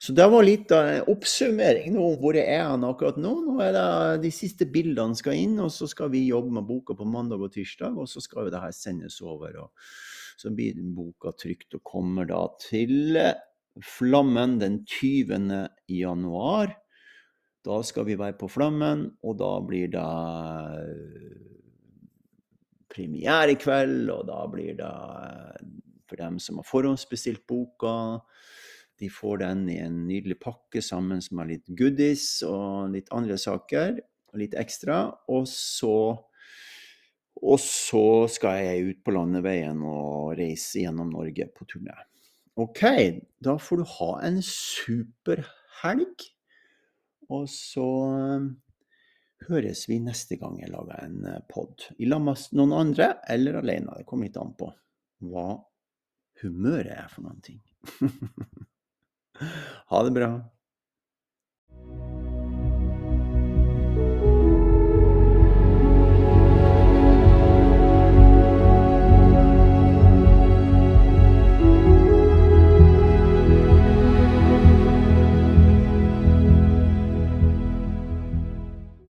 Så 0.01 0.15
det 0.17 0.25
var 0.33 0.41
litt 0.41 0.71
av 0.73 0.87
en 0.89 1.09
oppsummering 1.13 1.91
nå 1.93 2.07
hvor 2.17 2.37
er 2.39 2.63
han 2.65 2.85
akkurat 2.87 3.19
nå. 3.21 3.35
Nå 3.45 3.59
er 3.61 3.75
det 3.75 4.21
De 4.23 4.31
siste 4.33 4.65
bildene 4.65 5.17
skal 5.17 5.37
inn, 5.37 5.59
og 5.61 5.69
så 5.73 5.85
skal 5.89 6.09
vi 6.13 6.23
jobbe 6.25 6.55
med 6.57 6.65
boka 6.65 6.95
på 6.97 7.05
mandag 7.05 7.43
og 7.45 7.53
tirsdag. 7.53 7.99
Og 8.01 8.09
så 8.09 8.23
skal 8.23 8.47
jo 8.47 8.53
det 8.55 8.63
her 8.63 8.73
sendes 8.73 9.19
over. 9.21 9.59
og 9.61 9.69
Så 10.41 10.49
blir 10.57 10.79
boka 10.97 11.35
trygt 11.37 11.77
og 11.77 11.85
kommer 11.85 12.25
da 12.25 12.47
til 12.63 13.19
Flammen 13.79 14.57
den 14.59 14.81
20. 14.83 15.69
januar. 15.87 16.73
Da 17.63 17.77
skal 17.85 18.07
vi 18.09 18.17
være 18.17 18.39
på 18.41 18.49
Flammen, 18.49 19.05
og 19.21 19.37
da 19.37 19.51
blir 19.61 19.91
det 19.93 20.07
premiere 22.91 23.53
i 23.53 23.59
kveld, 23.61 24.09
og 24.09 24.25
da 24.27 24.41
blir 24.51 24.75
det 24.81 24.95
for 26.09 26.19
dem 26.19 26.39
som 26.41 26.57
har 26.59 26.67
forhåndsbestilt 26.67 27.45
boka 27.47 27.93
de 29.01 29.09
får 29.09 29.41
den 29.41 29.63
i 29.73 29.79
en 29.81 30.03
nydelig 30.05 30.37
pakke 30.43 30.81
sammen 30.85 31.21
med 31.33 31.49
litt 31.49 31.71
goodies 31.77 32.43
og 32.45 32.93
litt 32.93 33.09
andre 33.15 33.37
saker. 33.41 33.97
Og 34.31 34.39
litt 34.39 34.53
ekstra. 34.55 35.03
Og 35.33 35.47
så, 35.49 35.95
og 37.41 37.57
så 37.59 38.05
skal 38.31 38.61
jeg 38.61 38.91
ut 38.91 39.01
på 39.03 39.15
landeveien 39.15 39.81
og 39.83 40.37
reise 40.39 40.85
gjennom 40.85 41.09
Norge 41.11 41.49
på 41.51 41.67
turné. 41.67 41.97
OK, 42.61 42.83
da 43.41 43.57
får 43.59 43.81
du 43.81 43.89
ha 43.97 44.11
en 44.27 44.39
super 44.45 45.43
helg. 45.81 46.27
Og 47.31 47.47
så 47.49 47.87
um, 48.11 48.49
høres 49.47 49.85
vi 49.89 50.01
neste 50.03 50.37
gang 50.39 50.59
jeg 50.61 50.71
lager 50.71 50.99
en 51.01 51.25
uh, 51.25 51.39
pod. 51.49 51.89
I 51.97 52.07
lag 52.11 52.21
med 52.23 52.45
noen 52.59 52.75
andre 52.77 53.15
eller 53.33 53.63
alene. 53.63 53.97
Det 53.97 54.07
kommer 54.07 54.29
litt 54.29 54.39
an 54.39 54.53
på 54.59 54.69
hva 55.31 55.47
humøret 56.41 56.93
er 56.95 57.09
for 57.11 57.25
noen 57.25 57.41
ting. 57.43 57.61
Ha 59.87 60.03
det 60.03 60.11
bra. 60.11 60.50